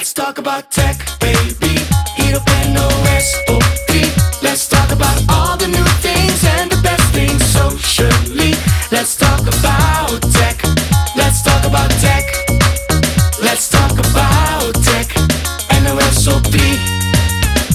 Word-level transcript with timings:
Let's 0.00 0.14
talk 0.14 0.38
about 0.38 0.70
tech, 0.70 0.96
baby. 1.18 1.78
Hier 2.14 2.36
op 2.36 2.50
NOS 2.72 3.42
op 3.46 3.62
3. 3.86 4.12
Let's 4.40 4.66
talk 4.66 4.90
about 4.90 5.22
all 5.26 5.58
the 5.58 5.66
new 5.66 5.84
things 6.00 6.42
and 6.58 6.70
the 6.70 6.80
best 6.80 7.12
things 7.12 7.44
socially. 7.52 8.54
Let's 8.90 9.16
talk 9.16 9.40
about 9.40 10.22
tech. 10.32 10.62
Let's 11.14 11.42
talk 11.42 11.64
about 11.64 11.90
tech. 12.00 12.24
Let's 13.40 13.68
talk 13.68 13.98
about 13.98 14.82
tech. 14.84 15.12
NOS 15.82 16.26
op 16.26 16.46
3. 16.46 16.99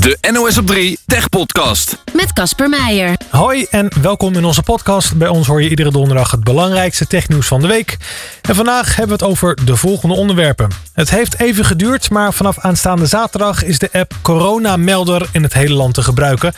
De 0.05 0.17
NOS 0.31 0.57
op 0.57 0.67
3 0.67 0.99
Tech 1.05 1.29
Podcast. 1.29 1.97
met 2.13 2.33
Casper 2.33 2.69
Meijer. 2.69 3.17
Hoi 3.29 3.65
en 3.69 3.91
welkom 4.01 4.33
in 4.33 4.45
onze 4.45 4.61
podcast. 4.61 5.17
Bij 5.17 5.27
ons 5.27 5.47
hoor 5.47 5.61
je 5.61 5.69
iedere 5.69 5.91
donderdag 5.91 6.31
het 6.31 6.43
belangrijkste 6.43 7.07
technieuws 7.07 7.47
van 7.47 7.61
de 7.61 7.67
week. 7.67 7.97
En 8.41 8.55
vandaag 8.55 8.95
hebben 8.95 9.17
we 9.17 9.23
het 9.23 9.31
over 9.31 9.65
de 9.65 9.75
volgende 9.75 10.15
onderwerpen. 10.15 10.69
Het 10.93 11.09
heeft 11.09 11.39
even 11.39 11.65
geduurd, 11.65 12.09
maar 12.09 12.33
vanaf 12.33 12.59
aanstaande 12.59 13.05
zaterdag 13.05 13.63
is 13.63 13.79
de 13.79 13.89
app 13.91 14.13
Corona 14.21 14.77
Melder 14.77 15.29
in 15.31 15.43
het 15.43 15.53
hele 15.53 15.73
land 15.73 15.93
te 15.93 16.03
gebruiken. 16.03 16.53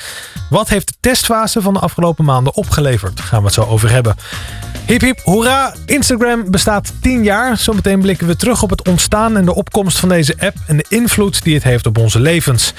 Wat 0.49 0.69
heeft 0.69 0.87
de 0.87 0.95
testfase 0.99 1.61
van 1.61 1.73
de 1.73 1.79
afgelopen 1.79 2.25
maanden 2.25 2.55
opgeleverd? 2.55 3.17
Daar 3.17 3.25
gaan 3.25 3.39
we 3.39 3.45
het 3.45 3.53
zo 3.53 3.63
over 3.63 3.89
hebben. 3.89 4.15
Hip 4.85 5.01
hip, 5.01 5.19
hoera! 5.23 5.73
Instagram 5.85 6.51
bestaat 6.51 6.93
10 7.01 7.23
jaar. 7.23 7.57
Zometeen 7.57 8.01
blikken 8.01 8.27
we 8.27 8.35
terug 8.35 8.63
op 8.63 8.69
het 8.69 8.87
ontstaan 8.87 9.37
en 9.37 9.45
de 9.45 9.55
opkomst 9.55 9.99
van 9.99 10.09
deze 10.09 10.35
app 10.39 10.55
en 10.67 10.77
de 10.77 10.85
invloed 10.89 11.43
die 11.43 11.53
het 11.53 11.63
heeft 11.63 11.85
op 11.85 11.97
onze 11.97 12.19
levens. 12.19 12.73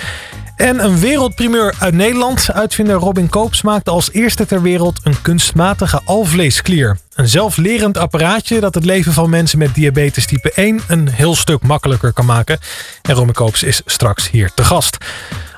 En 0.59 0.85
een 0.85 0.99
wereldprimeur 0.99 1.75
uit 1.79 1.95
Nederland. 1.95 2.53
Uitvinder 2.53 2.97
Robin 2.97 3.29
Koops 3.29 3.63
maakte 3.63 3.91
als 3.91 4.13
eerste 4.13 4.47
ter 4.47 4.63
wereld 4.63 5.01
een 5.03 5.23
kunstmatige 5.23 6.01
alvleesklier. 6.05 6.99
Een 7.15 7.29
zelflerend 7.29 7.99
apparaatje 7.99 8.61
dat 8.61 8.75
het 8.75 8.85
leven 8.85 9.13
van 9.13 9.31
mensen 9.31 9.59
met 9.59 9.75
diabetes 9.75 10.27
type 10.27 10.53
1 10.53 10.81
een 10.89 11.09
heel 11.09 11.35
stuk 11.35 11.63
makkelijker 11.63 12.13
kan 12.13 12.27
maken. 12.27 12.59
En 13.03 13.15
Robin 13.15 13.35
Koops 13.35 13.63
is 13.63 13.83
straks 13.85 14.31
hier 14.31 14.51
te 14.55 14.65
gast. 14.65 14.97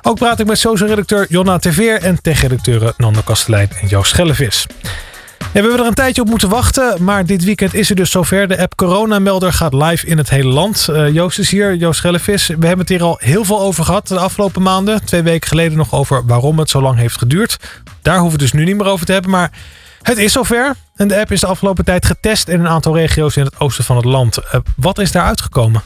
Ook 0.01 0.17
praat 0.17 0.39
ik 0.39 0.47
met 0.47 0.59
social-redacteur 0.59 1.25
Jonna 1.29 1.57
Teveer 1.57 2.01
en 2.01 2.21
tech-redacteuren 2.21 2.93
Nando 2.97 3.21
Kastelein 3.21 3.69
en 3.81 3.87
Joost 3.87 4.09
Schellevis. 4.09 4.67
Ja, 5.41 5.61
we 5.61 5.67
hebben 5.67 5.79
er 5.79 5.85
een 5.85 5.93
tijdje 5.93 6.21
op 6.21 6.29
moeten 6.29 6.49
wachten, 6.49 7.03
maar 7.03 7.25
dit 7.25 7.43
weekend 7.43 7.73
is 7.73 7.89
er 7.89 7.95
dus 7.95 8.11
zover. 8.11 8.47
De 8.47 8.59
app 8.59 8.75
Coronamelder 8.75 9.53
gaat 9.53 9.73
live 9.73 10.07
in 10.07 10.17
het 10.17 10.29
hele 10.29 10.49
land. 10.49 10.87
Eh, 10.87 11.13
Joost 11.13 11.39
is 11.39 11.49
hier, 11.51 11.75
Joost 11.75 11.97
Schellevis. 11.97 12.47
We 12.47 12.53
hebben 12.53 12.79
het 12.79 12.89
hier 12.89 13.03
al 13.03 13.17
heel 13.19 13.45
veel 13.45 13.59
over 13.61 13.83
gehad 13.83 14.07
de 14.07 14.19
afgelopen 14.19 14.61
maanden. 14.61 15.05
Twee 15.05 15.21
weken 15.21 15.47
geleden 15.49 15.77
nog 15.77 15.93
over 15.93 16.25
waarom 16.25 16.59
het 16.59 16.69
zo 16.69 16.81
lang 16.81 16.97
heeft 16.97 17.17
geduurd. 17.17 17.57
Daar 18.01 18.19
hoeven 18.19 18.37
we 18.37 18.43
het 18.43 18.51
dus 18.51 18.61
nu 18.61 18.67
niet 18.67 18.77
meer 18.77 18.91
over 18.91 19.05
te 19.05 19.11
hebben, 19.11 19.31
maar 19.31 19.51
het 20.01 20.17
is 20.17 20.31
zover. 20.31 20.75
En 21.01 21.07
de 21.07 21.19
app 21.19 21.31
is 21.31 21.39
de 21.39 21.47
afgelopen 21.47 21.85
tijd 21.85 22.05
getest 22.05 22.47
in 22.47 22.59
een 22.59 22.67
aantal 22.67 22.95
regio's 22.97 23.35
in 23.35 23.43
het 23.43 23.59
oosten 23.59 23.83
van 23.83 23.95
het 23.95 24.05
land. 24.05 24.37
Eh, 24.37 24.59
wat 24.75 24.99
is 24.99 25.11
daar 25.11 25.23
uitgekomen? 25.23 25.83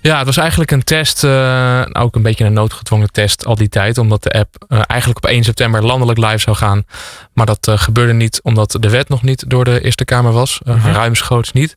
Ja, 0.00 0.16
het 0.16 0.26
was 0.26 0.36
eigenlijk 0.36 0.70
een 0.70 0.84
test, 0.84 1.24
eh, 1.24 1.82
ook 1.92 2.14
een 2.14 2.22
beetje 2.22 2.44
een 2.44 2.52
noodgedwongen 2.52 3.12
test 3.12 3.46
al 3.46 3.54
die 3.54 3.68
tijd, 3.68 3.98
omdat 3.98 4.22
de 4.22 4.30
app 4.30 4.64
eh, 4.68 4.80
eigenlijk 4.86 5.24
op 5.24 5.30
1 5.30 5.44
september 5.44 5.84
landelijk 5.84 6.18
live 6.18 6.38
zou 6.38 6.56
gaan. 6.56 6.84
Maar 7.32 7.46
dat 7.46 7.70
gebeurde 7.74 8.12
niet 8.12 8.40
omdat 8.42 8.76
de 8.80 8.90
wet 8.90 9.08
nog 9.08 9.22
niet 9.22 9.44
door 9.50 9.64
de 9.64 9.80
Eerste 9.80 10.04
Kamer 10.04 10.32
was. 10.32 10.60
Uh, 10.64 10.92
Ruimschoots 10.92 11.52
niet. 11.52 11.76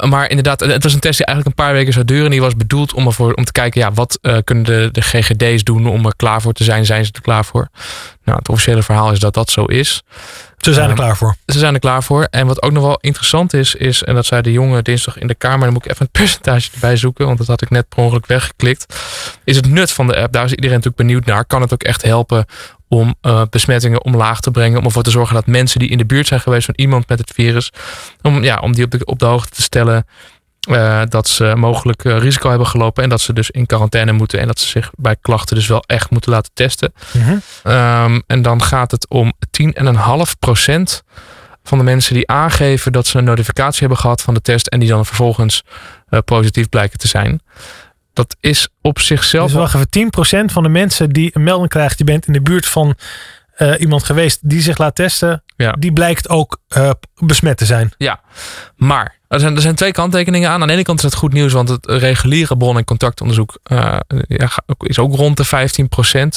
Maar 0.00 0.28
inderdaad, 0.28 0.60
het 0.60 0.82
was 0.82 0.92
een 0.92 1.00
test 1.00 1.16
die 1.16 1.26
eigenlijk 1.26 1.58
een 1.58 1.64
paar 1.64 1.74
weken 1.74 1.92
zou 1.92 2.04
duren. 2.04 2.24
En 2.24 2.30
die 2.30 2.40
was 2.40 2.56
bedoeld 2.56 2.94
om, 2.94 3.06
ervoor, 3.06 3.32
om 3.32 3.44
te 3.44 3.52
kijken, 3.52 3.80
ja, 3.80 3.92
wat 3.92 4.18
kunnen 4.44 4.64
de, 4.64 4.88
de 4.92 5.00
GGD's 5.00 5.64
doen 5.64 5.86
om 5.86 6.06
er 6.06 6.16
klaar 6.16 6.42
voor 6.42 6.52
te 6.52 6.64
zijn? 6.64 6.86
Zijn 6.86 7.04
ze 7.04 7.12
er 7.12 7.20
klaar 7.20 7.44
voor? 7.44 7.68
Nou, 8.24 8.38
het 8.38 8.48
officiële 8.48 8.82
verhaal 8.82 9.12
is 9.12 9.18
dat 9.18 9.34
dat 9.34 9.50
zo 9.50 9.64
is. 9.64 10.02
Ze 10.60 10.72
zijn 10.72 10.88
er 10.88 10.94
klaar 10.94 11.16
voor. 11.16 11.34
Ze 11.46 11.58
zijn 11.60 11.74
er 11.74 11.80
klaar 11.80 12.02
voor. 12.02 12.26
En 12.30 12.46
wat 12.46 12.62
ook 12.62 12.72
nog 12.72 12.84
wel 12.84 12.98
interessant 13.00 13.54
is, 13.54 13.74
is, 13.74 14.02
en 14.02 14.14
dat 14.14 14.26
zei 14.26 14.42
de 14.42 14.52
jongen 14.52 14.84
dinsdag 14.84 15.18
in 15.18 15.26
de 15.26 15.34
Kamer, 15.34 15.64
dan 15.64 15.72
moet 15.72 15.84
ik 15.84 15.90
even 15.90 16.04
een 16.04 16.20
percentage 16.20 16.70
erbij 16.72 16.96
zoeken, 16.96 17.26
want 17.26 17.38
dat 17.38 17.46
had 17.46 17.62
ik 17.62 17.70
net 17.70 17.88
per 17.88 17.98
ongeluk 17.98 18.26
weggeklikt, 18.26 18.94
is 19.44 19.56
het 19.56 19.68
nut 19.68 19.92
van 19.92 20.06
de 20.06 20.16
app. 20.16 20.32
Daar 20.32 20.44
is 20.44 20.50
iedereen 20.50 20.76
natuurlijk 20.76 21.02
benieuwd 21.02 21.24
naar. 21.24 21.44
Kan 21.44 21.60
het 21.60 21.72
ook 21.72 21.82
echt 21.82 22.02
helpen 22.02 22.46
om 22.90 23.14
uh, 23.22 23.42
besmettingen 23.50 24.04
omlaag 24.04 24.40
te 24.40 24.50
brengen. 24.50 24.78
Om 24.78 24.84
ervoor 24.84 25.02
te 25.02 25.10
zorgen 25.10 25.34
dat 25.34 25.46
mensen 25.46 25.78
die 25.78 25.88
in 25.88 25.98
de 25.98 26.06
buurt 26.06 26.26
zijn 26.26 26.40
geweest 26.40 26.64
van 26.64 26.74
iemand 26.76 27.08
met 27.08 27.18
het 27.18 27.30
virus. 27.34 27.72
Om, 28.22 28.42
ja, 28.42 28.58
om 28.58 28.72
die 28.72 28.84
op 28.84 28.90
de, 28.90 29.04
op 29.04 29.18
de 29.18 29.24
hoogte 29.24 29.54
te 29.54 29.62
stellen. 29.62 30.06
Uh, 30.68 31.02
dat 31.08 31.28
ze 31.28 31.52
mogelijk 31.56 32.04
uh, 32.04 32.18
risico 32.18 32.48
hebben 32.48 32.66
gelopen. 32.66 33.02
En 33.02 33.08
dat 33.08 33.20
ze 33.20 33.32
dus 33.32 33.50
in 33.50 33.66
quarantaine 33.66 34.12
moeten. 34.12 34.40
En 34.40 34.46
dat 34.46 34.58
ze 34.58 34.66
zich 34.66 34.90
bij 34.96 35.16
klachten 35.20 35.56
dus 35.56 35.66
wel 35.66 35.84
echt 35.86 36.10
moeten 36.10 36.32
laten 36.32 36.50
testen. 36.54 36.92
Mm 37.12 37.22
-hmm. 37.22 37.42
um, 37.72 38.22
en 38.26 38.42
dan 38.42 38.62
gaat 38.62 38.90
het 38.90 39.08
om 39.08 39.32
10,5% 39.62 40.82
van 41.62 41.78
de 41.78 41.84
mensen 41.84 42.14
die 42.14 42.28
aangeven 42.28 42.92
dat 42.92 43.06
ze 43.06 43.18
een 43.18 43.24
notificatie 43.24 43.80
hebben 43.80 43.98
gehad 43.98 44.22
van 44.22 44.34
de 44.34 44.40
test. 44.40 44.66
En 44.66 44.80
die 44.80 44.88
dan 44.88 45.06
vervolgens 45.06 45.64
uh, 46.10 46.20
positief 46.24 46.68
blijken 46.68 46.98
te 46.98 47.08
zijn 47.08 47.40
dat 48.12 48.36
is 48.40 48.68
op 48.80 48.98
zichzelf. 48.98 49.46
Dus 49.46 49.72
wacht 49.72 49.74
even, 49.74 50.46
10% 50.48 50.52
van 50.52 50.62
de 50.62 50.68
mensen 50.68 51.10
die 51.10 51.30
een 51.32 51.42
melding 51.42 51.68
krijgt, 51.68 51.98
je 51.98 52.04
bent 52.04 52.26
in 52.26 52.32
de 52.32 52.42
buurt 52.42 52.66
van 52.66 52.94
uh, 53.58 53.80
iemand 53.80 54.04
geweest 54.04 54.38
die 54.42 54.60
zich 54.60 54.78
laat 54.78 54.94
testen, 54.94 55.42
ja. 55.56 55.72
die 55.72 55.92
blijkt 55.92 56.28
ook 56.28 56.60
uh, 56.76 56.90
besmet 57.14 57.56
te 57.56 57.64
zijn. 57.64 57.92
Ja, 57.96 58.20
maar 58.76 59.18
er 59.30 59.40
zijn, 59.40 59.54
er 59.54 59.62
zijn 59.62 59.74
twee 59.74 59.92
kanttekeningen 59.92 60.50
aan. 60.50 60.60
Aan 60.60 60.66
de 60.66 60.72
ene 60.72 60.82
kant 60.82 60.98
is 60.98 61.04
het 61.04 61.14
goed 61.14 61.32
nieuws, 61.32 61.52
want 61.52 61.68
het 61.68 61.86
reguliere 61.86 62.56
bron- 62.56 62.76
en 62.76 62.84
contactonderzoek 62.84 63.58
uh, 63.72 63.96
ja, 64.28 64.50
is 64.78 64.98
ook 64.98 65.14
rond 65.14 65.36
de 65.36 65.46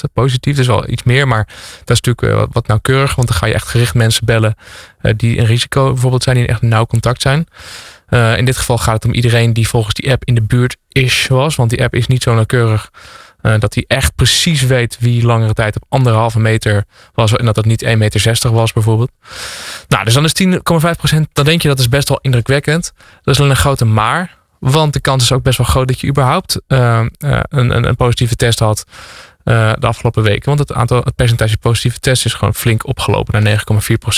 15% 0.08 0.12
positief. 0.14 0.56
Dus 0.56 0.68
wel 0.68 0.90
iets 0.90 1.04
meer, 1.04 1.28
maar 1.28 1.48
dat 1.84 1.90
is 1.90 2.02
natuurlijk 2.02 2.40
wat, 2.40 2.50
wat 2.52 2.68
nauwkeurig, 2.68 3.16
want 3.16 3.28
dan 3.28 3.38
ga 3.38 3.46
je 3.46 3.54
echt 3.54 3.68
gericht 3.68 3.94
mensen 3.94 4.26
bellen 4.26 4.56
die 5.16 5.40
een 5.40 5.46
risico 5.46 5.92
bijvoorbeeld 5.92 6.24
zijn, 6.24 6.36
die 6.36 6.48
echt 6.48 6.62
nauw 6.62 6.86
contact 6.86 7.22
zijn. 7.22 7.48
In 8.38 8.46
dit 8.46 8.58
geval 8.58 8.78
gaat 8.78 8.94
het 8.94 9.06
om 9.06 9.14
iedereen 9.14 9.54
die 9.54 9.68
volgens 9.68 9.94
die 9.94 10.12
app 10.12 10.26
in 10.26 10.36
de 10.36 10.42
buurt 10.42 10.78
is 10.88 11.28
was. 11.28 11.56
Want 11.56 11.70
die 11.70 11.84
app 11.84 11.96
is 11.96 12.08
niet 12.08 12.24
zo 12.24 12.34
nauwkeurig 12.34 12.92
uh, 13.44 13.60
dat 13.60 13.74
hij 13.74 13.84
echt 13.88 14.16
precies 14.16 14.62
weet 14.62 14.98
wie 15.00 15.26
langere 15.26 15.54
tijd 15.54 15.76
op 15.76 15.84
anderhalve 15.90 16.40
meter 16.40 16.84
was. 17.14 17.36
En 17.36 17.46
dat 17.46 17.56
dat 17.56 17.66
niet 17.66 17.86
1,60 17.86 17.98
meter 17.98 18.52
was 18.52 18.74
bijvoorbeeld. 18.74 19.12
Nou, 19.88 20.04
dus 20.04 20.14
dan 20.14 20.24
is 20.24 20.34
10,5% 20.44 21.20
Dan 21.34 21.46
denk 21.46 21.62
je 21.62 21.68
dat 21.68 21.80
is 21.80 21.90
best 21.90 22.10
wel 22.10 22.20
indrukwekkend. 22.22 22.94
Dat 23.22 23.34
is 23.34 23.40
alleen 23.40 23.52
een 23.52 23.58
grote 23.58 23.86
maar. 23.86 24.38
Want 24.60 24.94
de 24.94 25.00
kans 25.00 25.24
is 25.24 25.32
ook 25.32 25.44
best 25.44 25.58
wel 25.58 25.68
groot 25.68 25.88
dat 25.88 26.00
je 26.00 26.08
überhaupt 26.08 26.62
uh, 26.68 27.06
een, 27.20 27.76
een, 27.76 27.88
een 27.88 27.96
positieve 27.96 28.36
test 28.36 28.60
had. 28.60 28.86
Uh, 29.46 29.74
de 29.80 29.88
afgelopen 29.88 30.24
weken. 30.24 30.46
Want 30.46 30.60
het 30.60 30.74
aantal, 30.74 31.02
het 31.04 31.16
percentage 31.16 31.58
positieve 31.58 32.00
tests 32.00 32.26
is 32.26 32.34
gewoon 32.34 32.56
flink 32.56 32.88
opgelopen 32.88 33.44
naar 33.44 33.64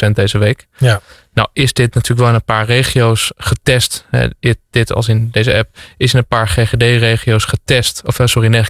9,4% 0.07 0.11
deze 0.11 0.37
week. 0.37 0.67
Ja. 0.77 1.01
Nou 1.33 1.47
is 1.53 1.73
dit 1.73 1.93
natuurlijk 1.93 2.19
wel 2.19 2.29
in 2.29 2.35
een 2.35 2.43
paar 2.43 2.65
regio's 2.65 3.31
getest. 3.37 4.05
Hè, 4.09 4.27
dit, 4.39 4.57
dit 4.69 4.93
als 4.93 5.07
in 5.07 5.29
deze 5.31 5.55
app 5.55 5.77
is 5.97 6.13
in 6.13 6.19
een 6.19 6.27
paar 6.27 6.47
GGD-regio's 6.47 7.43
getest. 7.43 8.01
Of 8.05 8.17
sorry, 8.23 8.65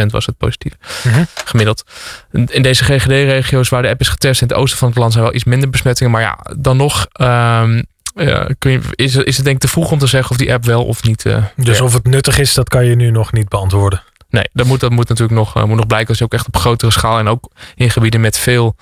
9,1% 0.00 0.06
was 0.06 0.26
het 0.26 0.36
positief. 0.36 0.72
Mm 1.04 1.12
-hmm. 1.12 1.26
Gemiddeld. 1.44 1.84
In 2.30 2.62
deze 2.62 2.84
GGD-regio's 2.84 3.68
waar 3.68 3.82
de 3.82 3.88
app 3.88 4.00
is 4.00 4.08
getest 4.08 4.40
in 4.40 4.48
het 4.48 4.56
oosten 4.56 4.78
van 4.78 4.88
het 4.88 4.98
land 4.98 5.12
zijn 5.12 5.24
wel 5.24 5.34
iets 5.34 5.44
minder 5.44 5.70
besmettingen. 5.70 6.12
Maar 6.12 6.22
ja, 6.22 6.38
dan 6.58 6.76
nog 6.76 7.06
um, 7.20 7.84
uh, 8.14 8.44
kun 8.58 8.70
je, 8.70 8.80
is, 8.94 9.16
is 9.16 9.36
het 9.36 9.44
denk 9.44 9.56
ik 9.56 9.62
te 9.62 9.68
vroeg 9.68 9.90
om 9.90 9.98
te 9.98 10.06
zeggen 10.06 10.30
of 10.30 10.36
die 10.36 10.52
app 10.52 10.64
wel 10.64 10.84
of 10.84 11.02
niet. 11.02 11.24
Uh, 11.24 11.44
dus 11.56 11.80
of 11.80 11.92
het 11.92 12.06
nuttig 12.06 12.38
is, 12.38 12.54
dat 12.54 12.68
kan 12.68 12.84
je 12.84 12.94
nu 12.94 13.10
nog 13.10 13.32
niet 13.32 13.48
beantwoorden. 13.48 14.02
Nee, 14.32 14.48
dat 14.52 14.66
moet, 14.66 14.80
dat 14.80 14.90
moet 14.90 15.08
natuurlijk 15.08 15.38
nog, 15.38 15.56
uh, 15.56 15.64
moet 15.64 15.76
nog 15.76 15.86
blijken 15.86 16.08
als 16.08 16.18
je 16.18 16.24
ook 16.24 16.32
echt 16.32 16.46
op 16.46 16.56
grotere 16.56 16.90
schaal 16.90 17.18
en 17.18 17.28
ook 17.28 17.50
in 17.74 17.90
gebieden 17.90 18.20
met 18.20 18.38
veel 18.38 18.76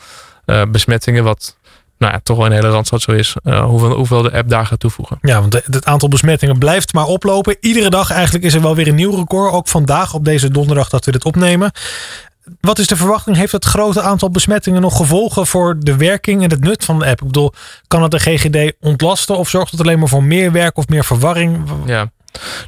uh, 0.46 0.62
besmettingen, 0.68 1.24
wat 1.24 1.56
nou 1.98 2.12
ja, 2.12 2.20
toch 2.22 2.36
wel 2.36 2.48
de 2.48 2.54
hele 2.54 2.70
Randstad 2.70 3.02
zo 3.02 3.12
is, 3.12 3.36
uh, 3.44 3.64
hoeveel, 3.64 3.90
hoeveel 3.90 4.22
de 4.22 4.32
app 4.32 4.48
daar 4.48 4.66
gaat 4.66 4.80
toevoegen. 4.80 5.18
Ja, 5.20 5.40
want 5.40 5.52
het 5.52 5.84
aantal 5.84 6.08
besmettingen 6.08 6.58
blijft 6.58 6.92
maar 6.92 7.06
oplopen. 7.06 7.56
Iedere 7.60 7.90
dag 7.90 8.10
eigenlijk 8.10 8.44
is 8.44 8.54
er 8.54 8.62
wel 8.62 8.74
weer 8.74 8.88
een 8.88 8.94
nieuw 8.94 9.14
record. 9.16 9.52
Ook 9.52 9.68
vandaag 9.68 10.14
op 10.14 10.24
deze 10.24 10.50
donderdag 10.50 10.88
dat 10.88 11.04
we 11.04 11.12
dit 11.12 11.24
opnemen. 11.24 11.72
Wat 12.60 12.78
is 12.78 12.86
de 12.86 12.96
verwachting? 12.96 13.36
Heeft 13.36 13.52
het 13.52 13.64
grote 13.64 14.02
aantal 14.02 14.30
besmettingen 14.30 14.80
nog 14.80 14.96
gevolgen 14.96 15.46
voor 15.46 15.76
de 15.78 15.96
werking 15.96 16.42
en 16.42 16.50
het 16.50 16.60
nut 16.60 16.84
van 16.84 16.98
de 16.98 17.06
app? 17.06 17.20
Ik 17.20 17.26
bedoel, 17.26 17.52
kan 17.86 18.02
het 18.02 18.10
de 18.10 18.18
GGD 18.18 18.72
ontlasten 18.80 19.36
of 19.36 19.48
zorgt 19.48 19.70
het 19.70 19.80
alleen 19.80 19.98
maar 19.98 20.08
voor 20.08 20.24
meer 20.24 20.52
werk 20.52 20.76
of 20.76 20.88
meer 20.88 21.04
verwarring? 21.04 21.70
Ja. 21.86 22.10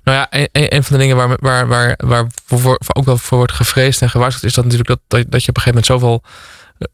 Nou 0.05 0.19
ja, 0.19 0.27
een, 0.31 0.49
een 0.53 0.85
van 0.85 0.97
de 0.97 1.03
dingen 1.03 1.17
waar, 1.17 1.37
waar, 1.41 1.69
waar, 1.69 1.99
waar 2.05 2.27
voor, 2.47 2.79
ook 2.95 3.05
wel 3.05 3.19
voor 3.19 3.39
wordt 3.39 3.53
gevreesd 3.53 4.03
en 4.03 4.11
gewaarschuwd, 4.11 4.45
is 4.45 4.55
dat 4.55 4.65
natuurlijk 4.65 4.91
dat, 4.91 5.01
dat, 5.09 5.31
dat 5.31 5.45
je 5.45 5.49
op 5.49 5.57
een 5.57 5.63
gegeven 5.63 5.85
moment 5.87 5.87
zoveel. 5.87 6.23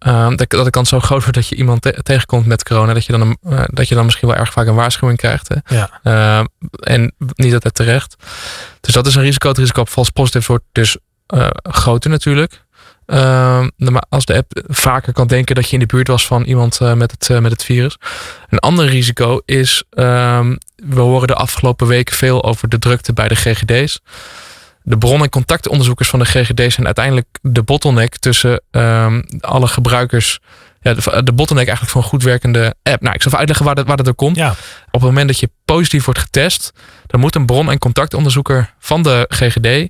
Uh, 0.07 0.37
dat, 0.37 0.51
dat 0.51 0.65
de 0.65 0.71
kans 0.71 0.89
zo 0.89 1.01
groot 1.01 1.21
wordt 1.21 1.35
dat 1.35 1.49
je 1.49 1.55
iemand 1.55 1.83
te, 1.83 1.99
tegenkomt 2.03 2.47
met 2.47 2.65
corona, 2.65 2.95
dat 2.95 3.05
je, 3.05 3.13
dan 3.13 3.21
een, 3.21 3.39
uh, 3.47 3.65
dat 3.67 3.89
je 3.89 3.95
dan 3.95 4.05
misschien 4.05 4.29
wel 4.29 4.37
erg 4.37 4.53
vaak 4.53 4.67
een 4.67 4.75
waarschuwing 4.75 5.19
krijgt. 5.19 5.49
Hè? 5.49 5.77
Ja. 5.77 6.01
Uh, 6.05 6.45
en 6.81 7.15
niet 7.19 7.55
altijd 7.55 7.75
terecht. 7.75 8.17
Dus 8.81 8.95
dat 8.95 9.07
is 9.07 9.15
een 9.15 9.23
risico. 9.23 9.49
Het 9.49 9.59
risico 9.59 9.81
op 9.81 9.89
vals 9.89 10.11
positief 10.11 10.47
wordt 10.47 10.65
dus 10.73 10.97
groter 11.63 12.11
natuurlijk. 12.11 12.67
Uh, 13.13 13.67
maar 13.77 14.05
als 14.09 14.25
de 14.25 14.35
app 14.35 14.63
vaker 14.67 15.13
kan 15.13 15.27
denken 15.27 15.55
dat 15.55 15.67
je 15.67 15.73
in 15.73 15.79
de 15.79 15.87
buurt 15.87 16.09
was 16.09 16.27
van 16.27 16.43
iemand 16.43 16.79
uh, 16.83 16.93
met, 16.93 17.11
het, 17.11 17.29
uh, 17.29 17.39
met 17.39 17.53
het 17.53 17.65
virus. 17.65 17.97
Een 18.49 18.59
ander 18.59 18.87
risico 18.87 19.41
is, 19.45 19.85
uh, 19.91 20.47
we 20.77 21.01
horen 21.01 21.27
de 21.27 21.35
afgelopen 21.35 21.87
weken 21.87 22.15
veel 22.15 22.45
over 22.45 22.69
de 22.69 22.79
drukte 22.79 23.13
bij 23.13 23.29
de 23.29 23.35
GGD's. 23.35 24.01
de 24.83 24.99
bron- 24.99 25.23
en 25.23 25.29
contactonderzoekers 25.29 26.09
van 26.09 26.19
de 26.19 26.25
GGD 26.25 26.73
zijn 26.73 26.87
uiteindelijk 26.87 27.27
de 27.43 27.63
bottleneck 27.63 28.17
tussen 28.17 28.63
ehm, 28.71 29.23
alle 29.41 29.67
gebruikers. 29.67 30.39
Ja, 30.81 30.95
de, 30.95 31.23
de 31.23 31.33
bottleneck 31.33 31.67
eigenlijk 31.67 31.91
voor 31.97 32.03
een 32.03 32.09
goed 32.09 32.23
werkende 32.23 32.75
app. 32.83 33.03
Nou, 33.03 33.15
ik 33.15 33.23
zal 33.23 33.27
even 33.27 33.39
uitleggen 33.39 33.67
waar 33.67 33.75
dat, 33.75 33.87
waar 33.87 33.97
dat 33.97 34.07
door 34.07 34.15
komt. 34.15 34.37
Ja. 34.37 34.51
Op 34.87 35.01
het 35.01 35.03
moment 35.03 35.29
dat 35.29 35.39
je 35.39 35.51
positief 35.65 36.05
wordt 36.05 36.21
getest, 36.21 36.73
dan 37.07 37.21
moet 37.21 37.35
een 37.35 37.47
bron- 37.47 37.71
en 37.71 37.79
contactonderzoeker 37.79 38.75
van 38.79 39.03
de 39.03 39.25
GGD 39.29 39.89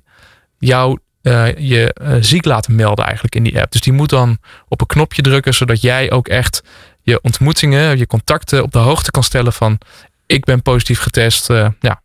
jou 0.57 0.99
eh, 1.21 1.57
je 1.57 1.93
eh, 1.93 2.15
ziek 2.19 2.45
laten 2.45 2.75
melden 2.75 3.05
eigenlijk 3.05 3.35
in 3.35 3.43
die 3.43 3.59
app. 3.61 3.71
Dus 3.71 3.81
die 3.81 3.93
moet 3.93 4.09
dan 4.09 4.37
op 4.67 4.81
een 4.81 4.87
knopje 4.87 5.21
drukken, 5.21 5.53
zodat 5.53 5.81
jij 5.81 6.11
ook 6.11 6.27
echt 6.27 6.63
je 7.01 7.21
ontmoetingen, 7.21 7.97
je 7.97 8.07
contacten 8.07 8.63
op 8.63 8.71
de 8.71 8.79
hoogte 8.79 9.11
kan 9.11 9.23
stellen 9.23 9.53
van 9.53 9.77
ik 10.25 10.43
ben 10.45 10.61
positief 10.61 10.99
getest. 10.99 11.49
eh, 11.49 11.67
ja, 11.79 12.01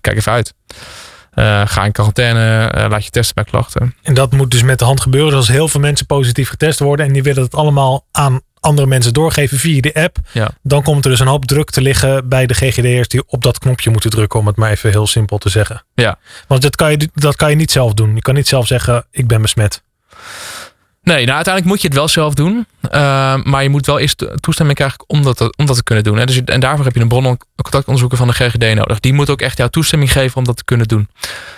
kijk 0.00 0.16
even 0.16 0.32
uit. 0.32 0.54
Ga 1.64 1.84
in 1.84 1.92
quarantaine, 1.92 2.70
laat 2.88 3.04
je 3.04 3.10
testen 3.10 3.34
bij 3.34 3.44
klachten. 3.44 3.94
En 4.02 4.14
dat 4.14 4.32
moet 4.32 4.50
dus 4.50 4.62
met 4.62 4.78
de 4.78 4.84
hand 4.84 5.00
gebeuren. 5.00 5.30
Dus 5.30 5.38
als 5.38 5.48
heel 5.48 5.68
veel 5.68 5.80
mensen 5.80 6.06
positief 6.06 6.48
getest 6.48 6.78
worden 6.78 7.06
en 7.06 7.12
die 7.12 7.22
willen 7.22 7.42
het 7.42 7.54
allemaal 7.54 8.06
aan 8.10 8.40
andere 8.62 8.86
mensen 8.86 9.12
doorgeven 9.12 9.58
via 9.58 9.80
de 9.80 9.94
app, 9.94 10.16
Ja. 10.32 10.50
dan 10.62 10.82
komt 10.82 11.04
er 11.04 11.10
dus 11.10 11.20
een 11.20 11.26
hoop 11.26 11.44
druk 11.44 11.70
te 11.70 11.80
liggen 11.80 12.28
bij 12.28 12.46
de 12.46 12.54
GGD'ers 12.54 13.08
die 13.08 13.22
op 13.26 13.42
dat 13.42 13.58
knopje 13.58 13.90
moeten 13.90 14.10
drukken, 14.10 14.40
om 14.40 14.46
het 14.46 14.56
maar 14.56 14.70
even 14.70 14.90
heel 14.90 15.06
simpel 15.06 15.38
te 15.38 15.48
zeggen. 15.48 15.84
Ja. 15.94 16.18
Want 16.48 16.62
dat 16.62 16.76
kan 16.76 16.90
je, 16.90 17.10
dat 17.14 17.36
kan 17.36 17.50
je 17.50 17.56
niet 17.56 17.70
zelf 17.70 17.94
doen. 17.94 18.14
Je 18.14 18.20
kan 18.22 18.34
niet 18.34 18.48
zelf 18.48 18.66
zeggen, 18.66 19.06
ik 19.10 19.26
ben 19.26 19.42
besmet. 19.42 19.82
Nee, 21.02 21.24
nou 21.24 21.34
uiteindelijk 21.36 21.64
moet 21.74 21.80
je 21.82 21.88
het 21.88 21.96
wel 21.96 22.08
zelf 22.08 22.34
doen. 22.34 22.66
Eh, 22.90 23.34
maar 23.44 23.62
je 23.62 23.68
moet 23.68 23.86
wel 23.86 23.98
eerst 23.98 24.18
to- 24.18 24.34
toestemming 24.34 24.78
krijgen 24.78 25.04
om 25.06 25.22
dat, 25.22 25.36
te- 25.36 25.54
om 25.56 25.66
dat 25.66 25.76
te 25.76 25.82
kunnen 25.82 26.04
doen. 26.04 26.16
Hè. 26.18 26.24
Dus, 26.26 26.44
en 26.44 26.60
daarvoor 26.60 26.84
heb 26.84 26.94
je 26.94 27.00
een 27.00 27.08
bron- 27.08 27.26
en 27.26 27.38
contactonderzoeker 27.62 28.18
van 28.18 28.26
de 28.26 28.32
GGD 28.32 28.74
nodig. 28.74 29.00
Die 29.00 29.12
moet 29.12 29.30
ook 29.30 29.40
echt 29.40 29.56
jouw 29.58 29.68
toestemming 29.68 30.12
geven 30.12 30.36
om 30.36 30.44
dat 30.44 30.56
te 30.56 30.64
kunnen 30.64 30.88
doen. 30.88 31.08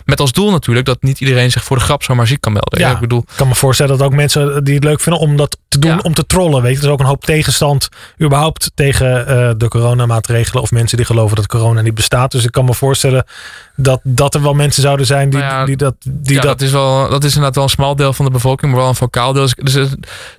Met 0.04 0.20
als 0.20 0.32
doel 0.32 0.50
natuurlijk 0.50 0.86
dat 0.86 1.02
niet 1.02 1.20
iedereen 1.20 1.50
zich 1.50 1.64
voor 1.64 1.76
de 1.76 1.82
grap 1.82 2.02
zomaar 2.02 2.26
ziek 2.26 2.40
kan 2.40 2.52
melden. 2.52 2.78
Ja. 2.80 2.90
Ik 2.92 2.98
bedoel, 3.00 3.18
Ik 3.20 3.36
kan 3.36 3.48
me 3.48 3.54
voorstellen 3.54 3.98
dat 3.98 4.06
ook 4.06 4.14
mensen 4.14 4.64
die 4.64 4.74
het 4.74 4.84
leuk 4.84 5.00
vinden 5.00 5.22
om 5.22 5.36
dat 5.36 5.58
te 5.68 5.78
doen, 5.78 5.90
Ja. 5.90 5.98
om 6.02 6.14
te 6.14 6.26
trollen. 6.26 6.62
Weet 6.62 6.72
je, 6.72 6.78
er 6.78 6.84
is 6.84 6.90
ook 6.92 7.00
een 7.00 7.06
hoop 7.06 7.24
tegenstand 7.24 7.88
überhaupt 8.22 8.70
tegen 8.74 9.26
eh, 9.26 9.50
de 9.56 9.68
coronamaatregelen 9.68 10.62
of 10.62 10.70
mensen 10.70 10.96
die 10.96 11.06
geloven 11.06 11.36
dat 11.36 11.46
corona 11.46 11.80
niet 11.80 11.94
bestaat. 11.94 12.30
Dus 12.30 12.44
ik 12.44 12.50
kan 12.52 12.64
me 12.64 12.74
voorstellen 12.74 13.24
dat, 13.76 14.00
dat 14.02 14.34
er 14.34 14.42
wel 14.42 14.54
mensen 14.54 14.82
zouden 14.82 15.06
zijn 15.06 15.30
die, 15.30 15.38
Nou 15.38 15.52
ja, 15.52 15.64
die 15.64 15.76
dat. 15.76 15.94
Die 16.00 16.34
ja, 16.34 16.40
dat 16.40 16.58
dat, 16.58 16.60
is 16.60 16.72
wel, 16.72 17.08
dat 17.10 17.24
is 17.24 17.28
inderdaad 17.28 17.54
wel 17.54 17.64
een 17.64 17.70
smal 17.70 17.96
deel 17.96 18.12
van 18.12 18.24
de 18.24 18.30
bevolking, 18.30 18.70
maar 18.72 18.80
wel 18.80 18.88
een 18.88 18.94
vocaal 18.94 19.32
deel. 19.32 19.42
Dus, 19.42 19.54
dus 19.74 19.88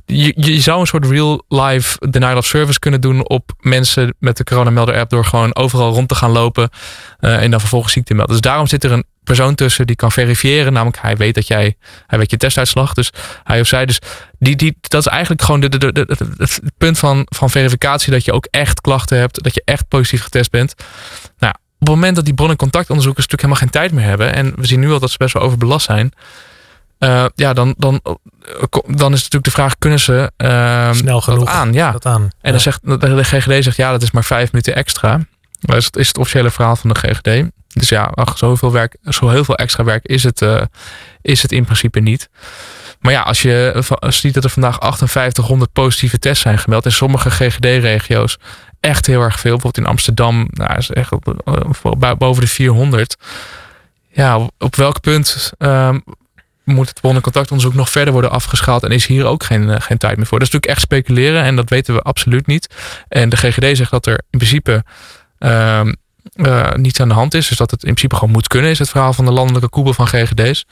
je, 0.06 0.34
je 0.36 0.62
zou 0.62 0.80
een 0.80 0.86
soort 0.88 1.06
real-life 1.06 2.10
denial 2.10 2.38
of 2.38 2.46
service 2.46 2.80
kunnen 2.80 3.02
doen 3.02 3.28
op 3.28 3.52
mensen 3.60 4.16
met 4.20 4.38
de 4.38 4.44
coronamelder 4.44 4.96
app 5.00 5.10
door 5.10 5.26
gewoon 5.26 5.56
overal 5.56 5.94
rond 5.94 6.08
te 6.08 6.16
gaan 6.16 6.32
lopen 6.32 6.70
eh, 7.20 7.42
en 7.42 7.52
dan 7.52 7.60
vervolgens 7.60 7.94
ziek 7.94 8.06
te 8.06 8.14
melden. 8.14 8.32
Dus 8.34 8.42
daarom 8.44 8.68
zit 8.68 8.84
er 8.84 8.92
een 8.92 9.06
persoon 9.24 9.56
tussen 9.56 9.88
die 9.88 9.96
kan 9.96 10.12
verifiëren, 10.12 10.74
namelijk 10.74 11.02
hij 11.02 11.16
weet 11.18 11.36
dat 11.36 11.48
jij, 11.48 11.76
hij 12.08 12.20
weet 12.20 12.32
je 12.32 12.38
testuitslag, 12.38 12.94
dus 12.94 13.10
hij 13.44 13.60
of 13.60 13.68
zij. 13.68 13.86
Dus 13.86 14.00
die, 14.40 14.56
die, 14.56 14.78
dat 14.82 15.00
is 15.06 15.08
eigenlijk 15.12 15.42
gewoon 15.42 15.60
de, 15.60 15.70
de, 15.70 15.78
de, 15.78 15.92
de- 15.92 16.06
het 16.38 16.62
punt 16.78 16.98
van, 17.00 17.22
van 17.30 17.50
verificatie 17.50 18.12
dat 18.12 18.26
je 18.26 18.32
ook 18.32 18.48
echt 18.52 18.82
klachten 18.82 19.18
hebt, 19.18 19.44
dat 19.44 19.54
je 19.56 19.62
echt 19.66 19.88
positief 19.88 20.24
getest 20.24 20.52
bent. 20.52 20.74
Nou, 21.38 21.54
het 21.86 21.96
moment 21.96 22.16
dat 22.16 22.26
die 22.26 22.34
bron- 22.34 22.50
en 22.50 22.56
contactonderzoekers 22.56 23.28
natuurlijk 23.28 23.54
helemaal 23.62 23.82
geen 23.82 23.82
tijd 23.82 23.92
meer 24.02 24.10
hebben. 24.10 24.34
En 24.34 24.54
we 24.56 24.66
zien 24.68 24.80
nu 24.80 24.92
al 24.92 25.00
dat 25.00 25.12
ze 25.12 25.18
best 25.18 25.34
wel 25.34 25.44
overbelast 25.44 25.86
zijn. 25.86 26.14
eh, 26.98 27.26
ja, 27.36 27.54
dan, 27.54 27.76
dan, 27.78 28.02
dan 28.88 29.14
is 29.14 29.18
natuurlijk 29.24 29.44
de 29.44 29.52
vraag: 29.52 29.78
kunnen 29.78 30.00
ze 30.00 30.32
eh, 30.38 30.92
snel 30.94 31.14
dat 31.14 31.24
genoeg 31.24 31.50
aan? 31.50 31.74
Ja. 31.74 31.92
dat 31.92 32.06
aan. 32.06 32.22
En 32.22 32.30
Ja. 32.42 32.52
dan 32.52 32.60
zegt 32.60 32.80
de 32.84 32.98
de 32.98 33.24
GGD 33.24 33.64
zegt 33.64 33.78
ja, 33.78 33.92
dat 33.92 34.02
is 34.02 34.12
maar 34.12 34.24
vijf 34.24 34.52
minuten 34.52 34.76
extra. 34.76 35.20
Dat 35.60 35.76
is, 35.76 35.90
is 35.90 36.08
het 36.08 36.18
officiële 36.18 36.52
verhaal 36.52 36.76
van 36.76 36.90
de 36.90 37.00
GGD. 37.00 37.50
Dus 37.74 37.90
ja, 37.90 38.04
ach, 38.14 38.38
zoveel 38.38 38.72
werk, 38.72 38.96
zo 39.04 39.30
heel 39.30 39.44
veel 39.44 39.56
extra 39.56 39.84
werk 39.84 40.06
is 40.06 40.24
het, 40.24 40.42
eh, 40.42 40.62
is 41.22 41.42
het 41.42 41.52
in 41.52 41.64
principe 41.66 42.00
niet. 42.00 42.30
Maar 43.06 43.14
ja, 43.14 43.22
als 43.22 43.42
je 43.42 43.84
ziet 44.08 44.34
dat 44.34 44.44
er 44.44 44.50
vandaag 44.50 44.78
5800 44.80 45.72
positieve 45.72 46.20
tests 46.20 46.42
zijn 46.44 46.58
gemeld 46.58 46.86
in 46.86 46.92
sommige 46.92 47.32
GGD-regio's, 47.32 48.38
echt 48.80 49.06
heel 49.06 49.22
erg 49.22 49.40
veel. 49.40 49.52
Bijvoorbeeld 49.52 49.86
in 49.86 49.92
Amsterdam, 49.92 50.48
nou, 50.50 50.78
is 50.78 50.90
echt 50.90 51.12
eh, 51.44 52.12
boven 52.18 52.42
de 52.42 52.48
400. 52.48 53.16
Ja, 54.12 54.50
op, 54.58 54.76
welk 54.76 55.02
punt 55.02 55.52
ehm, 55.58 56.00
moet 56.64 56.90
het 56.90 57.02
bron- 57.02 57.16
en 57.16 57.22
contactonderzoek 57.22 57.74
nog 57.74 57.90
verder 57.90 58.14
worden 58.14 58.32
afgeschaald 58.32 58.84
en 58.84 58.92
is 58.92 59.06
hier 59.06 59.26
ook 59.26 59.44
geen, 59.44 59.70
eh, 59.70 59.82
geen 59.82 59.98
tijd 59.98 60.18
meer 60.18 60.26
voor. 60.26 60.40
Dat 60.40 60.48
is 60.48 60.54
natuurlijk 60.54 60.72
echt 60.72 60.82
speculeren 60.82 61.44
en 61.44 61.56
dat 61.56 61.70
weten 61.70 61.94
we 61.94 62.02
absoluut 62.02 62.48
niet. 62.48 62.76
En 63.08 63.30
de 63.30 63.38
GGD 63.38 63.78
zegt 63.78 63.92
dat 63.92 64.06
er 64.06 64.22
in 64.30 64.40
principe 64.40 64.84
ehm, 65.40 65.94
eh, 66.34 66.72
niets 66.72 67.00
aan 67.00 67.08
de 67.08 67.14
hand 67.14 67.34
is. 67.34 67.48
Dus 67.48 67.58
dat 67.58 67.72
het 67.72 67.84
in 67.84 67.90
principe 67.90 68.16
gewoon 68.16 68.34
moet 68.34 68.48
kunnen, 68.48 68.72
is 68.72 68.80
het 68.80 68.90
verhaal 68.90 69.14
van 69.14 69.26
de 69.26 69.32
landelijke 69.32 69.70
koepel 69.70 69.94
van 69.94 70.08
GGD's. 70.08 70.66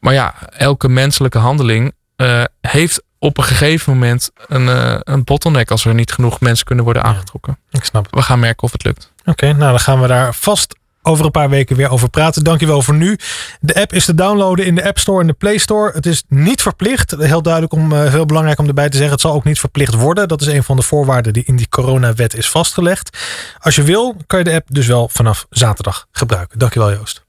Maar 0.00 0.12
ja, 0.12 0.34
elke 0.50 0.88
menselijke 0.88 1.38
handeling 1.38 1.94
eh, 2.16 2.44
heeft 2.60 3.02
op 3.18 3.38
een 3.38 3.44
gegeven 3.44 3.92
moment 3.92 4.30
een, 4.46 4.68
eh, 4.68 4.96
een 5.00 5.24
bottleneck 5.24 5.70
als 5.70 5.84
er 5.84 5.94
niet 5.94 6.12
genoeg 6.12 6.40
mensen 6.40 6.64
kunnen 6.66 6.84
worden 6.84 7.02
Ja. 7.02 7.08
aangetrokken. 7.08 7.58
Ik 7.70 7.84
snap. 7.84 8.06
We 8.10 8.22
gaan 8.22 8.38
merken 8.38 8.62
of 8.62 8.72
het 8.72 8.84
lukt. 8.84 9.12
Oké, 9.24 9.46
nou 9.46 9.70
dan 9.70 9.80
gaan 9.80 10.00
we 10.00 10.06
daar 10.06 10.34
vast 10.34 10.76
over 11.02 11.24
een 11.24 11.30
paar 11.30 11.50
weken 11.50 11.76
weer 11.76 11.90
over 11.90 12.10
praten. 12.10 12.44
Dankjewel 12.44 12.82
voor 12.82 12.94
nu. 12.94 13.18
De 13.60 13.74
app 13.74 13.92
is 13.92 14.04
te 14.04 14.14
downloaden 14.14 14.66
in 14.66 14.74
de 14.74 14.84
App 14.86 14.98
Store 14.98 15.20
en 15.20 15.26
de 15.26 15.32
Play 15.32 15.58
Store. 15.58 15.92
Het 15.92 16.06
is 16.06 16.22
niet 16.28 16.62
verplicht. 16.62 17.10
Heel 17.18 17.42
duidelijk 17.42 17.72
om, 17.72 17.92
eh, 17.92 18.10
heel 18.10 18.26
belangrijk 18.26 18.58
om 18.58 18.66
erbij 18.66 18.88
te 18.88 18.96
zeggen. 18.96 19.12
Het 19.12 19.20
zal 19.22 19.32
ook 19.32 19.44
niet 19.44 19.60
verplicht 19.60 19.94
worden. 19.94 20.28
Dat 20.28 20.40
is 20.40 20.46
een 20.46 20.62
van 20.64 20.76
de 20.76 20.82
voorwaarden 20.82 21.32
die 21.32 21.44
in 21.46 21.56
die 21.56 21.68
coronawet 21.68 22.34
is 22.34 22.50
vastgelegd. 22.50 23.18
Als 23.58 23.74
je 23.74 23.82
wil, 23.82 24.16
kan 24.26 24.38
je 24.38 24.44
de 24.44 24.52
app 24.54 24.66
dus 24.70 24.86
wel 24.86 25.08
vanaf 25.12 25.46
zaterdag 25.50 26.06
gebruiken. 26.12 26.58
Dankjewel 26.58 26.92
Joost. 26.92 27.25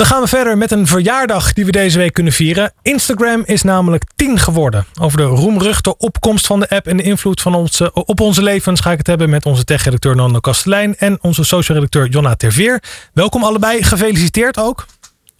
Dan 0.00 0.08
gaan 0.08 0.22
we 0.22 0.28
verder 0.28 0.58
met 0.58 0.70
een 0.70 0.86
verjaardag 0.86 1.52
die 1.52 1.64
we 1.64 1.70
deze 1.70 1.98
week 1.98 2.12
kunnen 2.12 2.32
vieren. 2.32 2.72
Instagram 2.82 3.42
is 3.44 3.62
namelijk 3.62 4.04
10 4.16 4.38
geworden. 4.38 4.86
Over 5.00 5.18
de 5.18 5.24
roemruchte 5.24 5.96
opkomst 5.96 6.46
van 6.46 6.60
de 6.60 6.68
app 6.68 6.86
en 6.86 6.96
de 6.96 7.02
invloed 7.02 7.40
van 7.40 7.54
ons, 7.54 7.80
op 7.92 8.20
onze 8.20 8.42
levens 8.42 8.80
ga 8.80 8.92
ik 8.92 8.98
het 8.98 9.06
hebben 9.06 9.30
met 9.30 9.46
onze 9.46 9.64
tech-redacteur 9.64 10.16
Nando 10.16 10.40
Kastelein 10.40 10.96
en 10.96 11.18
onze 11.22 11.44
social 11.44 11.76
redacteur 11.76 12.08
Jonna 12.08 12.34
Terveer. 12.34 12.82
Welkom 13.12 13.44
allebei, 13.44 13.82
gefeliciteerd 13.82 14.58
ook. 14.58 14.86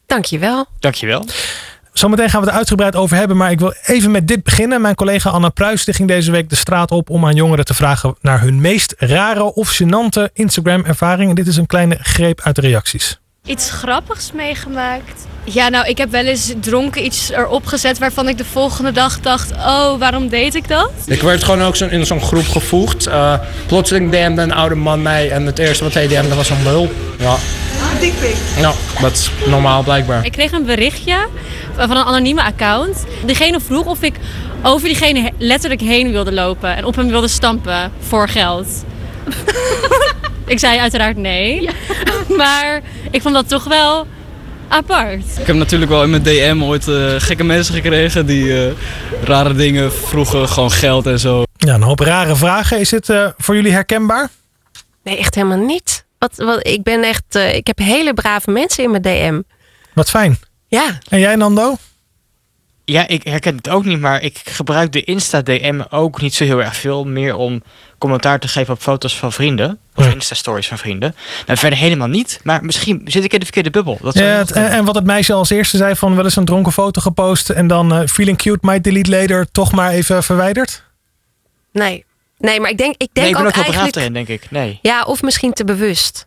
Dankjewel. 0.06 0.66
Dankjewel. 0.78 1.24
Zometeen 1.92 2.30
gaan 2.30 2.40
we 2.40 2.44
het 2.44 2.54
er 2.54 2.58
uitgebreid 2.58 2.96
over 2.96 3.16
hebben, 3.16 3.36
maar 3.36 3.50
ik 3.50 3.58
wil 3.58 3.74
even 3.82 4.10
met 4.10 4.28
dit 4.28 4.42
beginnen. 4.42 4.80
Mijn 4.80 4.94
collega 4.94 5.30
Anna 5.30 5.48
Pruis 5.48 5.84
die 5.84 5.94
ging 5.94 6.08
deze 6.08 6.30
week 6.30 6.48
de 6.48 6.56
straat 6.56 6.90
op 6.90 7.10
om 7.10 7.26
aan 7.26 7.34
jongeren 7.34 7.64
te 7.64 7.74
vragen 7.74 8.16
naar 8.20 8.40
hun 8.40 8.60
meest 8.60 8.94
rare 8.98 9.54
of 9.54 9.78
gênante 9.82 10.32
Instagram-ervaring. 10.32 11.28
En 11.28 11.34
dit 11.34 11.46
is 11.46 11.56
een 11.56 11.66
kleine 11.66 11.98
greep 12.00 12.40
uit 12.40 12.54
de 12.54 12.60
reacties. 12.60 13.20
Iets 13.46 13.70
grappigs 13.70 14.32
meegemaakt? 14.32 15.26
Ja, 15.44 15.68
nou, 15.68 15.86
ik 15.88 15.98
heb 15.98 16.10
wel 16.10 16.24
eens 16.24 16.52
dronken 16.60 17.04
iets 17.04 17.30
erop 17.30 17.66
gezet 17.66 17.98
waarvan 17.98 18.28
ik 18.28 18.38
de 18.38 18.44
volgende 18.44 18.92
dag 18.92 19.20
dacht: 19.20 19.52
oh, 19.52 19.98
waarom 19.98 20.28
deed 20.28 20.54
ik 20.54 20.68
dat? 20.68 20.90
Ik 21.06 21.22
werd 21.22 21.44
gewoon 21.44 21.62
ook 21.62 21.76
zo 21.76 21.86
in 21.86 22.06
zo'n 22.06 22.20
groep 22.20 22.48
gevoegd. 22.48 23.06
Eh, 23.06 23.34
plotseling 23.66 24.10
DM'de 24.10 24.42
een 24.42 24.52
oude 24.52 24.74
man 24.74 25.02
mij 25.02 25.30
en 25.30 25.46
het 25.46 25.58
eerste 25.58 25.84
wat 25.84 25.94
hij 25.94 26.06
DM'de 26.06 26.34
was 26.34 26.50
een 26.50 26.62
lul. 26.62 26.92
Ja. 27.18 27.36
Ja, 28.56 28.72
dat 29.00 29.12
is 29.12 29.30
normaal 29.46 29.82
blijkbaar. 29.82 30.24
Ik 30.24 30.32
kreeg 30.32 30.52
een 30.52 30.64
berichtje 30.64 31.26
van 31.76 31.90
een 31.90 32.04
anonieme 32.04 32.42
account. 32.42 33.04
Diegene 33.24 33.60
vroeg 33.60 33.86
of 33.86 34.02
ik 34.02 34.14
over 34.62 34.86
diegene 34.86 35.32
letterlijk 35.38 35.80
heen 35.80 36.10
wilde 36.10 36.32
lopen 36.32 36.76
en 36.76 36.84
op 36.84 36.96
hem 36.96 37.08
wilde 37.08 37.28
stampen 37.28 37.92
voor 38.00 38.28
geld. 38.28 38.66
ik 40.50 40.58
zei 40.58 40.78
uiteraard 40.78 41.16
nee. 41.16 41.68
Maar 42.36 42.80
ik 43.10 43.22
vond 43.22 43.34
dat 43.34 43.48
toch 43.48 43.64
wel 43.64 44.06
apart. 44.68 45.24
Ik 45.38 45.46
heb 45.46 45.56
natuurlijk 45.56 45.90
wel 45.90 46.02
in 46.02 46.10
mijn 46.10 46.22
DM 46.22 46.62
ooit 46.62 46.88
eh, 46.88 47.14
gekke 47.18 47.44
mensen 47.44 47.74
gekregen 47.74 48.26
die 48.26 48.66
eh, 48.66 48.72
rare 49.24 49.54
dingen 49.54 49.92
vroegen, 49.92 50.48
gewoon 50.48 50.70
geld 50.70 51.06
en 51.06 51.18
zo. 51.18 51.42
Ja, 51.56 51.74
een 51.74 51.82
hoop 51.82 52.00
rare 52.00 52.36
vragen. 52.36 52.80
Is 52.80 52.88
dit 52.88 53.08
eh, 53.08 53.26
voor 53.38 53.54
jullie 53.54 53.72
herkenbaar? 53.72 54.28
Nee, 55.02 55.18
echt 55.18 55.34
helemaal 55.34 55.64
niet. 55.64 56.04
Wat, 56.18 56.32
wat, 56.36 56.66
ik 56.66 56.82
ben 56.82 57.02
echt, 57.02 57.24
eh, 57.28 57.54
ik 57.54 57.66
heb 57.66 57.78
hele 57.78 58.14
brave 58.14 58.50
mensen 58.50 58.84
in 58.84 58.90
mijn 58.90 59.02
DM. 59.02 59.40
Wat 59.92 60.10
fijn. 60.10 60.38
Ja, 60.68 60.98
En 61.08 61.18
jij 61.18 61.36
Nando? 61.36 61.76
Ja, 62.90 63.08
ik 63.08 63.22
herken 63.24 63.56
het 63.56 63.68
ook 63.68 63.84
niet, 63.84 64.00
maar 64.00 64.22
ik 64.22 64.40
gebruik 64.44 64.92
de 64.92 65.04
Insta-DM 65.04 65.80
ook 65.90 66.20
niet 66.20 66.34
zo 66.34 66.44
heel 66.44 66.62
erg 66.62 66.76
veel. 66.76 67.04
Meer 67.04 67.36
om 67.36 67.62
commentaar 67.98 68.38
te 68.38 68.48
geven 68.48 68.74
op 68.74 68.80
foto's 68.80 69.18
van 69.18 69.32
vrienden. 69.32 69.78
Of 69.94 70.04
Ja. 70.04 70.10
Insta-stories 70.12 70.68
van 70.68 70.78
vrienden. 70.78 71.14
Nou, 71.46 71.58
verder 71.58 71.78
helemaal 71.78 72.08
niet. 72.08 72.40
Maar 72.42 72.64
misschien 72.64 73.00
zit 73.04 73.24
ik 73.24 73.32
in 73.32 73.38
de 73.38 73.44
verkeerde 73.44 73.70
bubbel. 73.70 73.98
Dat 74.02 74.14
Ja, 74.14 74.24
het- 74.24 74.52
en, 74.52 74.84
wat 74.84 74.94
het 74.94 75.04
meisje 75.04 75.32
als 75.32 75.50
eerste 75.50 75.76
zei 75.76 75.96
van 75.96 76.14
wel 76.14 76.24
eens 76.24 76.36
een 76.36 76.44
dronken 76.44 76.72
foto 76.72 77.00
gepost 77.00 77.50
en 77.50 77.66
dan 77.66 77.94
eh, 77.94 78.06
feeling 78.06 78.36
cute, 78.38 78.58
might 78.66 78.84
delete 78.84 79.10
later, 79.10 79.50
toch 79.52 79.72
maar 79.72 79.90
even 79.90 80.22
verwijderd? 80.22 80.84
nee. 81.72 82.04
Nee, 82.38 82.60
maar 82.60 82.70
ik 82.70 82.78
denk, 82.78 82.92
ik 82.92 82.98
denk 82.98 83.14
nee, 83.14 83.28
ik 83.28 83.34
ben 83.36 83.46
ook, 83.46 83.48
ook 83.58 83.64
eigenlijk... 83.64 83.96
erin, 83.96 84.12
denk 84.12 84.28
ik. 84.28 84.50
Nee. 84.50 84.78
Ja, 84.82 85.02
of 85.02 85.22
misschien 85.22 85.52
te 85.52 85.64
bewust. 85.64 86.26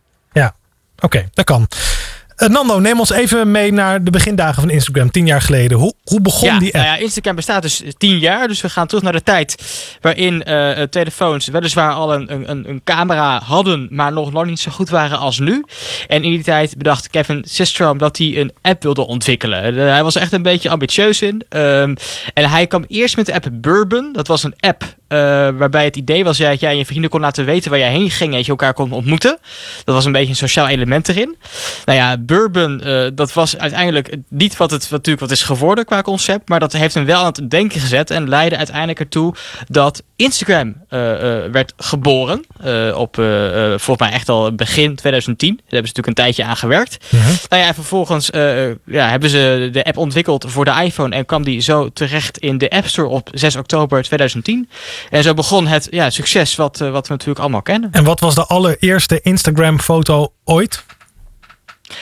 Oké, 1.00 1.30
dat 1.34 1.46
kan. 1.46 1.68
Eh, 2.44 2.50
Nando, 2.50 2.80
neem 2.80 3.00
ons 3.00 3.12
even 3.12 3.52
mee 3.52 3.74
naar 3.74 4.04
de 4.04 4.12
begindagen 4.12 4.62
van 4.62 4.70
Instagram, 4.70 5.12
tien 5.12 5.26
jaar 5.26 5.42
geleden. 5.42 5.78
Hoe, 5.78 5.94
hoe 6.04 6.22
begon 6.22 6.48
ja, 6.48 6.60
die 6.60 6.74
app? 6.74 6.86
nou 6.86 6.98
ja, 6.98 7.04
Instagram 7.04 7.36
bestaat 7.36 7.62
dus 7.62 7.84
tien 7.98 8.20
jaar. 8.20 8.48
Dus 8.48 8.62
we 8.62 8.70
gaan 8.70 8.88
terug 8.88 9.04
naar 9.04 9.14
de 9.14 9.24
tijd 9.24 9.56
waarin 10.02 10.44
eh, 10.44 10.82
eh, 10.82 10.90
telefoons 10.90 11.48
weliswaar 11.48 11.94
al 11.94 12.14
een, 12.14 12.50
een, 12.50 12.70
een 12.70 12.82
camera 12.84 13.40
hadden, 13.40 13.88
maar 13.92 14.14
nog 14.14 14.34
lang 14.34 14.48
niet 14.48 14.60
zo 14.60 14.72
goed 14.72 14.90
waren 14.90 15.18
als 15.18 15.40
nu. 15.40 15.64
En 16.08 16.24
in 16.24 16.32
die 16.32 16.44
tijd 16.44 16.78
bedacht 16.78 17.10
Kevin 17.10 17.44
Systrom 17.48 17.98
dat 17.98 18.18
hij 18.18 18.38
een 18.38 18.52
app 18.62 18.84
wilde 18.84 19.08
ontwikkelen. 19.08 19.76
Hij 19.76 20.04
was 20.04 20.16
echt 20.16 20.34
een 20.34 20.42
beetje 20.42 20.70
ambitieus 20.70 21.22
in. 21.22 21.44
Ehm, 21.50 21.96
en 22.34 22.50
hij 22.50 22.68
kwam 22.68 22.86
eerst 22.88 23.16
met 23.16 23.26
de 23.26 23.34
app 23.34 23.50
Bourbon. 23.52 24.14
Dat 24.14 24.28
was 24.28 24.44
een 24.44 24.56
app 24.60 24.84
waarbij 25.58 25.84
het 25.86 25.96
idee 25.96 26.24
was 26.24 26.38
ja, 26.38 26.50
dat 26.50 26.60
jij 26.60 26.72
en 26.72 26.78
je 26.78 26.86
vrienden 26.86 27.10
kon 27.10 27.22
laten 27.22 27.46
weten 27.46 27.70
waar 27.70 27.80
jij 27.80 27.92
heen 27.92 28.10
ging 28.10 28.30
en 28.30 28.36
dat 28.36 28.46
je 28.46 28.52
elkaar 28.52 28.74
kon 28.74 28.92
ontmoeten. 28.92 29.38
Dat 29.84 29.96
was 29.96 30.06
een 30.06 30.12
beetje 30.12 30.30
een 30.30 30.36
sociaal 30.36 30.68
element 30.68 31.10
erin. 31.10 31.36
Nou 31.86 31.98
ja, 31.98 32.18
Bourbon, 32.18 32.82
eh, 32.82 33.08
dat 33.14 33.34
was 33.34 33.58
uiteindelijk 33.58 34.16
niet 34.30 34.58
wat 34.58 34.72
het 34.72 34.82
wat 34.82 34.92
natuurlijk 34.92 35.20
wat 35.20 35.32
is 35.32 35.44
geworden 35.44 35.86
qua 35.86 36.02
concept, 36.02 36.50
maar 36.50 36.60
dat 36.60 36.74
heeft 36.74 36.94
hem 36.94 37.06
wel 37.06 37.20
aan 37.20 37.26
het 37.26 37.50
denken 37.50 37.80
gezet 37.82 38.12
en 38.12 38.30
leidde 38.30 38.58
uiteindelijk 38.58 39.00
ertoe 39.00 39.34
dat 39.68 40.04
Instagram 40.16 40.76
eh, 40.90 41.14
eh, 41.46 41.52
werd 41.52 41.74
geboren. 41.78 42.46
eh, 42.64 42.96
op 42.98 43.18
eh, 43.20 43.48
eh, 43.74 43.80
volgens 43.80 44.08
mij 44.08 44.12
echt 44.18 44.30
al 44.30 44.56
begin 44.56 44.96
2010. 44.96 45.50
Daar 45.56 45.58
hebben 45.68 45.90
ze 45.90 45.94
natuurlijk 45.96 46.08
een 46.08 46.24
tijdje 46.24 46.44
aan 46.44 46.58
gewerkt. 46.58 46.98
Nou 47.50 47.62
ja, 47.62 47.68
en 47.68 47.74
vervolgens 47.74 48.30
eh, 48.30 48.66
ja, 48.86 49.10
hebben 49.10 49.30
ze 49.30 49.70
de 49.72 49.84
app 49.84 49.98
ontwikkeld 49.98 50.46
voor 50.48 50.66
de 50.66 50.82
iPhone 50.84 51.16
en 51.16 51.26
kwam 51.26 51.44
die 51.44 51.60
zo 51.62 51.90
terecht 51.90 52.38
in 52.38 52.58
de 52.58 52.70
App 52.70 52.88
Store 52.88 53.08
op 53.08 53.30
6 53.34 53.56
oktober 53.56 54.04
2010. 54.04 54.70
En 55.10 55.24
zo 55.24 55.34
begon 55.34 55.68
het 55.68 55.88
ja, 55.92 56.10
succes 56.10 56.56
wat, 56.56 56.82
eh, 56.82 56.92
wat 56.92 57.08
we 57.08 57.14
natuurlijk 57.14 57.40
allemaal 57.40 57.62
kennen. 57.62 57.90
En 57.92 58.04
wat 58.04 58.20
was 58.20 58.36
de 58.36 58.46
allereerste 58.46 59.22
Instagram-foto 59.22 60.34
ooit? 60.44 60.84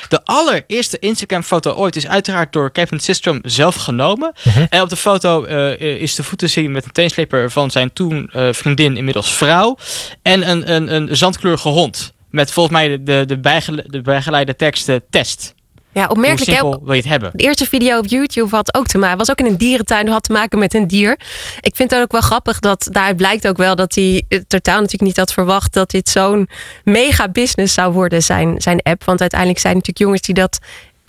De 0.10 0.22
allereerste 0.24 1.00
Instagram-foto 1.00 1.74
ooit 1.74 1.96
is 1.96 2.08
uiteraard 2.08 2.53
door 2.53 2.72
Kevin 2.72 3.00
Systrom 3.00 3.39
zelf 3.43 3.75
genomen. 3.75 4.34
Mhm. 4.43 4.65
En 4.70 4.81
op 4.81 4.89
de 4.89 4.96
foto 4.96 5.43
eh, 5.43 6.01
is 6.01 6.15
de 6.15 6.24
voet 6.24 6.38
te 6.38 6.48
zien 6.48 6.72
met 6.72 6.86
een 6.86 6.91
teensleper 6.91 7.51
van 7.51 7.72
zijn 7.72 7.93
toen 7.93 8.29
eh, 8.34 8.48
vriendin, 8.51 8.98
inmiddels 8.98 9.34
vrouw. 9.34 9.77
En 10.22 10.50
een, 10.50 10.74
een, 10.74 10.96
een 10.96 11.17
zandkleurige 11.17 11.70
hond. 11.70 12.13
Met 12.29 12.51
volgens 12.51 12.75
mij 12.75 12.88
de, 12.88 13.03
de, 13.03 13.24
de, 13.27 13.39
bijgele- 13.39 13.84
de 13.88 14.01
bijgeleide 14.01 14.55
tekst 14.55 14.89
test. 15.10 15.53
Ja, 15.93 16.07
opmerkelijk. 16.07 16.57
simpel 16.57 16.79
wil 16.83 16.93
je 16.93 17.01
het 17.01 17.10
hebben? 17.10 17.31
De 17.33 17.43
eerste 17.43 17.65
video 17.65 17.98
op 17.98 18.05
YouTube 18.07 18.55
had 18.55 18.75
ook 18.75 18.88
te 18.88 18.98
maken, 18.98 19.17
was 19.17 19.31
ook 19.31 19.39
in 19.39 19.45
een 19.45 19.57
dierentuin, 19.57 20.07
had 20.07 20.24
te 20.24 20.31
maken 20.31 20.60
met 20.60 20.74
een 20.74 20.88
dier. 20.88 21.19
Ik 21.62 21.75
vind 21.75 21.91
het 21.91 22.01
ook 22.01 22.12
wel 22.12 22.21
grappig 22.21 22.60
dat 22.60 22.88
daaruit 22.91 23.17
blijkt 23.17 23.48
ook 23.48 23.57
wel 23.57 23.75
dat 23.75 23.95
hij 23.95 24.24
totaal 24.48 24.75
natuurlijk 24.75 25.01
niet 25.01 25.17
had 25.17 25.33
verwacht 25.33 25.74
dat 25.74 25.91
dit 25.91 26.10
zo'n 26.10 26.50
mega 26.83 27.29
business 27.29 27.74
zou 27.74 27.93
worden, 27.93 28.24
zijn, 28.24 28.62
zijn 28.62 28.81
app. 28.81 29.03
Want 29.03 29.21
uiteindelijk 29.21 29.60
zijn 29.60 29.75
het 29.75 29.88
natuurlijk 29.88 30.05
jongens 30.17 30.21
die 30.21 30.36
dat 30.36 30.60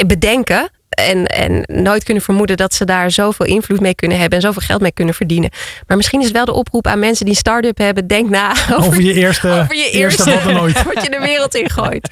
bedenken. 0.07 0.71
En, 0.95 1.27
en 1.27 1.63
nooit 1.83 2.05
kunnen 2.05 2.23
vermoeden 2.23 2.57
dat 2.57 2.75
ze 2.75 2.85
daar 2.85 3.11
zoveel 3.11 3.47
invloed 3.47 3.81
mee 3.81 3.95
kunnen 3.95 4.19
hebben 4.19 4.39
en 4.39 4.45
zoveel 4.45 4.63
geld 4.67 4.81
mee 4.81 4.93
kunnen 4.93 5.15
verdienen. 5.15 5.51
Maar 5.87 5.97
misschien 5.97 6.21
is 6.23 6.31
wel 6.31 6.45
de 6.45 6.53
oproep 6.53 6.87
aan 6.87 6.99
mensen 6.99 7.25
die 7.25 7.35
een 7.35 7.41
start-up 7.41 7.79
hebben: 7.79 8.07
denk 8.07 8.29
na 8.31 8.51
over, 8.51 8.77
Over 8.77 9.01
je 9.03 9.13
eerste, 9.15 9.49
over 9.61 9.77
je 9.77 9.91
eerste 9.91 10.31
eerste, 10.31 10.31
wat 10.35 10.43
dan 10.55 10.61
ooit. 10.63 10.83
wat 10.85 11.03
je 11.05 11.11
de 11.11 11.19
wereld 11.21 11.55
in 11.55 11.71
gooit. 11.71 12.11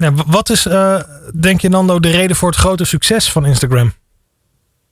Ja, 0.00 0.12
w- 0.12 0.20
wat 0.26 0.50
is, 0.50 0.66
eh, 0.66 1.00
denk 1.40 1.60
je 1.60 1.68
Nando, 1.68 2.00
de 2.00 2.10
reden 2.10 2.36
voor 2.36 2.48
het 2.48 2.58
grote 2.58 2.84
succes 2.84 3.32
van 3.32 3.46
Instagram? 3.46 3.92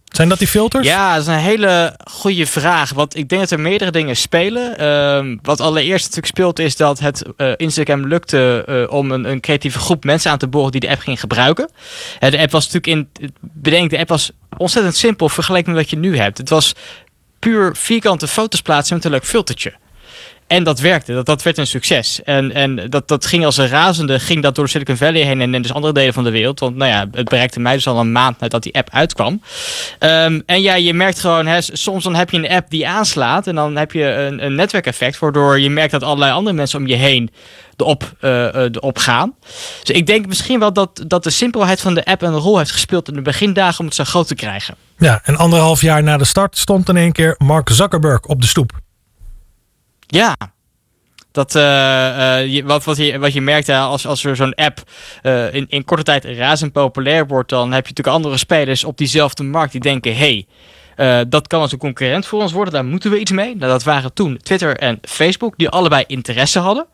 Zijn 0.08 0.28
dat 0.28 0.38
die 0.38 0.48
filters? 0.48 0.86
Ja, 0.86 1.12
dat 1.12 1.22
is 1.22 1.28
een 1.28 1.38
hele 1.38 1.96
goede 2.10 2.46
vraag. 2.46 2.92
Want 2.92 3.16
ik 3.16 3.28
denk 3.28 3.40
dat 3.40 3.50
er 3.50 3.60
meerdere 3.60 3.90
dingen 3.90 4.16
spelen. 4.16 4.78
Ehm, 4.78 5.36
wat 5.42 5.60
allereerst 5.60 6.04
natuurlijk 6.04 6.26
speelt 6.26 6.58
is 6.58 6.76
dat 6.76 6.98
het 6.98 7.22
eh, 7.36 7.52
Instagram 7.56 8.06
lukte 8.06 8.64
eh, 8.66 8.94
om 8.94 9.10
een, 9.10 9.24
een 9.24 9.40
creatieve 9.40 9.78
groep 9.78 10.04
mensen 10.04 10.30
aan 10.30 10.38
te 10.38 10.46
boren 10.46 10.70
die 10.72 10.80
de 10.80 10.88
app 10.88 11.00
ging 11.00 11.20
gebruiken. 11.20 11.70
De 12.18 12.38
app 12.38 12.50
was 12.50 12.72
natuurlijk 12.72 13.08
in, 13.20 13.30
bedenk, 13.40 13.90
de 13.90 13.98
app 13.98 14.08
was 14.08 14.30
ontzettend 14.56 14.96
simpel 14.96 15.28
vergeleken 15.28 15.72
met 15.72 15.80
wat 15.80 15.90
je 15.90 15.96
nu 15.96 16.16
hebt. 16.16 16.38
Het 16.38 16.48
was 16.48 16.74
puur 17.38 17.76
vierkante 17.76 18.28
foto's 18.28 18.62
plaatsen 18.62 18.96
met 18.96 19.04
een 19.04 19.10
leuk 19.10 19.24
filtertje. 19.24 19.74
En 20.48 20.64
dat 20.64 20.80
werkte, 20.80 21.12
dat, 21.12 21.26
dat 21.26 21.42
werd 21.42 21.58
een 21.58 21.66
succes. 21.66 22.20
En, 22.24 22.52
en 22.52 22.90
dat, 22.90 23.08
dat 23.08 23.26
ging 23.26 23.44
als 23.44 23.56
een 23.56 23.68
razende, 23.68 24.20
ging 24.20 24.42
dat 24.42 24.54
door 24.54 24.68
Silicon 24.68 24.96
Valley 24.96 25.22
heen 25.22 25.40
en 25.40 25.54
in 25.54 25.62
dus 25.62 25.72
andere 25.72 25.92
delen 25.92 26.14
van 26.14 26.24
de 26.24 26.30
wereld. 26.30 26.60
Want 26.60 26.76
nou 26.76 26.90
ja, 26.90 27.06
het 27.12 27.28
bereikte 27.28 27.60
mij 27.60 27.74
dus 27.74 27.86
al 27.86 27.98
een 27.98 28.12
maand 28.12 28.40
nadat 28.40 28.62
die 28.62 28.74
app 28.74 28.88
uitkwam. 28.92 29.42
Ehm, 29.98 30.40
en 30.46 30.62
ja, 30.62 30.74
je 30.74 30.94
merkt 30.94 31.20
gewoon, 31.20 31.46
hè, 31.46 31.60
soms 31.60 32.04
dan 32.04 32.14
heb 32.14 32.30
je 32.30 32.36
een 32.36 32.48
app 32.48 32.70
die 32.70 32.88
aanslaat 32.88 33.46
en 33.46 33.54
dan 33.54 33.76
heb 33.76 33.92
je 33.92 34.04
een, 34.04 34.44
een 34.44 34.54
netwerkeffect, 34.54 35.18
waardoor 35.18 35.60
je 35.60 35.70
merkt 35.70 35.92
dat 35.92 36.02
allerlei 36.02 36.32
andere 36.32 36.56
mensen 36.56 36.78
om 36.78 36.86
je 36.86 36.96
heen 36.96 37.30
erop, 37.76 38.12
eh, 38.20 38.48
eh, 38.48 38.70
erop 38.72 38.98
gaan. 38.98 39.34
Dus 39.82 39.96
ik 39.96 40.06
denk 40.06 40.26
misschien 40.26 40.58
wel 40.58 40.72
dat, 40.72 41.04
dat 41.06 41.24
de 41.24 41.30
simpelheid 41.30 41.80
van 41.80 41.94
de 41.94 42.04
app 42.04 42.22
een 42.22 42.34
rol 42.34 42.58
heeft 42.58 42.72
gespeeld 42.72 43.08
in 43.08 43.14
de 43.14 43.22
begindagen 43.22 43.80
om 43.80 43.86
het 43.86 43.94
zo 43.94 44.04
groot 44.04 44.26
te 44.26 44.34
krijgen. 44.34 44.74
Ja, 44.98 45.20
en 45.24 45.36
anderhalf 45.36 45.80
jaar 45.80 46.02
na 46.02 46.16
de 46.16 46.24
start 46.24 46.58
stond 46.58 46.88
in 46.88 46.96
één 46.96 47.12
keer 47.12 47.34
Mark 47.38 47.68
Zuckerberg 47.70 48.20
op 48.22 48.40
de 48.40 48.46
stoep. 48.46 48.72
Ja. 50.08 50.36
Dat, 51.32 51.54
eh, 51.54 52.58
eh, 52.58 52.64
wat, 52.64 52.84
wat, 52.84 52.96
je, 52.96 53.18
wat 53.18 53.32
je 53.32 53.40
merkt, 53.40 53.68
als, 53.68 54.06
als 54.06 54.24
er 54.24 54.36
zo'n 54.36 54.54
app 54.54 54.82
eh, 55.22 55.54
in, 55.54 55.66
in 55.68 55.84
korte 55.84 56.02
tijd 56.02 56.24
razend 56.24 56.72
populair 56.72 57.26
wordt, 57.26 57.48
dan 57.48 57.72
heb 57.72 57.86
je 57.86 57.88
natuurlijk 57.88 58.16
andere 58.16 58.36
spelers 58.36 58.84
op 58.84 58.96
diezelfde 58.96 59.42
markt 59.42 59.72
die 59.72 59.80
denken: 59.80 60.16
hey, 60.16 60.46
eh, 60.98 61.20
dat 61.28 61.46
kan 61.46 61.60
als 61.60 61.72
een 61.72 61.78
concurrent 61.78 62.26
voor 62.26 62.40
ons 62.40 62.52
worden, 62.52 62.72
daar 62.72 62.84
moeten 62.84 63.10
we 63.10 63.18
iets 63.18 63.30
mee. 63.30 63.56
Nou, 63.56 63.72
dat 63.72 63.82
waren 63.82 64.12
toen 64.12 64.38
Twitter 64.42 64.76
en 64.76 64.98
Facebook, 65.02 65.54
die 65.56 65.68
allebei 65.68 66.04
interesse 66.06 66.58
hadden. 66.58 66.86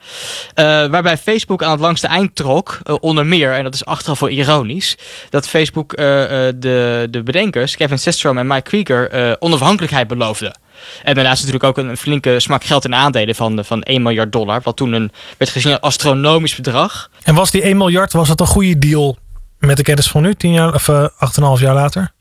Eh, 0.54 0.64
waarbij 0.64 1.18
Facebook 1.18 1.62
aan 1.62 1.70
het 1.70 1.80
langste 1.80 2.06
eind 2.06 2.34
trok, 2.34 2.78
eh, 2.82 2.94
onder 3.00 3.26
meer, 3.26 3.52
en 3.52 3.64
dat 3.64 3.74
is 3.74 3.84
achteraf 3.84 4.20
wel 4.20 4.28
ironisch, 4.28 4.96
dat 5.30 5.48
Facebook 5.48 5.96
de, 5.96 7.06
de 7.10 7.22
bedenkers, 7.22 7.76
Kevin 7.76 7.98
Systrom 7.98 8.38
en 8.38 8.46
Mike 8.46 8.62
Krieger, 8.62 9.36
onafhankelijkheid 9.38 10.06
beloofde. 10.08 10.54
En 11.02 11.14
daarnaast 11.14 11.44
natuurlijk 11.46 11.64
ook 11.64 11.84
een, 11.84 11.96
flinke 11.96 12.40
smak 12.40 12.64
geld 12.64 12.84
in 12.84 12.94
aandelen 12.94 13.34
van, 13.34 13.64
van 13.64 13.82
1 13.82 14.02
miljard 14.02 14.32
dollar. 14.32 14.60
Wat 14.62 14.76
toen 14.76 14.92
een, 14.92 15.12
werd 15.38 15.50
gezien 15.50 15.72
als 15.72 15.80
astronomisch 15.80 16.56
bedrag. 16.56 17.10
En 17.22 17.34
was 17.34 17.50
die 17.50 17.62
1 17.62 17.76
miljard, 17.76 18.12
was 18.12 18.28
dat 18.28 18.40
een 18.40 18.46
goede 18.46 18.78
deal 18.78 19.16
met 19.58 19.76
de 19.76 19.82
kennis 19.82 20.10
van 20.10 20.22
nu, 20.22 20.34
tien 20.34 20.52
jaar 20.52 20.74
of 20.74 20.88
eh, 20.88 21.08
8,5 21.56 21.62
jaar 21.62 21.74
later? 21.74 22.12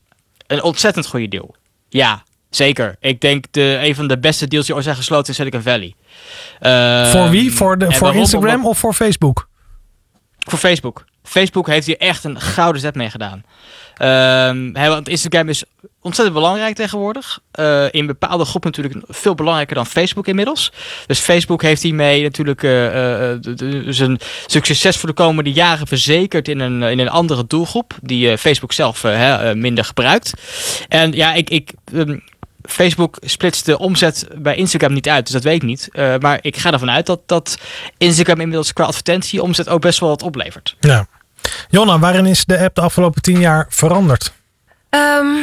Een 0.48 0.64
ontzettend 0.64 1.08
goede 1.08 1.28
deal. 1.28 1.56
Ja, 1.94 2.24
zeker. 2.50 2.96
Ik 3.00 3.22
denk 3.22 3.46
de, 3.52 3.80
een 3.82 3.96
van 3.96 4.08
de 4.08 4.20
beste 4.20 4.48
deals 4.48 4.66
die 4.66 4.76
ooit 4.76 4.84
zijn 4.84 4.96
gesloten 4.96 5.28
in 5.28 5.34
Silicon 5.34 5.62
Valley. 5.62 5.94
Ehm, 6.60 7.12
voor 7.12 7.30
wie? 7.30 7.54
Voor, 7.54 7.78
de, 7.78 7.92
voor? 7.92 8.16
Instagram 8.16 8.56
Omdat- 8.56 8.72
of 8.72 8.78
voor 8.78 8.94
Facebook? 8.94 9.50
Voor 10.40 10.60
Facebook. 10.60 11.06
Facebook 11.24 11.68
heeft 11.68 11.88
hier 11.88 11.98
echt 11.98 12.24
een 12.24 12.40
gouden 12.42 12.82
zet 12.82 12.96
mee 12.96 13.10
gedaan. 13.10 13.44
Hè, 13.98 14.88
want 14.88 15.10
Instagram 15.10 15.50
is 15.50 15.64
ontzettend 16.02 16.38
belangrijk 16.38 16.76
tegenwoordig. 16.76 17.40
Eh, 17.52 17.86
in 17.92 18.06
bepaalde 18.06 18.46
groepen 18.46 18.72
natuurlijk 18.72 19.06
veel 19.08 19.36
belangrijker 19.36 19.76
dan 19.76 19.86
Facebook 19.86 20.28
inmiddels. 20.28 20.72
Dus 21.08 21.20
Facebook 21.20 21.62
heeft 21.62 21.82
hiermee 21.82 22.24
natuurlijk 22.24 22.64
eh, 22.64 23.32
eh, 23.32 23.40
d- 23.40 23.58
dus 23.60 24.02
succes 24.46 24.98
voor 24.98 25.10
de 25.10 25.16
komende 25.16 25.52
jaren 25.52 25.88
verzekerd 25.88 26.48
in 26.48 26.60
een, 26.60 26.82
in 26.84 27.00
een 27.00 27.10
andere 27.10 27.48
doelgroep. 27.48 27.94
Die 28.02 28.32
eh, 28.32 28.38
Facebook 28.38 28.74
zelf 28.74 29.04
eh, 29.04 29.50
eh, 29.50 29.56
minder 29.56 29.86
gebruikt. 29.86 30.34
En 30.88 31.12
ja, 31.12 31.34
ik... 31.34 31.50
ik 31.50 31.72
ehm, 31.94 32.18
Facebook 32.70 33.18
splitst 33.22 33.66
de 33.66 33.80
omzet 33.80 34.28
bij 34.38 34.56
Instagram 34.56 34.94
niet 34.94 35.10
uit, 35.10 35.24
dus 35.24 35.34
dat 35.34 35.44
weet 35.44 35.56
ik 35.56 35.62
niet. 35.62 35.90
Eh, 35.92 36.16
maar 36.20 36.40
ik 36.42 36.58
ga 36.58 36.72
ervan 36.72 36.92
uit 36.92 37.06
dat, 37.06 37.20
dat 37.26 37.58
Instagram 37.98 38.40
inmiddels 38.40 38.74
qua 38.74 38.84
advertentie 38.84 39.42
omzet 39.42 39.70
ook 39.70 39.82
best 39.82 40.00
wel 40.00 40.10
wat 40.10 40.22
oplevert. 40.22 40.76
Ja. 40.80 41.08
Jonna, 41.70 42.00
waarin 42.00 42.26
is 42.26 42.46
de 42.46 42.60
app 42.60 42.76
de 42.76 42.82
afgelopen 42.82 43.22
10 43.22 43.40
jaar 43.40 43.66
veranderd? 43.70 44.32
Ehm, 44.90 45.36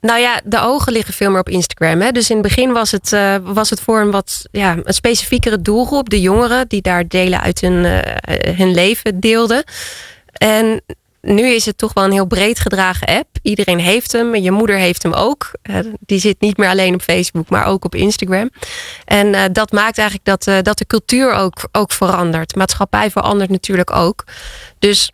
nou 0.00 0.20
ja, 0.20 0.40
de 0.44 0.60
ogen 0.60 0.92
liggen 0.92 1.14
veel 1.14 1.30
meer 1.30 1.40
op 1.40 1.48
Instagram. 1.48 2.00
Hè? 2.00 2.10
Dus 2.10 2.30
in 2.30 2.36
het 2.36 2.46
begin 2.46 2.72
was 2.72 2.90
het, 2.90 3.12
eh, 3.12 3.36
was 3.42 3.70
het 3.70 3.80
voor 3.80 4.00
een 4.00 4.10
wat 4.10 4.44
ja, 4.50 4.76
een 4.84 4.94
specifiekere 4.94 5.62
doelgroep. 5.62 6.10
De 6.10 6.20
jongeren 6.20 6.68
die 6.68 6.82
daar 6.82 7.08
delen 7.08 7.40
uit 7.40 7.60
hun, 7.60 7.84
eh, 7.84 8.56
hun 8.56 8.74
leven 8.74 9.20
deelden. 9.20 9.64
En 10.32 10.82
nu 11.22 11.48
is 11.48 11.64
het 11.66 11.78
toch 11.78 11.92
wel 11.92 12.04
een 12.04 12.12
heel 12.12 12.26
breed 12.26 12.60
gedragen 12.60 13.06
app. 13.06 13.28
Iedereen 13.42 13.78
heeft 13.78 14.12
hem. 14.12 14.34
Je 14.36 14.50
moeder 14.50 14.76
heeft 14.76 15.02
hem 15.02 15.12
ook. 15.12 15.50
Eh, 15.62 15.76
die 16.00 16.18
zit 16.18 16.40
niet 16.40 16.56
meer 16.56 16.68
alleen 16.68 16.94
op 16.94 17.02
Facebook, 17.02 17.48
maar 17.48 17.66
ook 17.66 17.84
op 17.84 17.94
Instagram. 17.94 18.50
En 19.04 19.34
eh, 19.34 19.42
dat 19.52 19.72
maakt 19.72 19.98
eigenlijk 19.98 20.28
dat, 20.28 20.46
eh, 20.46 20.62
dat 20.62 20.78
de 20.78 20.86
cultuur 20.86 21.32
ook, 21.32 21.68
ook 21.72 21.92
verandert. 21.92 22.54
Maatschappij 22.54 23.10
verandert 23.10 23.50
natuurlijk 23.50 23.90
ook. 23.90 24.24
Dus 24.78 25.10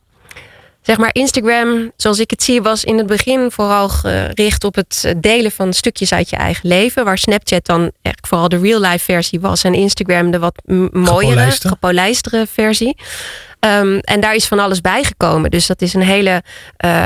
zeg 0.83 0.97
maar 0.97 1.11
Instagram, 1.13 1.93
zoals 1.97 2.19
ik 2.19 2.31
het 2.31 2.43
zie, 2.43 2.63
was 2.63 2.85
in 2.85 2.99
het 2.99 3.07
begin 3.07 3.51
vooral 3.51 3.89
gericht 3.89 4.65
op 4.65 4.75
het 4.75 5.15
delen 5.17 5.53
van 5.53 5.73
stukjes 5.73 6.13
uit 6.13 6.31
je 6.31 6.37
eigen 6.37 6.69
leven. 6.69 7.05
Waar 7.05 7.19
Snapchat 7.19 7.67
dan 7.67 7.81
eigenlijk 7.81 8.27
vooral 8.27 8.49
de 8.49 8.59
real 8.59 8.81
life 8.81 9.05
versie 9.05 9.41
was. 9.41 9.65
En 9.65 9.75
Instagram 9.75 10.31
de 10.31 10.39
wat 10.39 10.63
mooiere, 10.65 11.31
Gepolijste. 11.31 11.69
gepolijstere 11.69 12.47
versie. 12.53 12.97
Ehm, 13.61 13.99
en 13.99 14.21
daar 14.21 14.35
is 14.35 14.47
van 14.47 14.59
alles 14.59 14.81
bijgekomen. 14.81 15.51
Dus 15.51 15.67
dat 15.67 15.83
is 15.83 15.95
een 15.95 16.03
hele. 16.03 16.43
eh, 16.77 17.05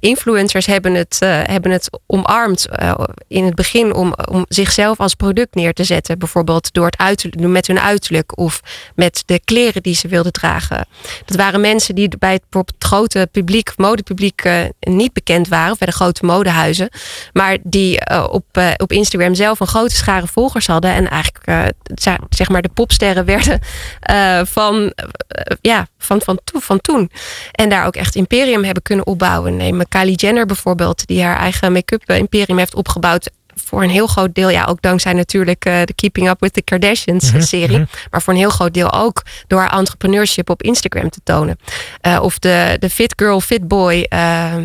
influencers 0.00 0.66
hebben 0.66 0.94
het, 0.94 1.16
eh, 1.20 1.40
hebben 1.42 1.70
het 1.70 1.90
omarmd 2.06 2.66
eh, 2.68 2.94
in 3.28 3.44
het 3.44 3.54
begin 3.54 3.94
om, 3.94 4.14
om 4.30 4.44
zichzelf 4.48 5.00
als 5.00 5.14
product 5.14 5.54
neer 5.54 5.72
te 5.72 5.84
zetten. 5.84 6.18
Bijvoorbeeld 6.18 6.72
door 6.72 6.86
het 6.86 6.98
uiterlijk, 6.98 7.48
met 7.48 7.66
hun 7.66 7.80
uiterlijk 7.80 8.38
of 8.38 8.60
met 8.94 9.22
de 9.26 9.40
kleren 9.44 9.82
die 9.82 9.94
ze 9.94 10.08
wilden 10.08 10.32
dragen. 10.32 10.86
Dat 11.24 11.36
waren 11.36 11.60
mensen 11.60 11.94
die 11.94 12.18
bij 12.18 12.32
het, 12.32 12.72
grote 12.78 13.28
publiek, 13.32 13.72
modepubliek, 13.76 14.48
niet 14.80 15.12
bekend 15.12 15.48
waren, 15.48 15.72
of 15.72 15.78
bij 15.78 15.88
de 15.88 15.94
grote 15.94 16.24
modehuizen. 16.24 16.88
Maar 17.32 17.56
die 17.62 18.00
op, 18.30 18.60
op 18.76 18.92
Instagram 18.92 19.34
zelf 19.34 19.60
een 19.60 19.66
grote 19.66 19.94
schare 19.94 20.26
volgers 20.26 20.66
hadden. 20.66 20.92
En 20.92 21.08
eigenlijk 21.10 21.72
zeg 22.28 22.48
maar 22.48 22.62
de 22.62 22.68
popsterren 22.68 23.24
werden 23.34 23.60
van, 24.46 24.92
ja, 25.60 25.86
van, 26.04 26.20
van, 26.20 26.38
to- 26.44 26.60
van 26.60 26.80
toen. 26.80 27.10
En 27.52 27.68
daar 27.68 27.86
ook 27.86 27.96
echt 27.96 28.14
imperium 28.14 28.64
hebben 28.64 28.82
kunnen 28.82 29.06
opbouwen. 29.06 29.56
Neem 29.56 29.88
Kylie 29.88 30.16
Jenner 30.16 30.46
bijvoorbeeld, 30.46 31.06
die 31.06 31.22
haar 31.22 31.38
eigen 31.38 31.72
make-up 31.72 32.02
eh, 32.06 32.16
imperium 32.18 32.58
heeft 32.58 32.74
opgebouwd. 32.74 33.30
Voor 33.64 33.82
een 33.82 33.90
heel 33.90 34.06
groot 34.06 34.34
deel, 34.34 34.48
ja, 34.48 34.64
ook 34.64 34.82
dankzij 34.82 35.12
natuurlijk 35.12 35.64
eh, 35.64 35.82
de 35.84 35.94
Keeping 35.94 36.28
Up 36.28 36.40
with 36.40 36.52
the 36.52 36.62
Kardashians 36.62 37.24
eh, 37.26 37.32
Mhm, 37.32 37.42
serie. 37.42 37.78
mhm. 37.78 37.86
Maar 38.10 38.22
voor 38.22 38.32
een 38.32 38.38
heel 38.38 38.50
groot 38.50 38.74
deel 38.74 38.92
ook 38.92 39.22
door 39.46 39.60
haar 39.60 39.72
entrepreneurship 39.78 40.50
op 40.50 40.62
Instagram 40.62 41.10
te 41.10 41.20
tonen. 41.24 41.58
Eh, 42.00 42.18
of 42.22 42.38
de, 42.38 42.76
de 42.78 42.90
fit 42.90 43.12
girl, 43.16 43.40
fit 43.40 43.68
boy 43.68 44.06
eh, 44.08 44.56
eh, 44.56 44.62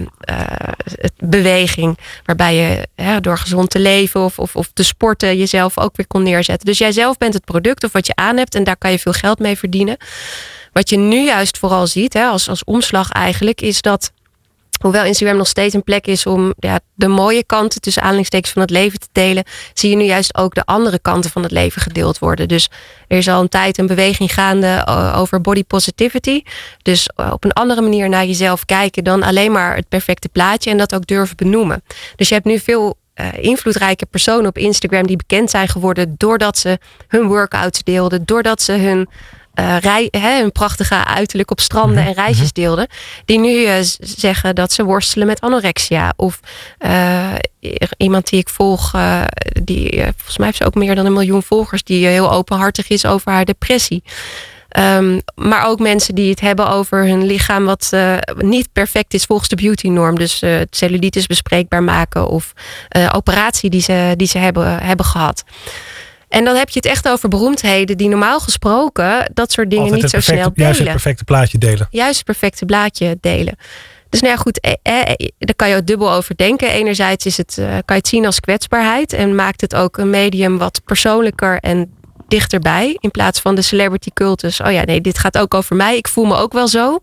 het 0.84 1.12
beweging. 1.20 1.98
Waarbij 2.25 2.56
je 2.56 2.88
ja, 2.96 3.20
door 3.20 3.38
gezond 3.38 3.70
te 3.70 3.79
leven 3.79 4.22
of, 4.24 4.39
of, 4.39 4.56
of 4.56 4.70
te 4.74 4.84
sporten 4.84 5.38
jezelf 5.38 5.77
ook 5.77 5.96
weer 5.96 6.08
kon 6.08 6.24
neerzetten. 6.24 6.65
Dus 6.65 6.77
jij 6.77 6.91
zelf 6.91 7.17
bent 7.17 7.34
het 7.34 7.46
product 7.46 7.84
of 7.84 7.91
wat 7.91 8.08
je 8.08 8.15
aan 8.15 8.38
hebt. 8.38 8.56
En 8.56 8.63
daar 8.63 8.77
kan 8.77 8.91
je 8.91 9.00
veel 9.00 9.13
geld 9.13 9.39
mee 9.39 9.58
verdienen. 9.58 9.98
Wat 10.77 10.89
je 10.89 10.98
nu 10.98 11.25
juist 11.25 11.57
vooral 11.57 11.88
ziet, 11.88 12.13
hè, 12.13 12.25
als, 12.25 12.50
als 12.50 12.63
omslag 12.63 13.12
eigenlijk, 13.12 13.62
is 13.62 13.81
dat. 13.81 14.12
Hoewel 14.81 15.05
Instagram 15.05 15.38
nog 15.38 15.48
steeds 15.48 15.74
een 15.74 15.84
plek 15.84 16.07
is 16.07 16.25
om 16.25 16.53
ja, 16.60 16.79
de 16.93 17.07
mooie 17.07 17.43
kanten 17.43 17.81
tussen 17.81 18.01
aanhalingstekens 18.01 18.51
van 18.51 18.62
het 18.62 18.72
leven 18.72 19.00
te 19.00 19.07
delen, 19.12 19.43
zie 19.74 19.89
je 19.89 19.96
nu 19.96 20.03
juist 20.03 20.36
ook 20.36 20.55
de 20.55 20.65
andere 20.65 21.00
kanten 21.00 21.31
van 21.31 21.43
het 21.43 21.51
leven 21.51 21.81
gedeeld 21.81 22.19
worden. 22.19 22.48
Dus 22.48 22.69
er 23.07 23.17
is 23.17 23.27
al 23.27 23.41
een 23.41 23.50
tijd 23.50 23.77
een 23.77 23.88
beweging 23.88 24.34
gaande 24.34 24.67
eh, 24.67 25.15
over 25.19 25.41
body 25.41 25.63
positivity. 25.63 26.41
Dus 26.81 27.10
eh, 27.15 27.29
op 27.34 27.43
een 27.43 27.53
andere 27.53 27.81
manier 27.81 28.10
naar 28.10 28.25
jezelf 28.25 28.65
kijken 28.65 29.03
dan 29.03 29.24
alleen 29.24 29.51
maar 29.51 29.75
het 29.75 29.89
perfecte 29.89 30.29
plaatje 30.29 30.69
en 30.69 30.77
dat 30.77 30.96
ook 30.96 31.07
durven 31.07 31.36
benoemen. 31.36 31.84
Dus 32.15 32.27
je 32.27 32.34
hebt 32.34 32.46
nu 32.46 32.60
veel 32.60 32.98
eh, 33.13 33.27
invloedrijke 33.39 34.05
personen 34.05 34.48
op 34.50 34.57
Instagram 34.57 35.07
die 35.07 35.17
bekend 35.17 35.50
zijn 35.50 35.67
geworden 35.67 36.15
doordat 36.17 36.57
ze 36.57 36.79
hun 37.07 37.27
workouts 37.27 37.84
deelden, 37.84 38.25
doordat 38.25 38.62
ze 38.62 38.72
hun 38.72 39.07
eh, 39.58 39.78
rij, 39.80 40.08
hè, 40.12 40.40
hun 40.40 40.52
prachtige 40.52 41.06
uiterlijk 41.06 41.52
op 41.52 41.60
stranden 41.60 42.06
en 42.06 42.14
reisjes 42.14 42.54
deelden. 42.54 42.88
Die 43.26 43.40
nu 43.40 43.66
eh, 43.66 43.76
zeggen 44.00 44.56
dat 44.56 44.72
ze 44.72 44.84
worstelen 44.84 45.28
met 45.28 45.42
anorexia. 45.42 46.14
Of 46.16 46.40
eh, 46.78 47.34
iemand 47.98 48.30
die 48.30 48.40
ik 48.40 48.50
volg, 48.50 48.92
die 49.64 49.90
volgens 49.92 50.38
mij 50.38 50.46
heeft 50.46 50.58
ze 50.58 50.66
ook 50.66 50.76
meer 50.76 50.96
dan 50.96 51.06
een 51.06 51.14
miljoen 51.14 51.44
volgers, 51.44 51.84
die 51.84 52.08
heel 52.08 52.32
openhartig 52.32 52.88
is 52.88 53.06
over 53.06 53.32
haar 53.32 53.46
depressie. 53.46 54.04
Ehm, 54.70 55.20
maar 55.36 55.66
ook 55.66 55.80
mensen 55.80 56.16
die 56.16 56.30
het 56.30 56.40
hebben 56.40 56.70
over 56.70 57.08
hun 57.08 57.26
lichaam 57.26 57.66
wat 57.66 57.92
niet 58.36 58.70
perfect 58.74 59.14
is 59.14 59.24
volgens 59.26 59.50
de 59.50 59.56
beautynorm. 59.56 60.18
Dus 60.18 60.42
eh 60.42 60.62
cellulitis 60.70 61.28
bespreekbaar 61.28 61.84
maken 61.84 62.28
of 62.28 62.54
eh, 62.90 63.10
operatie 63.16 63.70
die 63.70 63.82
ze, 63.82 64.14
die 64.18 64.28
ze 64.28 64.38
hebben, 64.38 64.80
hebben 64.80 65.06
gehad. 65.06 65.44
En 66.29 66.46
dan 66.46 66.55
heb 66.55 66.69
je 66.69 66.79
het 66.79 66.86
echt 66.86 67.10
over 67.10 67.29
beroemdheden 67.29 67.98
die 67.98 68.10
normaal 68.10 68.39
gesproken 68.39 69.31
dat 69.34 69.51
soort 69.51 69.69
dingen 69.69 69.84
Altijd 69.84 70.01
niet 70.01 70.12
zo 70.12 70.17
perfecte, 70.17 70.41
snel 70.41 70.51
juist 70.55 70.77
het 70.77 70.77
delen. 70.77 71.01
perfecte 71.01 71.24
plaatje 71.24 71.57
delen. 71.57 71.88
Juist 71.91 72.15
het 72.15 72.25
perfecte 72.25 72.65
blaadje 72.65 73.17
delen. 73.22 73.57
Dus 74.10 74.22
nou 74.22 74.34
ja, 74.34 74.39
goed, 74.39 74.60
eh, 74.60 74.74
eh, 74.81 75.27
daar 75.38 75.55
kan 75.55 75.69
je 75.69 75.75
ook 75.75 75.86
dubbel 75.86 76.12
over 76.12 76.36
denken. 76.36 76.69
Enerzijds 76.69 77.25
is 77.25 77.38
het, 77.38 77.57
eh, 77.57 77.65
kan 77.65 77.81
je 77.86 77.93
het 77.93 78.07
zien 78.07 78.25
als 78.25 78.39
kwetsbaarheid 78.39 79.13
en 79.13 79.36
maakt 79.36 79.62
het 79.62 79.75
ook 79.75 79.98
een 79.98 80.10
medium 80.10 80.57
wat 80.57 80.81
persoonlijker 80.86 81.60
en 81.60 81.93
dichterbij. 82.27 82.98
In 83.00 83.12
plaats 83.12 83.39
van 83.39 83.55
de 83.55 83.62
celebrity 83.62 84.10
cultus. 84.13 84.62
Oh 84.62 84.72
ja, 84.72 84.84
nee, 84.84 85.01
dit 85.01 85.17
gaat 85.17 85.38
ook 85.38 85.53
over 85.53 85.75
mij. 85.75 85.98
Ik 85.98 86.07
voel 86.07 86.25
me 86.25 86.36
ook 86.36 86.53
wel 86.53 86.67
zo. 86.67 87.00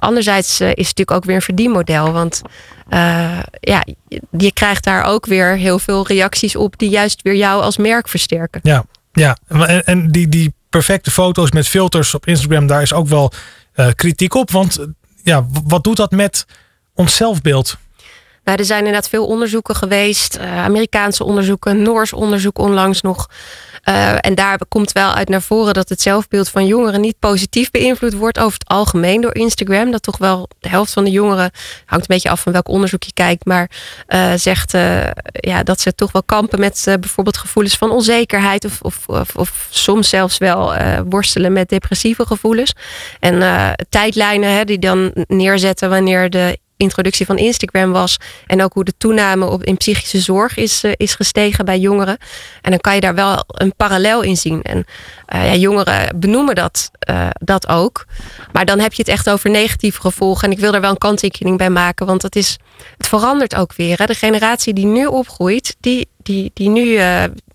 Anderzijds 0.00 0.60
eh, 0.60 0.68
is 0.68 0.74
het 0.74 0.78
natuurlijk 0.78 1.10
ook 1.10 1.24
weer 1.24 1.34
een 1.34 1.42
verdienmodel. 1.42 2.12
Want 2.12 2.42
eh, 2.88 3.38
ja, 3.60 3.84
je, 4.38 4.52
krijgt 4.52 4.84
daar 4.84 5.04
ook 5.04 5.26
weer 5.26 5.56
heel 5.56 5.78
veel 5.78 6.06
reacties 6.06 6.56
op 6.56 6.78
die 6.78 6.90
juist 6.90 7.22
weer 7.22 7.34
jou 7.34 7.62
als 7.62 7.76
merk 7.76 8.08
versterken. 8.08 8.60
Ja, 8.62 8.84
ja. 9.12 9.36
En, 9.48 9.84
en 9.84 10.10
die, 10.10 10.28
die 10.28 10.54
perfecte 10.70 11.10
foto's 11.10 11.50
met 11.50 11.68
filters 11.68 12.14
op 12.14 12.26
Instagram, 12.26 12.66
daar 12.66 12.82
is 12.82 12.92
ook 12.92 13.08
wel 13.08 13.32
eh, 13.72 13.88
kritiek 13.94 14.34
op. 14.34 14.50
Want 14.50 14.86
ja, 15.22 15.46
wat 15.64 15.84
doet 15.84 15.96
dat 15.96 16.10
met 16.10 16.46
ons 16.94 17.16
zelfbeeld? 17.16 17.76
Nou, 18.50 18.62
er 18.62 18.68
zijn 18.68 18.84
inderdaad 18.84 19.08
veel 19.08 19.26
onderzoeken 19.26 19.76
geweest. 19.76 20.36
eh, 20.36 20.64
Amerikaanse 20.64 21.24
onderzoeken, 21.24 21.82
Noors 21.82 22.12
onderzoek 22.12 22.58
onlangs 22.58 23.00
nog. 23.00 23.28
Eh, 23.82 24.26
en 24.26 24.34
daar 24.34 24.58
komt 24.68 24.92
wel 24.92 25.12
uit 25.12 25.28
naar 25.28 25.42
voren 25.42 25.74
dat 25.74 25.88
het 25.88 26.00
zelfbeeld 26.00 26.48
van 26.48 26.66
jongeren 26.66 27.00
niet 27.00 27.18
positief 27.18 27.70
beïnvloed 27.70 28.14
wordt 28.14 28.38
over 28.38 28.58
het 28.58 28.68
algemeen 28.68 29.20
door 29.20 29.34
Instagram. 29.34 29.90
Dat 29.90 30.02
toch 30.02 30.18
wel 30.18 30.48
de 30.60 30.68
helft 30.68 30.92
van 30.92 31.04
de 31.04 31.10
jongeren, 31.10 31.50
hangt 31.84 32.08
een 32.08 32.14
beetje 32.14 32.30
af 32.30 32.40
van 32.40 32.52
welk 32.52 32.68
onderzoek 32.68 33.02
je 33.02 33.12
kijkt, 33.12 33.44
maar 33.44 33.70
eh, 34.06 34.32
zegt 34.34 34.74
eh, 34.74 35.10
ja, 35.32 35.62
dat 35.62 35.80
ze 35.80 35.94
toch 35.94 36.12
wel 36.12 36.22
kampen 36.22 36.60
met 36.60 36.86
eh, 36.86 36.94
bijvoorbeeld 37.00 37.36
gevoelens 37.36 37.76
van 37.76 37.90
onzekerheid 37.90 38.64
of, 38.64 38.78
of, 38.82 39.06
of, 39.36 39.66
soms 39.70 40.08
zelfs 40.08 40.38
wel 40.38 40.74
eh, 40.74 41.00
worstelen 41.08 41.52
met 41.52 41.68
depressieve 41.68 42.26
gevoelens. 42.26 42.72
En 43.20 43.42
eh, 43.42 43.70
tijdlijnen 43.88 44.50
hè, 44.52 44.64
die 44.64 44.78
dan 44.78 45.10
neerzetten 45.26 45.90
wanneer 45.90 46.30
de 46.30 46.58
introductie 46.80 47.26
van 47.26 47.38
Instagram 47.38 47.92
was. 47.92 48.16
En 48.46 48.62
ook 48.62 48.72
hoe 48.72 48.84
de 48.84 48.94
toename 48.98 49.46
op, 49.46 49.64
in 49.64 49.76
psychische 49.76 50.20
zorg 50.20 50.56
is, 50.56 50.84
eh, 50.84 50.92
is 50.96 51.14
gestegen 51.14 51.64
bij 51.64 51.78
jongeren. 51.78 52.18
En 52.62 52.70
dan 52.70 52.80
kan 52.80 52.94
je 52.94 53.00
daar 53.00 53.14
wel 53.14 53.44
een 53.46 53.74
parallel 53.76 54.22
in 54.22 54.36
zien. 54.36 54.62
En 54.62 54.84
eh, 55.26 55.46
ja, 55.46 55.54
jongeren 55.54 56.20
benoemen 56.20 56.54
dat, 56.54 56.90
eh, 56.98 57.28
dat 57.40 57.68
ook. 57.68 58.06
Maar 58.52 58.64
dan 58.64 58.78
heb 58.78 58.92
je 58.92 59.02
het 59.02 59.10
echt 59.10 59.30
over 59.30 59.50
negatieve 59.50 60.00
gevolgen. 60.00 60.44
En 60.48 60.54
ik 60.54 60.58
wil 60.60 60.72
daar 60.72 60.80
wel 60.80 60.90
een 60.90 60.98
kanttekening 60.98 61.58
bij 61.58 61.70
maken. 61.70 62.06
Want 62.06 62.22
het, 62.22 62.36
is, 62.36 62.58
het 62.96 63.06
verandert 63.08 63.56
ook 63.56 63.72
weer. 63.76 63.98
Hè. 63.98 64.06
De 64.06 64.14
generatie 64.14 64.74
die 64.74 64.86
nu 64.86 65.06
opgroeit, 65.06 65.76
die, 65.80 66.08
die, 66.22 66.50
die 66.54 66.68
nu 66.68 66.94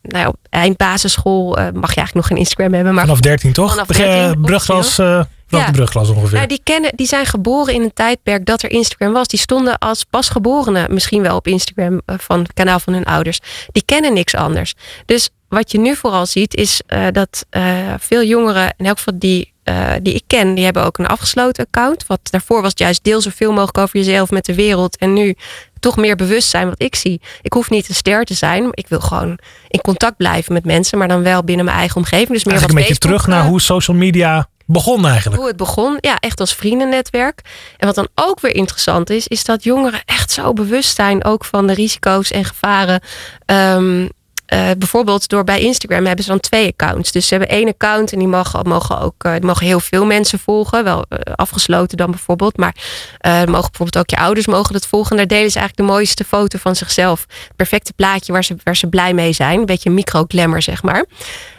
nou 0.02 0.24
ja, 0.24 0.28
op 0.28 0.38
eind 0.50 0.78
basisschool... 0.78 1.50
mag 1.50 1.72
je 1.72 1.72
eigenlijk 1.74 2.14
nog 2.14 2.28
geen 2.28 2.38
Instagram 2.38 2.74
hebben. 2.74 2.94
Maar 2.94 3.04
Vanaf 3.06 3.20
13 3.20 3.54
toch? 3.54 3.72
Vanaf 3.72 3.88
Begin- 3.88 4.06
13 4.06 4.42
brugklas, 4.42 4.86
officieel. 4.86 5.26
Ja. 5.58 5.72
de 5.72 6.00
ongeveer. 6.00 6.34
Nou, 6.36 6.48
die, 6.48 6.60
kennen, 6.64 6.92
die 6.96 7.08
zijn 7.08 7.26
geboren 7.26 7.74
in 7.74 7.82
een 7.82 7.94
tijdperk 7.94 8.46
dat 8.46 8.64
er 8.64 8.72
Instagram 8.72 9.14
was. 9.14 9.28
Die 9.28 9.40
stonden 9.40 9.78
als 9.78 10.04
pasgeborenen 10.04 10.94
misschien 10.94 11.22
wel 11.22 11.36
op 11.36 11.48
Instagram 11.48 12.02
eh, 12.06 12.16
van 12.20 12.40
het 12.40 12.54
kanaal 12.54 12.80
van 12.80 12.94
hun 12.94 13.06
ouders. 13.06 13.40
Die 13.72 13.84
kennen 13.86 14.14
niks 14.14 14.36
anders. 14.36 14.74
Dus 15.06 15.30
wat 15.48 15.72
je 15.72 15.80
nu 15.80 15.96
vooral 15.96 16.26
ziet 16.26 16.56
is 16.56 16.82
eh, 16.88 17.06
dat 17.12 17.46
eh, 17.50 17.94
veel 18.00 18.24
jongeren, 18.24 18.74
in 18.78 18.86
elk 18.86 18.98
geval 18.98 19.20
die, 19.20 19.54
die 20.02 20.14
ik 20.14 20.24
ken, 20.28 20.56
die 20.56 20.64
hebben 20.64 20.86
ook 20.86 20.98
een 20.98 21.08
afgesloten 21.08 21.66
account. 21.66 22.08
Wat 22.08 22.20
daarvoor 22.24 22.62
was 22.62 22.72
juist 22.76 23.04
deel 23.04 23.22
zoveel 23.22 23.52
mogelijk 23.52 23.78
over 23.78 23.98
jezelf 23.98 24.32
met 24.32 24.46
de 24.46 24.56
wereld. 24.56 24.98
En 24.98 25.14
nu 25.14 25.36
toch 25.80 25.98
meer 25.98 26.16
bewust 26.16 26.50
zijn 26.50 26.68
wat 26.68 26.82
ik 26.82 26.96
zie. 26.96 27.22
Ik 27.42 27.54
hoef 27.54 27.70
niet 27.70 27.90
een 27.90 27.96
ster 27.96 28.26
te 28.26 28.34
zijn. 28.34 28.68
Ik 28.72 28.88
wil 28.88 29.00
gewoon 29.00 29.40
in 29.68 29.82
contact 29.82 30.18
blijven 30.18 30.54
met 30.54 30.66
mensen, 30.66 30.98
maar 30.98 31.08
dan 31.08 31.24
wel 31.24 31.44
binnen 31.44 31.66
mijn 31.66 31.78
eigen 31.78 31.98
omgeving. 31.98 32.30
Dus 32.30 32.44
meer 32.44 32.54
Eigenlijk 32.54 32.80
een 32.80 32.88
wat 32.88 33.00
beetje 33.00 33.08
terug 33.08 33.28
naar 33.28 33.46
hoe 33.46 33.62
social 33.62 33.98
media 33.98 34.48
begon 34.66 35.06
eigenlijk. 35.06 35.38
hoe 35.38 35.48
het 35.48 35.58
begon. 35.58 35.98
Ja, 36.00 36.18
echt 36.20 36.40
als 36.40 36.54
vriendennetwerk. 36.54 37.42
En 37.78 37.86
wat 37.86 37.96
dan 37.96 38.08
ook 38.16 38.40
weer 38.40 38.56
interessant 38.56 39.10
is, 39.10 39.28
is 39.28 39.44
dat 39.44 39.64
jongeren 39.64 40.02
echt 40.06 40.32
zo 40.32 40.54
bewust 40.54 40.96
zijn 40.96 41.24
ook 41.24 41.46
van 41.46 41.68
de 41.68 41.74
risico's 41.74 42.32
en 42.32 42.46
gevaren. 42.46 43.02
Ehm, 43.46 44.08
eh, 44.46 44.70
bijvoorbeeld 44.78 45.28
door 45.28 45.44
bij 45.44 45.60
Instagram 45.60 46.06
hebben 46.06 46.24
ze 46.24 46.30
dan 46.30 46.40
twee 46.40 46.68
accounts. 46.68 47.12
Dus 47.12 47.28
ze 47.28 47.36
hebben 47.36 47.56
één 47.56 47.68
account 47.68 48.12
en 48.12 48.20
die 48.20 48.28
mogen, 48.28 49.00
ook 49.00 49.24
eh, 49.24 49.32
die 49.32 49.46
mogen 49.46 49.66
heel 49.66 49.80
veel 49.80 50.06
mensen 50.06 50.40
volgen. 50.40 50.84
Wel 50.84 51.06
eh, 51.10 51.34
afgesloten 51.36 51.98
dan 51.98 52.12
bijvoorbeeld. 52.12 52.58
Maar 52.58 52.76
mogen 53.22 53.46
bijvoorbeeld 53.46 53.98
ook 53.98 54.10
je 54.10 54.18
ouders 54.18 54.48
mogen 54.48 54.74
dat 54.74 54.88
volgen. 54.88 55.12
En 55.12 55.18
daar 55.18 55.38
delen 55.38 55.52
ze 55.52 55.60
eigenlijk 55.60 55.88
de 55.88 55.96
mooiste 55.96 56.24
foto 56.24 56.58
van 56.58 56.76
zichzelf. 56.76 57.26
Het 57.28 57.56
perfecte 57.56 57.94
plaatje 57.94 58.32
waar 58.32 58.44
ze, 58.44 58.56
waar 58.64 58.76
ze 58.76 58.88
blij 58.88 59.14
mee 59.14 59.34
zijn. 59.34 59.60
Een 59.60 59.66
beetje 59.66 59.90
micro-glamour, 59.90 60.62
zeg 60.62 60.84
maar. 60.84 61.06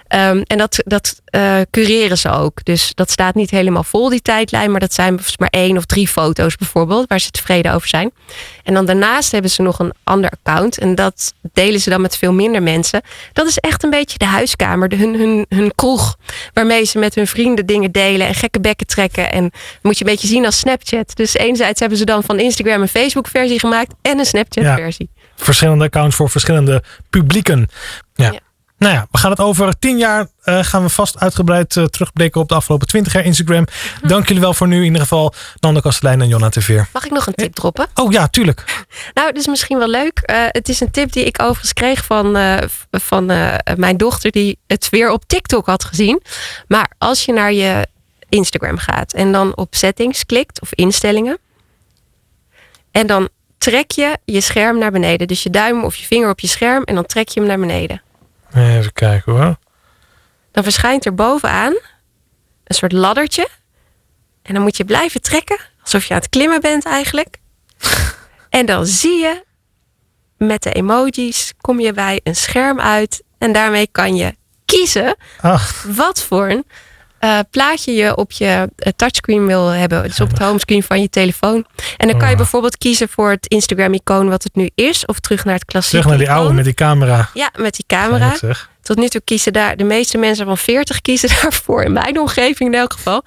Ehm, 0.08 0.42
en 0.46 0.58
dat, 0.58 0.82
dat 0.84 1.20
eh, 1.24 1.60
cureren 1.70 2.18
ze 2.18 2.30
ook. 2.30 2.64
Dus 2.64 2.92
dat 2.94 3.10
staat 3.10 3.34
niet 3.34 3.50
helemaal 3.50 3.84
vol, 3.84 4.08
die 4.08 4.22
tijdlijn. 4.22 4.70
Maar 4.70 4.80
dat 4.80 4.94
zijn 4.94 5.20
maar 5.38 5.48
één 5.48 5.76
of 5.76 5.84
drie 5.84 6.08
foto's 6.08 6.56
bijvoorbeeld. 6.56 7.08
Waar 7.08 7.20
ze 7.20 7.30
tevreden 7.30 7.72
over 7.72 7.88
zijn. 7.88 8.10
En 8.62 8.74
dan 8.74 8.86
daarnaast 8.86 9.32
hebben 9.32 9.50
ze 9.50 9.62
nog 9.62 9.78
een 9.78 9.92
ander 10.04 10.30
account. 10.30 10.78
En 10.78 10.94
dat 10.94 11.34
delen 11.52 11.80
ze 11.80 11.90
dan 11.90 12.00
met 12.00 12.16
veel 12.16 12.32
minder 12.32 12.62
mensen. 12.62 13.02
Dat 13.32 13.46
is 13.46 13.58
echt 13.58 13.82
een 13.82 13.90
beetje 13.90 14.18
de 14.18 14.24
huiskamer. 14.24 14.88
De, 14.88 14.96
hun, 14.96 15.14
hun, 15.14 15.46
hun 15.48 15.74
kroeg. 15.74 16.16
Waarmee 16.52 16.84
ze 16.84 16.98
met 16.98 17.14
hun 17.14 17.26
vrienden 17.26 17.66
dingen 17.66 17.92
delen. 17.92 18.26
En 18.26 18.34
gekke 18.34 18.60
bekken 18.60 18.86
trekken. 18.86 19.32
En 19.32 19.50
moet 19.82 19.98
je 19.98 20.04
een 20.04 20.10
beetje 20.10 20.28
zien 20.28 20.44
als 20.44 20.58
Snapchat. 20.58 21.16
Dus 21.16 21.34
enerzijds 21.34 21.80
hebben 21.80 21.98
ze 21.98 22.04
dan 22.04 22.22
van 22.22 22.38
Instagram 22.38 22.82
een 22.82 22.88
Facebook 22.88 23.28
versie 23.28 23.58
gemaakt. 23.58 23.94
En 24.02 24.18
een 24.18 24.26
Snapchat 24.26 24.64
versie. 24.64 25.08
Verschillende 25.36 25.84
accounts 25.84 26.16
voor 26.16 26.30
verschillende 26.30 26.82
publieken. 27.10 27.68
Ja. 28.14 28.32
Ja. 28.32 28.40
Nou 28.78 28.94
ja, 28.94 29.06
we 29.10 29.18
gaan 29.18 29.30
het 29.30 29.40
over 29.40 29.78
tien 29.78 29.98
jaar 29.98 30.28
eh, 30.42 30.58
gaan 30.62 30.82
we 30.82 30.88
vast 30.88 31.18
uitgebreid 31.18 31.76
eh, 31.76 31.84
terugblikken 31.84 32.40
op 32.40 32.48
de 32.48 32.54
afgelopen 32.54 32.86
twintig 32.86 33.12
jaar 33.12 33.24
Instagram. 33.24 33.66
Dank 34.02 34.26
jullie 34.26 34.42
wel 34.42 34.54
voor 34.54 34.68
nu 34.68 34.76
in 34.76 34.84
ieder 34.84 35.00
geval. 35.00 35.34
Nando 35.60 35.80
Kastelein 35.80 36.20
en 36.20 36.28
Jonna 36.28 36.48
Teveer. 36.48 36.88
Mag 36.92 37.04
ik 37.04 37.10
nog 37.10 37.26
een 37.26 37.34
tip 37.34 37.54
droppen? 37.54 37.86
Oh 37.94 38.12
ja, 38.12 38.28
tuurlijk. 38.28 38.84
Nou, 39.14 39.28
het 39.28 39.36
is 39.36 39.46
misschien 39.46 39.78
wel 39.78 39.88
leuk. 39.88 40.18
Eh, 40.18 40.44
het 40.48 40.68
is 40.68 40.80
een 40.80 40.90
tip 40.90 41.12
die 41.12 41.24
ik 41.24 41.42
overigens 41.42 41.72
kreeg 41.72 42.04
van, 42.04 42.36
eh, 42.36 42.56
van 42.90 43.30
eh, 43.30 43.54
mijn 43.76 43.96
dochter, 43.96 44.30
die 44.30 44.58
het 44.66 44.90
weer 44.90 45.10
op 45.10 45.24
TikTok 45.26 45.66
had 45.66 45.84
gezien. 45.84 46.22
Maar 46.68 46.90
als 46.98 47.24
je 47.24 47.32
naar 47.32 47.52
je 47.52 47.86
Instagram 48.28 48.78
gaat 48.78 49.12
en 49.12 49.32
dan 49.32 49.56
op 49.56 49.74
settings 49.74 50.26
klikt 50.26 50.60
of 50.60 50.72
instellingen. 50.72 51.38
En 52.90 53.06
dan 53.06 53.28
trek 53.58 53.90
je 53.90 54.18
je 54.24 54.40
scherm 54.40 54.78
naar 54.78 54.92
beneden. 54.92 55.26
Dus 55.26 55.42
je 55.42 55.50
duim 55.50 55.84
of 55.84 55.96
je 55.96 56.06
vinger 56.06 56.30
op 56.30 56.40
je 56.40 56.46
scherm 56.46 56.82
en 56.82 56.94
dan 56.94 57.06
trek 57.06 57.28
je 57.28 57.40
hem 57.40 57.48
naar 57.48 57.58
beneden. 57.58 58.02
Even 58.54 58.92
kijken 58.92 59.32
hoor. 59.32 59.56
Dan 60.52 60.62
verschijnt 60.62 61.04
er 61.04 61.14
bovenaan 61.14 61.74
een 62.64 62.74
soort 62.74 62.92
laddertje. 62.92 63.48
En 64.42 64.54
dan 64.54 64.62
moet 64.62 64.76
je 64.76 64.84
blijven 64.84 65.22
trekken, 65.22 65.58
alsof 65.82 66.04
je 66.04 66.14
aan 66.14 66.20
het 66.20 66.28
klimmen 66.28 66.60
bent 66.60 66.84
eigenlijk. 66.84 67.36
En 68.50 68.66
dan 68.66 68.86
zie 68.86 69.18
je 69.18 69.44
met 70.38 70.62
de 70.62 70.72
emojis 70.72 71.52
kom 71.60 71.80
je 71.80 71.92
bij 71.92 72.20
een 72.22 72.36
scherm 72.36 72.80
uit. 72.80 73.22
En 73.38 73.52
daarmee 73.52 73.88
kan 73.92 74.16
je 74.16 74.36
kiezen 74.64 75.16
Ach, 75.40 75.82
wat 75.82 76.22
voor 76.22 76.48
een 76.48 76.66
eh, 77.18 77.38
plaatje 77.50 77.92
je 77.92 78.16
op 78.16 78.32
je 78.32 78.70
eh, 78.76 78.92
touchscreen 78.96 79.46
wil 79.46 79.66
hebben. 79.68 80.02
Dus 80.02 80.20
op 80.20 80.30
het 80.30 80.38
homescreen 80.38 80.82
van 80.82 81.00
je 81.00 81.10
telefoon. 81.10 81.66
En 81.96 82.08
dan 82.08 82.18
kan 82.18 82.26
je 82.26 82.32
Oh. 82.32 82.40
bijvoorbeeld 82.40 82.78
kiezen 82.78 83.08
voor 83.08 83.30
het 83.30 83.46
Instagram-icoon 83.46 84.28
wat 84.28 84.42
het 84.42 84.54
nu 84.54 84.70
is. 84.74 85.04
Of 85.06 85.20
terug 85.20 85.44
naar 85.44 85.54
het 85.54 85.64
klassieke 85.64 86.04
terug 86.04 86.18
naar 86.18 86.26
die 86.26 86.34
oude 86.36 86.54
met 86.54 86.64
die 86.64 86.74
camera. 86.74 87.30
Ja, 87.34 87.50
met 87.56 87.74
die 87.74 87.84
camera. 87.86 88.34
Tot 88.82 88.96
nu 88.96 89.08
toe 89.08 89.20
kiezen 89.24 89.52
daar 89.52 89.76
de 89.76 89.84
meeste 89.84 90.18
mensen 90.18 90.46
van 90.46 90.58
40 90.58 91.00
kiezen 91.00 91.28
daarvoor. 91.42 91.82
In 91.82 91.92
mijn 91.92 92.18
omgeving 92.20 92.72
in 92.72 92.78
elk 92.78 92.92
geval. 92.92 93.22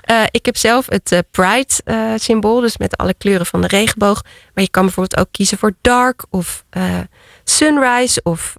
Eh, 0.00 0.22
ik 0.30 0.46
heb 0.46 0.56
zelf 0.56 0.86
het 0.88 1.12
eh, 1.12 1.18
Pride 1.30 2.16
symbool, 2.16 2.60
dus 2.60 2.76
met 2.76 2.96
alle 2.96 3.14
kleuren 3.14 3.46
van 3.46 3.60
de 3.60 3.66
regenboog. 3.66 4.22
Maar 4.54 4.64
je 4.64 4.70
kan 4.70 4.84
bijvoorbeeld 4.84 5.20
ook 5.20 5.28
kiezen 5.30 5.58
voor 5.58 5.72
dark 5.80 6.24
of 6.30 6.64
sunrise 7.44 8.20
of. 8.22 8.54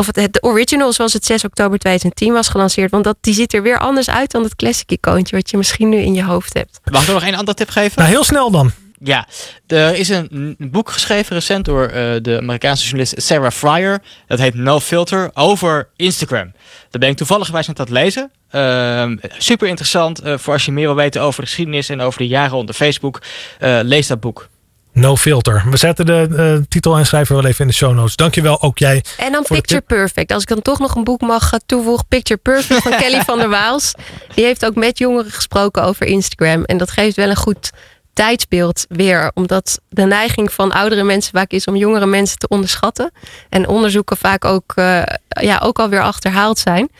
Of 0.00 0.06
het, 0.06 0.16
het 0.16 0.32
de 0.32 0.42
original 0.42 0.92
zoals 0.92 1.12
het 1.12 1.24
6 1.24 1.44
oktober 1.44 1.78
2010 1.78 2.32
was 2.32 2.48
gelanceerd. 2.48 2.90
Want 2.90 3.04
dat, 3.04 3.16
die 3.20 3.34
ziet 3.34 3.54
er 3.54 3.62
weer 3.62 3.78
anders 3.78 4.10
uit 4.10 4.30
dan 4.30 4.42
het 4.42 4.56
classic 4.56 4.90
icoontje 4.90 5.36
wat 5.36 5.50
je 5.50 5.56
misschien 5.56 5.88
nu 5.88 5.96
in 5.96 6.14
je 6.14 6.24
hoofd 6.24 6.54
hebt. 6.54 6.80
Mag 6.90 7.02
ik 7.02 7.08
er 7.08 7.14
nog 7.14 7.22
één 7.22 7.34
andere 7.34 7.56
tip 7.56 7.68
geven? 7.68 7.98
Nou, 7.98 8.10
heel 8.10 8.24
snel 8.24 8.50
dan. 8.50 8.72
Ja, 9.02 9.26
er 9.66 9.94
is 9.94 10.08
een, 10.08 10.56
boek 10.58 10.90
geschreven 10.90 11.34
recent 11.34 11.64
door 11.64 11.86
eh, 11.86 12.12
de 12.22 12.38
Amerikaanse 12.38 12.82
journalist 12.82 13.22
Sarah 13.22 13.50
Fryer. 13.50 14.02
Dat 14.26 14.38
heet 14.38 14.54
No 14.54 14.80
Filter 14.80 15.30
over 15.34 15.88
Instagram. 15.96 16.52
Daar 16.90 17.00
ben 17.00 17.08
ik 17.08 17.16
toevallig 17.16 17.46
geweest 17.46 17.68
met 17.68 17.76
dat 17.76 17.88
lezen. 17.88 18.30
Ehm, 18.50 19.16
super 19.38 19.68
interessant 19.68 20.20
eh, 20.20 20.38
voor 20.38 20.52
als 20.52 20.64
je 20.64 20.72
meer 20.72 20.86
wil 20.86 20.94
weten 20.94 21.22
over 21.22 21.40
de 21.40 21.46
geschiedenis 21.46 21.88
en 21.88 22.00
over 22.00 22.18
de 22.18 22.26
jaren 22.26 22.56
onder 22.56 22.74
Facebook. 22.74 23.22
Eh, 23.58 23.78
lees 23.82 24.06
dat 24.06 24.20
boek. 24.20 24.48
No 24.92 25.16
filter. 25.16 25.62
We 25.70 25.76
zetten 25.76 26.06
de 26.06 26.28
eh, 26.36 26.66
titel 26.68 26.96
en 26.96 27.06
schrijver 27.06 27.34
wel 27.34 27.44
even 27.44 27.60
in 27.60 27.66
de 27.66 27.72
show 27.76 27.94
notes. 27.94 28.16
Dankjewel 28.16 28.62
ook 28.62 28.78
jij. 28.78 29.04
En 29.16 29.32
dan 29.32 29.42
Picture 29.42 29.80
Perfect. 29.80 30.32
Als 30.32 30.42
ik 30.42 30.48
dan 30.48 30.62
toch 30.62 30.78
nog 30.78 30.94
een 30.94 31.04
boek 31.04 31.20
mag 31.20 31.48
gaan 31.48 31.60
toevoegen. 31.66 32.06
Picture 32.06 32.40
Perfect 32.40 32.82
van 32.82 32.96
Kelly 33.02 33.20
van 33.20 33.38
der 33.38 33.48
Waals. 33.48 33.94
Die 34.34 34.44
heeft 34.44 34.66
ook 34.66 34.74
met 34.74 34.98
jongeren 34.98 35.30
gesproken 35.30 35.82
over 35.82 36.06
Instagram. 36.06 36.64
En 36.64 36.76
dat 36.76 36.90
geeft 36.90 37.16
wel 37.16 37.30
een 37.30 37.36
goed 37.36 37.70
tijdsbeeld 38.12 38.84
weer. 38.88 39.30
Omdat 39.34 39.80
de 39.88 40.04
neiging 40.04 40.52
van 40.52 40.72
oudere 40.72 41.02
mensen 41.02 41.32
vaak 41.32 41.50
is 41.50 41.66
om 41.66 41.76
jongere 41.76 42.06
mensen 42.06 42.38
te 42.38 42.48
onderschatten. 42.48 43.12
En 43.48 43.68
onderzoeken 43.68 44.16
vaak 44.16 44.44
ook, 44.44 44.72
eh, 44.74 45.02
ja, 45.28 45.60
ook 45.62 45.78
alweer 45.78 46.02
achterhaald 46.02 46.58
zijn. 46.58 46.90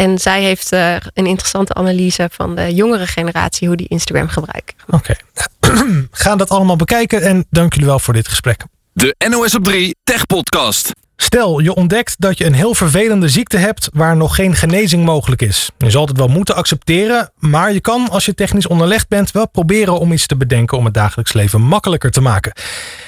En 0.00 0.18
zij 0.18 0.42
heeft 0.42 0.72
eh, 0.72 0.94
een 1.14 1.26
interessante 1.26 1.74
analyse 1.74 2.28
van 2.32 2.54
de 2.54 2.74
jongere 2.74 3.06
generatie. 3.06 3.68
Hoe 3.68 3.76
die 3.76 3.88
Instagram 3.88 4.28
gebruiken. 4.28 4.74
Oké. 4.86 5.14
Gaan 6.10 6.38
dat 6.38 6.50
allemaal 6.50 6.76
bekijken 6.76 7.22
en 7.22 7.46
dank 7.50 7.72
jullie 7.72 7.88
wel 7.88 7.98
voor 7.98 8.14
dit 8.14 8.28
gesprek. 8.28 8.64
De 8.92 9.14
NOS 9.28 9.54
op 9.54 9.64
3 9.64 9.96
Tech 10.04 10.26
Podcast. 10.26 10.92
Stel, 11.22 11.58
je 11.58 11.74
ontdekt 11.74 12.14
dat 12.18 12.38
je 12.38 12.44
een 12.44 12.52
heel 12.52 12.74
vervelende 12.74 13.28
ziekte 13.28 13.56
hebt 13.56 13.88
waar 13.92 14.16
nog 14.16 14.34
geen 14.34 14.54
genezing 14.54 15.04
mogelijk 15.04 15.42
is. 15.42 15.70
Je 15.78 15.90
zal 15.90 16.06
het 16.06 16.16
wel 16.16 16.28
moeten 16.28 16.54
accepteren, 16.54 17.32
maar 17.38 17.72
je 17.72 17.80
kan 17.80 18.08
als 18.10 18.24
je 18.24 18.34
technisch 18.34 18.66
onderlegd 18.66 19.08
bent 19.08 19.30
wel 19.30 19.48
proberen 19.48 19.98
om 19.98 20.12
iets 20.12 20.26
te 20.26 20.36
bedenken 20.36 20.78
om 20.78 20.84
het 20.84 20.94
dagelijks 20.94 21.32
leven 21.32 21.60
makkelijker 21.60 22.10
te 22.10 22.20
maken. 22.20 22.52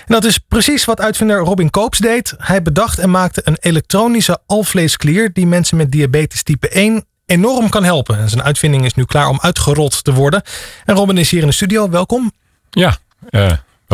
En 0.07 0.15
dat 0.15 0.25
is 0.25 0.39
precies 0.39 0.85
wat 0.85 1.01
uitvinder 1.01 1.39
Robin 1.39 1.71
Koops 1.71 1.99
deed. 1.99 2.35
Hij 2.39 2.63
bedacht 2.63 2.99
en 2.99 3.11
maakte 3.11 3.41
een 3.45 3.57
elektronische 3.61 4.39
alvleesklier 4.47 5.33
die 5.33 5.47
mensen 5.47 5.77
met 5.77 5.93
diabetes 5.93 6.43
type 6.43 6.69
1 6.69 7.05
enorm 7.27 7.69
kan 7.69 7.85
helpen. 7.85 8.19
En 8.19 8.29
zijn 8.29 8.43
uitvinding 8.43 8.85
is 8.85 8.95
nu 8.95 9.05
klaar 9.05 9.29
om 9.29 9.39
uitgerold 9.41 10.05
te 10.05 10.13
worden. 10.13 10.43
En 10.85 10.95
Robin 10.95 11.19
is 11.19 11.31
hier 11.31 11.41
in 11.41 11.47
de 11.47 11.53
studio. 11.53 11.91
Welkom. 11.91 12.33
Ja, 12.71 12.99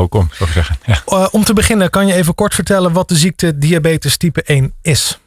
eh, 0.03 0.11
welkom, 0.11 0.29
zou 0.33 0.49
ik 0.49 0.55
zeggen. 0.55 0.77
Ja. 0.87 1.03
Eh, 1.07 1.27
om 1.31 1.45
te 1.45 1.53
beginnen, 1.53 1.91
kan 1.91 2.07
je 2.07 2.15
even 2.15 2.35
kort 2.35 2.55
vertellen 2.55 2.93
wat 2.93 3.09
de 3.09 3.17
ziekte 3.17 3.59
diabetes 3.59 4.17
type 4.17 4.43
1 4.47 4.73
is? 4.83 5.19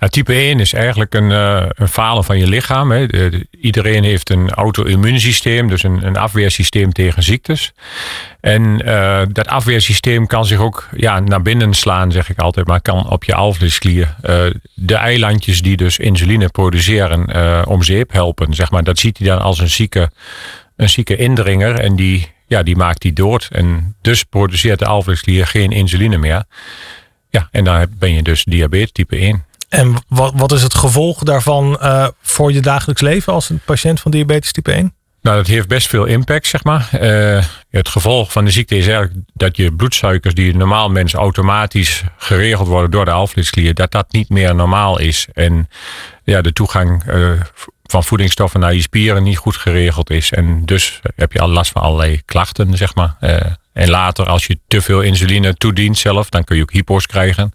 Ja, 0.00 0.08
type 0.08 0.32
1 0.34 0.60
is 0.60 0.72
eigenlijk 0.72 1.14
een, 1.14 1.32
eh, 1.32 1.62
een 1.68 1.88
falen 1.88 2.24
van 2.24 2.38
je 2.38 2.46
lichaam. 2.46 2.90
Hè. 2.90 3.06
De- 3.06 3.28
de- 3.28 3.46
iedereen 3.60 4.04
heeft 4.04 4.30
een 4.30 4.50
auto-immuunsysteem, 4.50 5.68
dus 5.68 5.82
een, 5.82 6.06
een 6.06 6.16
afweersysteem 6.16 6.92
tegen 6.92 7.22
ziektes. 7.22 7.72
En 8.40 8.82
eh, 8.84 9.20
dat 9.32 9.46
afweersysteem 9.48 10.26
kan 10.26 10.44
zich 10.44 10.58
ook 10.58 10.88
ja, 10.96 11.20
naar 11.20 11.42
binnen 11.42 11.74
slaan, 11.74 12.12
zeg 12.12 12.30
ik 12.30 12.38
altijd, 12.38 12.66
maar 12.66 12.80
kan 12.80 13.10
op 13.10 13.24
je 13.24 13.34
alvleesklier 13.34 14.14
de 14.74 14.94
eilandjes 14.94 15.62
die 15.62 15.76
dus 15.76 15.98
insuline 15.98 16.48
produceren 16.48 17.66
om 17.66 17.82
zeep 17.82 18.12
helpen. 18.12 18.54
Zeg 18.54 18.70
maar. 18.70 18.84
Dat 18.84 18.98
ziet 18.98 19.18
hij 19.18 19.26
dan 19.26 19.40
als 19.40 19.58
een 19.58 19.70
zieke, 19.70 20.10
een 20.76 20.88
zieke 20.88 21.16
indringer 21.16 21.78
en 21.78 21.96
die, 21.96 22.28
ja, 22.48 22.62
die 22.62 22.76
maakt 22.76 23.02
die 23.02 23.12
dood. 23.12 23.48
En 23.52 23.96
dus 24.00 24.24
produceert 24.24 24.78
de 24.78 24.86
alvleesklier 24.86 25.46
geen 25.46 25.70
insuline 25.70 26.16
meer. 26.16 26.44
Ja, 27.30 27.48
en 27.50 27.64
dan 27.64 27.86
ben 27.98 28.12
je 28.12 28.22
dus 28.22 28.44
diabetes 28.44 28.92
type 28.92 29.16
1. 29.16 29.44
En 29.68 29.94
wat, 30.08 30.32
wat 30.36 30.52
is 30.52 30.62
het 30.62 30.74
gevolg 30.74 31.22
daarvan 31.22 31.80
eh, 31.80 32.08
voor 32.22 32.52
je 32.52 32.60
dagelijks 32.60 33.00
leven 33.00 33.32
als 33.32 33.50
een 33.50 33.60
patiënt 33.64 34.00
van 34.00 34.10
diabetes 34.10 34.52
type 34.52 34.72
1? 34.72 34.92
Nou, 35.22 35.36
dat 35.36 35.46
heeft 35.46 35.68
best 35.68 35.88
veel 35.88 36.04
impact, 36.04 36.46
zeg 36.46 36.64
maar. 36.64 36.88
Eh, 36.92 37.44
het 37.70 37.88
gevolg 37.88 38.32
van 38.32 38.44
de 38.44 38.50
ziekte 38.50 38.76
is 38.76 38.86
eigenlijk 38.86 39.26
dat 39.34 39.56
je 39.56 39.72
bloedsuikers 39.72 40.34
die 40.34 40.56
normaal 40.56 40.88
mensen 40.88 41.18
automatisch 41.18 42.02
geregeld 42.16 42.68
worden 42.68 42.90
door 42.90 43.04
de 43.04 43.10
alvleesklier, 43.10 43.74
dat 43.74 43.90
dat 43.90 44.12
niet 44.12 44.28
meer 44.28 44.54
normaal 44.54 44.98
is. 44.98 45.28
En 45.32 45.68
ja, 46.24 46.40
de 46.40 46.52
toegang 46.52 47.02
eh, 47.06 47.30
van 47.90 48.04
voedingsstoffen 48.04 48.60
naar 48.60 48.74
je 48.74 48.80
spieren 48.80 49.22
niet 49.22 49.36
goed 49.36 49.56
geregeld 49.56 50.10
is. 50.10 50.32
En 50.32 50.64
dus 50.64 51.00
heb 51.16 51.32
je 51.32 51.40
al 51.40 51.48
last 51.48 51.72
van 51.72 51.82
allerlei 51.82 52.22
klachten, 52.24 52.76
zeg 52.76 52.94
maar. 52.94 53.16
Eh, 53.20 53.40
en 53.72 53.90
later, 53.90 54.26
als 54.26 54.46
je 54.46 54.58
te 54.68 54.80
veel 54.80 55.00
insuline 55.00 55.54
toedient 55.54 55.98
zelf, 55.98 56.28
dan 56.28 56.44
kun 56.44 56.56
je 56.56 56.62
ook 56.62 56.72
hypo's 56.72 57.06
krijgen. 57.06 57.52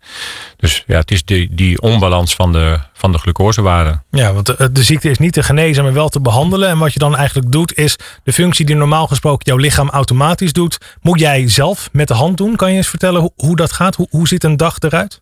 Dus 0.57 0.83
ja, 0.87 0.97
het 0.97 1.11
is 1.11 1.23
die, 1.23 1.49
die 1.51 1.81
onbalans 1.81 2.35
van 2.35 2.51
de, 2.51 2.79
van 2.93 3.11
de 3.11 3.17
glucosewaarde. 3.17 4.01
Ja, 4.11 4.33
want 4.33 4.45
de, 4.45 4.71
de 4.71 4.83
ziekte 4.83 5.09
is 5.09 5.17
niet 5.17 5.33
te 5.33 5.43
genezen, 5.43 5.83
maar 5.83 5.93
wel 5.93 6.09
te 6.09 6.21
behandelen. 6.21 6.69
En 6.69 6.77
wat 6.77 6.93
je 6.93 6.99
dan 6.99 7.15
eigenlijk 7.15 7.51
doet, 7.51 7.77
is 7.77 7.95
de 8.23 8.33
functie 8.33 8.65
die 8.65 8.75
normaal 8.75 9.07
gesproken 9.07 9.45
jouw 9.45 9.57
lichaam 9.57 9.89
automatisch 9.89 10.53
doet, 10.53 10.77
moet 11.01 11.19
jij 11.19 11.49
zelf 11.49 11.89
met 11.91 12.07
de 12.07 12.13
hand 12.13 12.37
doen. 12.37 12.55
Kan 12.55 12.71
je 12.71 12.77
eens 12.77 12.87
vertellen 12.87 13.21
hoe, 13.21 13.31
hoe 13.35 13.55
dat 13.55 13.71
gaat? 13.71 13.95
Hoe, 13.95 14.07
hoe 14.09 14.27
ziet 14.27 14.43
een 14.43 14.57
dag 14.57 14.75
eruit? 14.79 15.21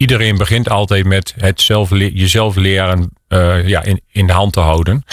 iedereen 0.00 0.36
begint 0.36 0.70
altijd 0.70 1.04
met 1.04 1.34
het 1.38 1.60
zelf 1.60 1.90
jezelf 1.90 2.56
leren 2.56 3.10
eh, 3.30 3.68
ja, 3.68 3.82
in, 3.82 4.00
in 4.12 4.26
de 4.26 4.32
hand 4.32 4.52
te 4.52 4.60
houden. 4.60 5.04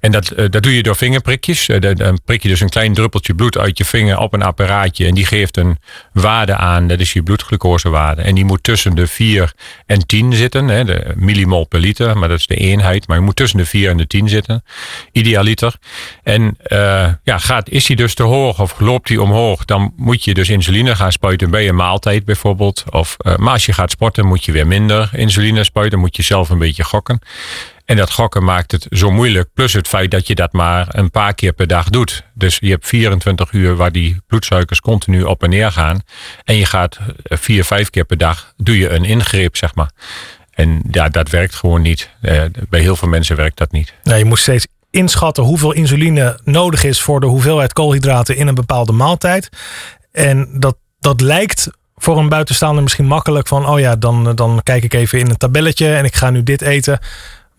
En 0.00 0.12
dat, 0.12 0.30
eh, 0.30 0.44
dat 0.50 0.62
doe 0.62 0.74
je 0.74 0.82
door 0.82 0.96
vingerprikjes. 0.96 1.68
Eh, 1.68 1.94
dan- 1.96 2.20
prik 2.24 2.42
je 2.42 2.48
dus 2.48 2.60
een 2.60 2.68
klein 2.68 2.94
druppeltje 2.94 3.34
bloed 3.34 3.58
uit 3.58 3.78
je 3.78 3.84
vinger 3.84 4.18
op 4.18 4.32
een 4.32 4.42
apparaatje. 4.42 5.06
En 5.06 5.14
die 5.14 5.26
geeft 5.26 5.56
een 5.56 5.78
waarde 6.12 6.56
aan, 6.56 6.88
dat 6.88 7.00
is 7.00 7.12
je 7.12 7.22
bloedglucosewaarde. 7.22 8.22
En 8.22 8.34
die 8.34 8.44
moet 8.44 8.62
tussen 8.62 8.94
de 8.94 9.06
4 9.06 9.52
en 9.86 10.06
10 10.06 10.32
zitten. 10.32 10.68
Hè, 10.68 10.84
de 10.84 11.12
millimol 11.16 11.64
per 11.64 11.80
liter, 11.80 12.18
maar 12.18 12.28
dat 12.28 12.38
is 12.38 12.46
de 12.46 12.54
eenheid. 12.54 13.08
Maar 13.08 13.16
je 13.16 13.22
moet 13.22 13.36
tussen 13.36 13.58
de 13.58 13.66
4 13.66 13.90
en 13.90 13.96
de 13.96 14.06
10 14.06 14.28
zitten. 14.28 14.64
Idealiter. 15.12 15.74
En 16.22 16.56
ja, 17.24 17.38
gaat, 17.38 17.68
is 17.68 17.86
die 17.86 17.96
dus 17.96 18.14
te 18.14 18.22
hoog 18.22 18.60
of 18.60 18.80
loopt 18.80 19.08
die 19.08 19.22
omhoog, 19.22 19.64
dan 19.64 19.92
moet 19.96 20.24
je 20.24 20.34
dus 20.34 20.48
insuline 20.48 20.96
gaan 20.96 21.12
spuiten 21.12 21.50
bij 21.50 21.68
een 21.68 21.76
maaltijd 21.76 22.24
bijvoorbeeld. 22.24 22.84
Of, 22.90 23.16
maar 23.36 23.52
als 23.52 23.66
je 23.66 23.72
gaat 23.72 23.90
sporten, 23.90 24.26
moet 24.26 24.44
je 24.44 24.52
weer 24.52 24.66
minder 24.66 25.10
insuline 25.12 25.64
spuiten. 25.64 25.98
moet 25.98 26.16
je 26.16 26.22
zelf 26.22 26.48
een 26.48 26.58
beetje 26.58 26.84
gokken. 26.84 27.20
En 27.90 27.96
dat 27.96 28.10
gokken 28.10 28.44
maakt 28.44 28.72
het 28.72 28.86
zo 28.90 29.10
moeilijk. 29.10 29.48
Plus 29.54 29.72
het 29.72 29.88
feit 29.88 30.10
dat 30.10 30.26
je 30.26 30.34
dat 30.34 30.52
maar 30.52 30.86
een 30.90 31.10
paar 31.10 31.34
keer 31.34 31.52
per 31.52 31.66
dag 31.66 31.88
doet. 31.88 32.24
Dus 32.34 32.58
je 32.60 32.70
hebt 32.70 32.86
24 32.86 33.52
uur 33.52 33.76
waar 33.76 33.92
die 33.92 34.20
bloedsuikers 34.26 34.80
continu 34.80 35.22
op 35.22 35.42
en 35.42 35.50
neer 35.50 35.72
gaan. 35.72 36.02
En 36.44 36.56
je 36.56 36.64
gaat 36.64 36.98
eh, 37.22 37.38
vier, 37.38 37.64
vijf 37.64 37.90
keer 37.90 38.04
per 38.04 38.16
dag 38.18 38.52
doe 38.56 38.78
je 38.78 38.88
een 38.88 39.04
ingreep, 39.04 39.56
zeg 39.56 39.74
maar. 39.74 39.90
En 40.50 40.82
ja, 40.90 41.08
dat 41.08 41.30
werkt 41.30 41.54
gewoon 41.54 41.82
niet. 41.82 42.10
Eh, 42.20 42.42
bij 42.68 42.80
heel 42.80 42.96
veel 42.96 43.08
mensen 43.08 43.36
werkt 43.36 43.58
dat 43.58 43.72
niet. 43.72 43.94
Nou, 44.02 44.18
je 44.18 44.24
moet 44.24 44.38
steeds 44.38 44.66
inschatten 44.90 45.44
hoeveel 45.44 45.72
insuline 45.72 46.38
nodig 46.44 46.84
is 46.84 47.00
voor 47.00 47.20
de 47.20 47.26
hoeveelheid 47.26 47.72
koolhydraten 47.72 48.36
in 48.36 48.46
een 48.46 48.54
bepaalde 48.54 48.92
maaltijd. 48.92 49.48
En 50.12 50.48
dat, 50.60 50.76
dat 51.00 51.20
lijkt 51.20 51.70
voor 51.96 52.18
een 52.18 52.28
buitenstaander 52.28 52.82
misschien 52.82 53.06
makkelijk 53.06 53.48
van, 53.48 53.66
oh 53.66 53.78
ja, 53.78 53.96
dan, 53.96 54.34
dan 54.34 54.60
kijk 54.62 54.84
ik 54.84 54.94
even 54.94 55.18
in 55.18 55.30
een 55.30 55.36
tabelletje 55.36 55.94
en 55.94 56.04
ik 56.04 56.16
ga 56.16 56.30
nu 56.30 56.42
dit 56.42 56.62
eten. 56.62 56.98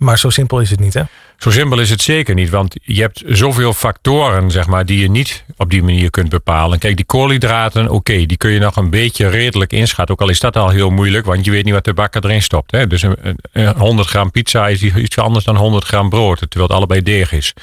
Maar 0.01 0.19
zo 0.19 0.29
simpel 0.29 0.59
is 0.59 0.69
het 0.69 0.79
niet, 0.79 0.93
hè? 0.93 1.03
Zo 1.37 1.51
simpel 1.51 1.79
is 1.79 1.89
het 1.89 2.01
zeker 2.01 2.35
niet, 2.35 2.49
want 2.49 2.75
je 2.81 3.01
hebt 3.01 3.23
zoveel 3.25 3.73
factoren 3.73 4.51
zeg 4.51 4.67
maar, 4.67 4.85
die 4.85 4.99
je 4.99 5.09
niet 5.09 5.43
op 5.57 5.69
die 5.69 5.83
manier 5.83 6.09
kunt 6.09 6.29
bepalen. 6.29 6.79
Kijk, 6.79 6.95
die 6.95 7.05
koolhydraten, 7.05 7.89
oké, 7.89 8.25
die 8.25 8.37
kun 8.37 8.51
je 8.51 8.59
nog 8.59 8.75
een 8.75 8.89
beetje 8.89 9.27
redelijk 9.27 9.73
inschatten. 9.73 10.15
Ook 10.15 10.21
al 10.21 10.29
is 10.29 10.39
dat 10.39 10.55
al 10.55 10.69
heel 10.69 10.89
moeilijk, 10.89 11.25
want 11.25 11.45
je 11.45 11.51
weet 11.51 11.65
niet 11.65 11.73
wat 11.73 11.85
de 11.85 11.93
bakker 11.93 12.25
erin 12.25 12.41
stopt. 12.41 12.71
Hè? 12.71 12.87
Dus 12.87 13.01
een, 13.01 13.37
een 13.51 13.77
100 13.77 14.07
gram 14.07 14.31
pizza 14.31 14.67
is 14.67 14.81
iets 14.81 15.17
anders 15.17 15.45
dan 15.45 15.55
100 15.55 15.85
gram 15.85 16.09
brood, 16.09 16.39
terwijl 16.39 16.63
het 16.63 16.71
allebei 16.71 17.01
deeg 17.01 17.31
is. 17.31 17.53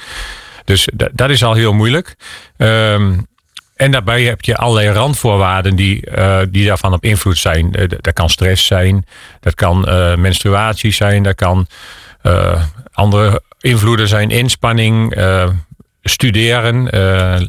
Dus 0.65 0.87
dat 1.13 1.29
is 1.29 1.43
al 1.43 1.53
heel 1.53 1.73
moeilijk. 1.73 2.15
Um, 2.57 3.27
en 3.75 3.91
daarbij 3.91 4.23
heb 4.23 4.41
je 4.41 4.55
allerlei 4.55 4.89
randvoorwaarden 4.89 5.75
die, 5.75 6.07
uh, 6.17 6.39
die 6.49 6.65
daarvan 6.65 6.93
op 6.93 7.03
invloed 7.03 7.37
zijn. 7.37 7.73
Uh, 7.79 7.87
dat 8.01 8.13
kan 8.13 8.29
stress 8.29 8.65
zijn, 8.65 9.05
dat 9.39 9.55
kan 9.55 9.85
uh, 9.87 10.15
menstruatie 10.15 10.91
zijn, 10.91 11.23
dat 11.23 11.35
kan 11.35 11.67
andere 12.93 13.41
invloeden 13.59 14.07
zijn 14.07 14.29
inspanning, 14.29 15.17
studeren, 16.03 16.89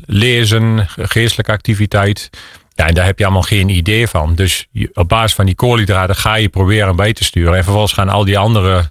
lezen, 0.07 0.87
geestelijke 0.97 1.53
activiteit. 1.53 2.31
Ja, 2.75 2.87
en 2.87 2.95
daar 2.95 3.05
heb 3.05 3.19
je 3.19 3.25
allemaal 3.25 3.43
geen 3.43 3.69
idee 3.69 4.09
van. 4.09 4.35
Dus 4.35 4.67
op 4.93 5.09
basis 5.09 5.35
van 5.35 5.47
die 5.47 5.55
koolhydraten 5.55 6.17
ga 6.17 6.35
je 6.35 6.49
proberen 6.49 6.97
bij 6.97 7.13
te 7.13 7.25
sturen. 7.25 7.57
En 7.57 7.63
vervolgens 7.63 7.93
gaan 7.93 8.09
al 8.09 8.25
die 8.25 8.39
andere 8.39 8.91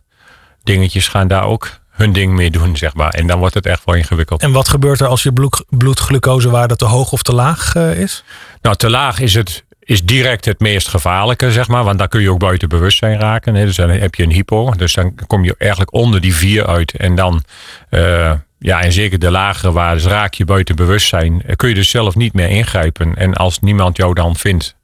dingetjes 0.63 1.07
gaan 1.07 1.27
daar 1.27 1.43
ook 1.43 1.79
hun 1.89 2.13
ding 2.13 2.33
mee 2.33 2.51
doen, 2.51 2.77
zeg 2.77 2.93
maar. 2.93 3.09
En 3.09 3.27
dan 3.27 3.39
wordt 3.39 3.53
het 3.53 3.65
echt 3.65 3.85
wel 3.85 3.95
ingewikkeld. 3.95 4.41
En 4.41 4.51
wat 4.51 4.69
gebeurt 4.69 4.99
er 4.99 5.07
als 5.07 5.23
je 5.23 5.33
bloed, 5.33 5.63
bloedglucosewaarde 5.69 6.75
te 6.75 6.85
hoog 6.85 7.11
of 7.11 7.23
te 7.23 7.33
laag 7.33 7.75
uh, 7.75 7.99
is? 7.99 8.23
Nou, 8.61 8.75
te 8.75 8.89
laag 8.89 9.19
is 9.19 9.33
het 9.33 9.63
is 9.89 10.03
direct 10.03 10.45
het 10.45 10.59
meest 10.59 10.87
gevaarlijke, 10.87 11.51
zeg 11.51 11.67
maar. 11.67 11.83
Want 11.83 11.99
dan 11.99 12.07
kun 12.07 12.21
je 12.21 12.31
ook 12.31 12.39
buiten 12.39 12.69
bewustzijn 12.69 13.19
raken. 13.19 13.55
Hè. 13.55 13.65
Dus 13.65 13.75
dan 13.75 13.89
heb 13.89 14.15
je 14.15 14.23
een 14.23 14.31
hypo. 14.31 14.71
Dus 14.71 14.93
dan 14.93 15.15
kom 15.27 15.43
je 15.43 15.55
eigenlijk 15.57 15.93
onder 15.93 16.21
die 16.21 16.35
vier 16.35 16.67
uit. 16.67 16.91
En 16.91 17.15
dan, 17.15 17.43
uh, 17.89 18.31
ja, 18.59 18.81
en 18.81 18.91
zeker 18.91 19.19
de 19.19 19.31
lagere 19.31 19.71
waarden 19.71 20.09
raak 20.09 20.33
je 20.33 20.45
buiten 20.45 20.75
bewustzijn. 20.75 21.43
Kun 21.55 21.69
je 21.69 21.75
dus 21.75 21.89
zelf 21.89 22.15
niet 22.15 22.33
meer 22.33 22.49
ingrijpen. 22.49 23.15
En 23.15 23.33
als 23.33 23.59
niemand 23.59 23.97
jou 23.97 24.13
dan 24.13 24.35
vindt, 24.35 24.75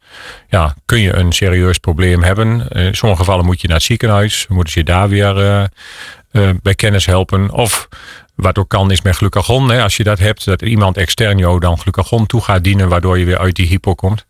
ja, 0.50 0.76
kun 0.86 1.00
je 1.00 1.14
een 1.14 1.32
serieus 1.32 1.78
probleem 1.78 2.24
hebben. 2.24 2.68
In 2.68 2.96
sommige 2.96 3.22
gevallen 3.22 3.46
moet 3.46 3.62
je 3.62 3.68
naar 3.68 3.78
het 3.78 3.86
ziekenhuis. 3.86 4.46
Moeten 4.48 4.74
ze 4.74 4.80
je 4.80 4.86
daar 4.86 5.10
weer 5.10 5.70
bij 6.62 6.76
kennis 6.76 7.06
helpen. 7.06 7.52
Of 7.52 7.88
wat 8.36 8.58
ook 8.58 8.70
kan 8.70 8.92
is 8.92 9.02
met 9.02 9.16
glucagon. 9.16 9.70
Hè, 9.70 9.84
als 9.84 9.98
je 9.98 10.04
dat 10.04 10.20
hebt, 10.20 10.46
dat 10.46 10.62
iemand 10.62 10.98
extern 10.98 11.38
jou 11.38 11.60
dan 11.60 11.78
glucagon 11.78 12.26
toe 12.26 12.42
gaat 12.42 12.64
dienen, 12.64 12.90
waardoor 12.90 13.20
je 13.20 13.26
weer 13.26 13.38
uit 13.38 13.56
die 13.56 13.68
hypo 13.68 13.96
komt. 13.96 14.26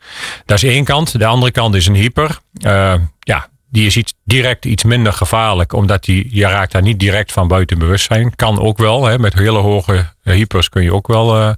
Dat 0.45 0.63
is 0.63 0.69
één 0.69 0.83
kant. 0.83 1.19
De 1.19 1.25
andere 1.25 1.51
kant 1.51 1.75
is 1.75 1.87
een 1.87 1.95
hyper. 1.95 2.39
Uh, 2.59 2.93
ja, 3.19 3.47
die 3.69 3.85
is 3.85 3.97
iets, 3.97 4.13
direct 4.23 4.65
iets 4.65 4.83
minder 4.83 5.13
gevaarlijk, 5.13 5.73
omdat 5.73 6.03
die, 6.03 6.27
je 6.31 6.45
raakt 6.45 6.71
daar 6.71 6.81
niet 6.81 6.99
direct 6.99 7.31
van 7.31 7.47
buiten 7.47 7.79
bewustzijn. 7.79 8.35
Kan 8.35 8.59
ook 8.59 8.77
wel, 8.77 9.05
hè, 9.05 9.19
met 9.19 9.33
hele 9.33 9.59
hoge 9.59 10.05
hypers 10.23 10.69
kun 10.69 10.83
je 10.83 10.93
ook 10.93 11.07
wel 11.07 11.41
uh, 11.41 11.51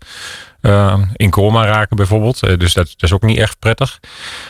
uh, 0.61 0.97
in 1.13 1.29
coma 1.29 1.65
raken 1.65 1.95
bijvoorbeeld. 1.95 2.43
Uh, 2.43 2.57
dus 2.57 2.73
dat, 2.73 2.85
dat, 2.85 3.03
is 3.03 3.13
ook 3.13 3.23
niet 3.23 3.37
echt 3.37 3.59
prettig. 3.59 3.99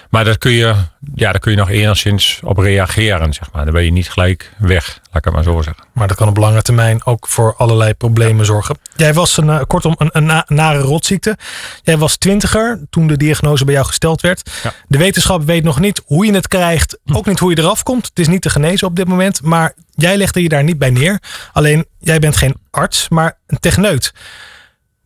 Maar 0.09 0.25
daar 0.25 0.37
kun 0.37 0.51
je, 0.51 0.75
ja, 1.15 1.31
daar 1.31 1.39
kun 1.39 1.51
je 1.51 1.57
nog 1.57 1.69
enigszins 1.69 2.39
op 2.43 2.57
reageren, 2.57 3.33
zeg 3.33 3.51
maar. 3.51 3.63
Dan 3.63 3.73
ben 3.73 3.83
je 3.83 3.91
niet 3.91 4.09
gelijk 4.09 4.53
weg, 4.57 4.85
laat 4.85 5.15
ik 5.15 5.23
het 5.23 5.33
maar 5.33 5.43
zo 5.43 5.61
zeggen. 5.61 5.83
Maar 5.93 6.07
dat 6.07 6.17
kan 6.17 6.27
op 6.27 6.37
lange 6.37 6.61
termijn 6.61 7.05
ook 7.05 7.27
voor 7.27 7.55
allerlei 7.55 7.93
problemen 7.93 8.45
zorgen. 8.45 8.77
Jij 8.95 9.13
was 9.13 9.37
een, 9.37 9.67
kortom 9.67 9.95
een, 9.97 10.09
een 10.11 10.25
na, 10.25 10.45
nare 10.47 10.79
rotziekte. 10.79 11.37
Jij 11.83 11.97
was 11.97 12.15
twintiger 12.15 12.79
toen 12.89 13.07
de 13.07 13.17
diagnose 13.17 13.65
bij 13.65 13.73
jou 13.73 13.85
gesteld 13.85 14.21
werd. 14.21 14.51
Ja. 14.63 14.73
De 14.87 14.97
wetenschap 14.97 15.43
weet 15.43 15.63
nog 15.63 15.79
niet 15.79 16.01
hoe 16.05 16.25
je 16.25 16.33
het 16.33 16.47
krijgt. 16.47 16.99
Ook 17.05 17.25
niet 17.25 17.39
hoe 17.39 17.49
je 17.49 17.59
eraf 17.59 17.83
komt. 17.83 18.05
Het 18.05 18.19
is 18.19 18.27
niet 18.27 18.41
te 18.41 18.49
genezen 18.49 18.87
op 18.87 18.95
dit 18.95 19.07
moment. 19.07 19.41
Maar 19.41 19.73
jij 19.95 20.17
legde 20.17 20.41
je 20.41 20.49
daar 20.49 20.63
niet 20.63 20.77
bij 20.77 20.89
neer. 20.89 21.21
Alleen, 21.53 21.85
jij 21.99 22.19
bent 22.19 22.35
geen 22.35 22.55
arts, 22.71 23.09
maar 23.09 23.37
een 23.47 23.59
techneut. 23.59 24.13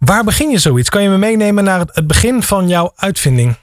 Waar 0.06 0.24
begin 0.24 0.50
je 0.50 0.58
zoiets? 0.58 0.90
Kan 0.90 1.04
je 1.04 1.10
me 1.10 1.18
meenemen 1.18 1.64
naar 1.64 1.80
het 1.80 2.08
begin 2.08 2.44
van 2.44 2.68
jouw 2.68 2.92
uitvinding? 2.96 3.56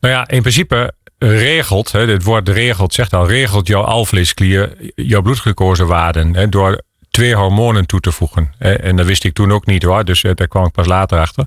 Nou 0.00 0.14
ja, 0.14 0.28
in 0.28 0.40
principe 0.40 0.92
regelt, 1.18 1.92
hè, 1.92 2.00
het 2.00 2.22
woord 2.22 2.48
regelt 2.48 2.94
zegt 2.94 3.12
al, 3.12 3.28
regelt 3.28 3.66
jouw 3.66 3.82
alvleesklier 3.82 4.76
jouw 4.94 5.22
bloedglucosewaarden 5.22 6.34
hè, 6.34 6.48
door 6.48 6.82
twee 7.10 7.34
hormonen 7.34 7.86
toe 7.86 8.00
te 8.00 8.12
voegen. 8.12 8.52
En 8.58 8.96
dat 8.96 9.06
wist 9.06 9.24
ik 9.24 9.34
toen 9.34 9.52
ook 9.52 9.66
niet 9.66 9.82
hoor, 9.82 10.04
dus 10.04 10.22
eh, 10.22 10.30
daar 10.34 10.48
kwam 10.48 10.64
ik 10.64 10.72
pas 10.72 10.86
later 10.86 11.18
achter. 11.18 11.46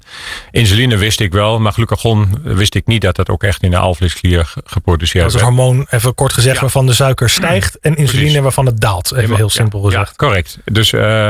Insuline 0.51 0.97
wist 0.97 1.19
ik 1.19 1.31
wel, 1.31 1.59
maar 1.59 1.71
glucagon 1.71 2.41
wist 2.43 2.75
ik 2.75 2.87
niet 2.87 3.01
dat 3.01 3.15
dat 3.15 3.29
ook 3.29 3.43
echt 3.43 3.63
in 3.63 3.71
de 3.71 3.77
alvleesklier 3.77 4.53
geproduceerd 4.63 5.23
werd. 5.23 5.33
Dat 5.33 5.41
is 5.41 5.47
een 5.47 5.63
hormoon, 5.65 5.87
even 5.89 6.15
kort 6.15 6.33
gezegd, 6.33 6.55
ja. 6.55 6.61
waarvan 6.61 6.85
de 6.85 6.93
suiker 6.93 7.29
stijgt 7.29 7.79
en 7.79 7.95
insuline 7.95 8.23
Precies. 8.23 8.41
waarvan 8.41 8.65
het 8.65 8.81
daalt. 8.81 9.13
Even 9.13 9.35
heel 9.35 9.49
simpel 9.49 9.81
gezegd. 9.81 10.07
Ja, 10.07 10.13
correct. 10.15 10.57
Dus, 10.65 10.91
uh, 10.91 11.29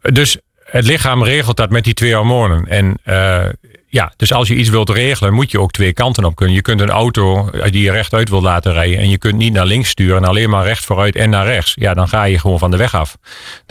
dus 0.00 0.38
het 0.70 0.84
lichaam 0.84 1.24
regelt 1.24 1.56
dat 1.56 1.70
met 1.70 1.84
die 1.84 1.94
twee 1.94 2.14
hormonen. 2.14 2.66
En 2.66 2.98
uh, 3.04 3.44
ja, 3.90 4.12
dus 4.16 4.32
als 4.32 4.48
je 4.48 4.54
iets 4.54 4.68
wilt 4.68 4.90
regelen, 4.90 5.34
moet 5.34 5.50
je 5.50 5.60
ook 5.60 5.70
twee 5.70 5.92
kanten 5.92 6.24
op 6.24 6.36
kunnen. 6.36 6.54
Je 6.54 6.62
kunt 6.62 6.80
een 6.80 6.90
auto 6.90 7.50
die 7.70 7.82
je 7.82 7.90
rechtuit 7.90 8.28
wilt 8.28 8.42
laten 8.42 8.72
rijden 8.72 8.98
en 8.98 9.10
je 9.10 9.18
kunt 9.18 9.36
niet 9.36 9.52
naar 9.52 9.66
links 9.66 9.88
sturen 9.88 10.16
en 10.16 10.28
alleen 10.28 10.50
maar 10.50 10.64
recht 10.64 10.84
vooruit 10.84 11.16
en 11.16 11.30
naar 11.30 11.46
rechts. 11.46 11.72
Ja, 11.74 11.94
dan 11.94 12.08
ga 12.08 12.24
je 12.24 12.38
gewoon 12.38 12.58
van 12.58 12.70
de 12.70 12.76
weg 12.76 12.94
af. 12.94 13.16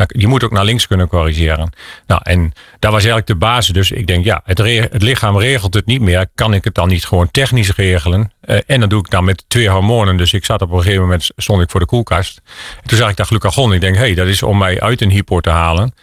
Je 0.08 0.28
moet 0.28 0.44
ook 0.44 0.52
naar 0.52 0.66
links 0.66 0.88
kunnen 0.88 1.08
corrigeren. 1.08 1.74
Nou, 2.08 2.22
en 2.24 2.54
dat 2.80 2.92
was 2.92 3.00
eigenlijk 3.00 3.28
de 3.28 3.36
basis. 3.36 3.74
Dus 3.74 3.92
ik 3.92 4.08
denk, 4.08 4.26
ja, 4.26 4.42
het 4.44 5.02
lichaam 5.04 5.38
regelt 5.38 5.74
het 5.74 5.86
niet 5.86 6.02
meer. 6.02 6.28
Kan 6.36 6.54
ik 6.54 6.64
het 6.64 6.76
dan 6.76 6.88
niet 6.88 7.06
gewoon 7.06 7.32
technisch 7.32 7.76
regelen? 7.76 8.32
Uh, 8.48 8.58
en 8.66 8.80
dat 8.80 8.90
doe 8.90 9.00
ik 9.00 9.10
dan 9.10 9.24
met 9.24 9.44
twee 9.48 9.70
hormonen. 9.70 10.18
Dus 10.18 10.34
ik 10.34 10.46
zat 10.46 10.62
op 10.62 10.72
een 10.72 10.82
gegeven 10.82 11.02
moment, 11.02 11.30
stond 11.36 11.62
ik 11.62 11.70
voor 11.70 11.80
de 11.80 11.86
koelkast. 11.86 12.42
En 12.82 12.88
toen 12.88 12.98
zag 12.98 13.10
ik 13.10 13.16
dat 13.16 13.28
glucagon. 13.28 13.74
Ik 13.74 13.82
denk, 13.82 13.96
hé, 13.96 14.02
hey, 14.02 14.14
dat 14.14 14.28
is 14.28 14.44
om 14.44 14.58
mij 14.58 14.82
uit 14.82 15.02
een 15.02 15.10
hypo 15.10 15.40
te 15.40 15.50
halen. 15.50 15.94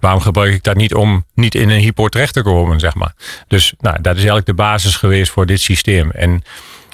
Waarom 0.00 0.20
gebruik 0.20 0.54
ik 0.54 0.62
dat 0.62 0.76
niet 0.76 0.94
om 0.94 1.24
niet 1.34 1.54
in 1.54 1.70
een 1.70 1.80
hypo 1.80 2.08
terecht 2.08 2.34
te 2.34 2.42
komen, 2.42 2.80
zeg 2.80 2.94
maar. 2.94 3.14
Dus 3.48 3.72
nou, 3.78 3.96
dat 4.00 4.12
is 4.12 4.18
eigenlijk 4.18 4.46
de 4.46 4.54
basis 4.54 4.96
geweest 4.96 5.32
voor 5.32 5.46
dit 5.46 5.60
systeem. 5.60 6.10
En 6.10 6.42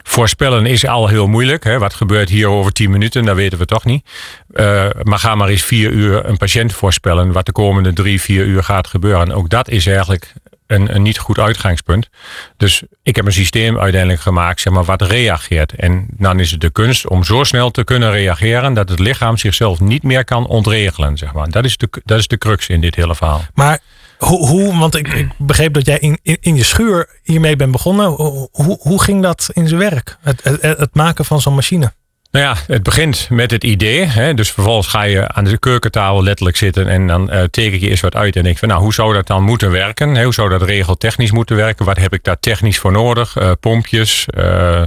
voorspellen 0.02 0.66
is 0.66 0.86
al 0.86 1.08
heel 1.08 1.26
moeilijk. 1.26 1.64
Hè? 1.64 1.78
Wat 1.78 1.94
gebeurt 1.94 2.28
hier 2.28 2.48
over 2.48 2.72
10 2.72 2.90
minuten, 2.90 3.24
dat 3.24 3.36
weten 3.36 3.58
we 3.58 3.64
toch 3.64 3.84
niet. 3.84 4.06
Uh, 4.54 4.86
maar 5.02 5.18
ga 5.18 5.34
maar 5.34 5.48
eens 5.48 5.62
vier 5.62 5.90
uur 5.90 6.24
een 6.24 6.36
patiënt 6.36 6.72
voorspellen 6.72 7.32
wat 7.32 7.46
de 7.46 7.52
komende 7.52 7.92
drie, 7.92 8.20
vier 8.20 8.44
uur 8.44 8.64
gaat 8.64 8.86
gebeuren. 8.86 9.32
Ook 9.32 9.48
dat 9.48 9.68
is 9.68 9.86
eigenlijk 9.86 10.32
een, 10.68 10.94
een 10.94 11.02
niet 11.02 11.18
goed 11.18 11.38
uitgangspunt. 11.38 12.08
Dus 12.56 12.82
ik 13.02 13.16
heb 13.16 13.26
een 13.26 13.32
systeem 13.32 13.78
uiteindelijk 13.78 14.20
gemaakt, 14.20 14.60
zeg 14.60 14.72
maar, 14.72 14.84
wat 14.84 15.02
reageert. 15.02 15.72
En 15.72 16.06
dan 16.10 16.40
is 16.40 16.50
het 16.50 16.60
de 16.60 16.70
kunst 16.70 17.08
om 17.08 17.24
zo 17.24 17.44
snel 17.44 17.70
te 17.70 17.84
kunnen 17.84 18.10
reageren 18.10 18.74
dat 18.74 18.88
het 18.88 18.98
lichaam 18.98 19.36
zichzelf 19.36 19.80
niet 19.80 20.02
meer 20.02 20.24
kan 20.24 20.46
ontregelen, 20.46 21.16
zeg 21.16 21.32
maar. 21.32 21.50
Dat 21.50 21.64
is 21.64 21.76
de, 21.76 21.88
dat 22.04 22.18
is 22.18 22.28
de 22.28 22.38
crux 22.38 22.68
in 22.68 22.80
dit 22.80 22.94
hele 22.94 23.14
verhaal. 23.14 23.44
Maar 23.54 23.78
hoe, 24.18 24.46
hoe 24.46 24.78
want 24.78 24.94
ik, 24.94 25.08
ik, 25.08 25.28
begreep 25.36 25.74
dat 25.74 25.86
jij 25.86 25.98
in, 25.98 26.18
in, 26.22 26.56
je 26.56 26.64
schuur 26.64 27.20
hiermee 27.22 27.56
bent 27.56 27.72
begonnen. 27.72 28.06
Hoe, 28.06 28.78
hoe 28.80 29.02
ging 29.02 29.22
dat 29.22 29.50
in 29.52 29.68
zijn 29.68 29.80
werk? 29.80 30.16
Het, 30.20 30.44
het, 30.44 30.62
het 30.62 30.94
maken 30.94 31.24
van 31.24 31.40
zo'n 31.40 31.54
machine? 31.54 31.92
Nou 32.30 32.44
ja, 32.44 32.56
het 32.66 32.82
begint 32.82 33.26
met 33.30 33.50
het 33.50 33.64
idee. 33.64 34.04
Hè? 34.04 34.34
Dus 34.34 34.50
vervolgens 34.50 34.86
ga 34.86 35.02
je 35.02 35.28
aan 35.28 35.44
de 35.44 35.58
keukentafel 35.58 36.22
letterlijk 36.22 36.56
zitten 36.56 36.88
en 36.88 37.06
dan 37.06 37.34
uh, 37.34 37.42
teken 37.42 37.80
je 37.80 37.90
eens 37.90 38.00
wat 38.00 38.14
uit 38.14 38.36
en 38.36 38.42
denk 38.42 38.58
van 38.58 38.68
nou, 38.68 38.80
hoe 38.80 38.94
zou 38.94 39.14
dat 39.14 39.26
dan 39.26 39.42
moeten 39.42 39.70
werken? 39.70 40.22
Hoe 40.22 40.34
zou 40.34 40.48
dat 40.48 40.62
regeltechnisch 40.62 41.30
moeten 41.30 41.56
werken? 41.56 41.84
Wat 41.84 41.96
heb 41.96 42.12
ik 42.12 42.24
daar 42.24 42.40
technisch 42.40 42.78
voor 42.78 42.92
nodig? 42.92 43.36
Uh, 43.36 43.50
pompjes, 43.60 44.26
uh, 44.38 44.82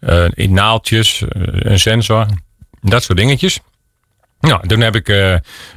een 0.00 1.80
sensor, 1.80 2.26
dat 2.80 3.02
soort 3.02 3.18
dingetjes. 3.18 3.60
Nou, 4.40 4.66
toen 4.66 4.80
heb 4.80 4.96
ik 4.96 5.08
uh, 5.08 5.32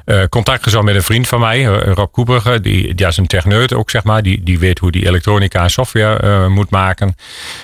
uh, 0.06 0.23
contact 0.30 0.63
gezocht 0.63 0.84
met 0.84 0.95
een 0.95 1.04
vriend 1.04 1.28
van 1.28 1.39
mij, 1.39 1.60
uh, 1.60 1.93
Rob 1.93 2.12
Koeberger. 2.12 2.62
Die, 2.62 2.95
die 2.95 3.08
is 3.08 3.17
een 3.17 3.28
techneut 3.28 3.73
ook, 3.73 3.89
zeg 3.89 4.04
maar. 4.04 4.23
Die, 4.23 4.43
die 4.43 4.60
weet 4.60 4.80
hoe 4.80 4.91
die 4.91 5.08
elektronica 5.08 5.63
en 5.63 5.69
software 5.69 6.49
moet 6.49 6.69
maken. 6.69 7.15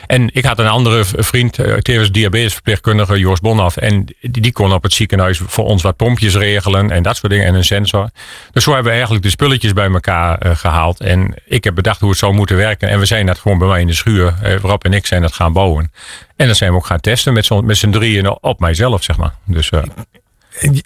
En 0.07 0.29
ik 0.33 0.45
had 0.45 0.59
een 0.59 0.67
andere 0.67 1.03
vriend, 1.05 1.53
tevens 1.81 2.12
diabetesverpleegkundige, 2.12 3.19
Joost 3.19 3.41
Bonaf. 3.41 3.77
En 3.77 4.05
die, 4.21 4.41
die, 4.41 4.51
kon 4.51 4.73
op 4.73 4.83
het 4.83 4.93
ziekenhuis 4.93 5.41
voor 5.45 5.65
ons 5.65 5.81
wat 5.81 5.95
pompjes 5.95 6.35
regelen 6.35 6.91
en 6.91 7.03
dat 7.03 7.17
soort 7.17 7.31
dingen. 7.31 7.47
En 7.47 7.53
een 7.53 7.63
sensor. 7.63 8.09
Dus 8.51 8.63
zo 8.63 8.69
hebben 8.69 8.88
we 8.88 8.93
eigenlijk 8.93 9.23
de 9.23 9.31
spulletjes 9.31 9.73
bij 9.73 9.91
elkaar 9.91 10.55
gehaald. 10.55 10.99
En 10.99 11.33
ik 11.45 11.63
heb 11.63 11.75
bedacht 11.75 11.99
hoe 11.99 12.09
het 12.09 12.19
zou 12.19 12.33
moeten 12.33 12.55
werken. 12.55 12.89
En 12.89 12.99
we 12.99 13.05
zijn 13.05 13.25
dat 13.25 13.39
gewoon 13.39 13.57
bij 13.57 13.67
mij 13.67 13.81
in 13.81 13.88
de 13.88 13.93
schuur. 13.93 14.33
Rob 14.62 14.83
en 14.83 14.93
ik 14.93 15.05
zijn 15.05 15.21
dat 15.21 15.33
gaan 15.33 15.53
bouwen. 15.53 15.91
En 16.35 16.45
dan 16.45 16.55
zijn 16.55 16.71
we 16.71 16.77
ook 16.77 16.85
gaan 16.85 16.99
testen 16.99 17.33
met 17.33 17.77
z'n 17.77 17.89
drieën 17.89 18.29
op 18.41 18.59
mijzelf, 18.59 19.03
zeg 19.03 19.17
maar. 19.17 19.33
Dus... 19.45 19.71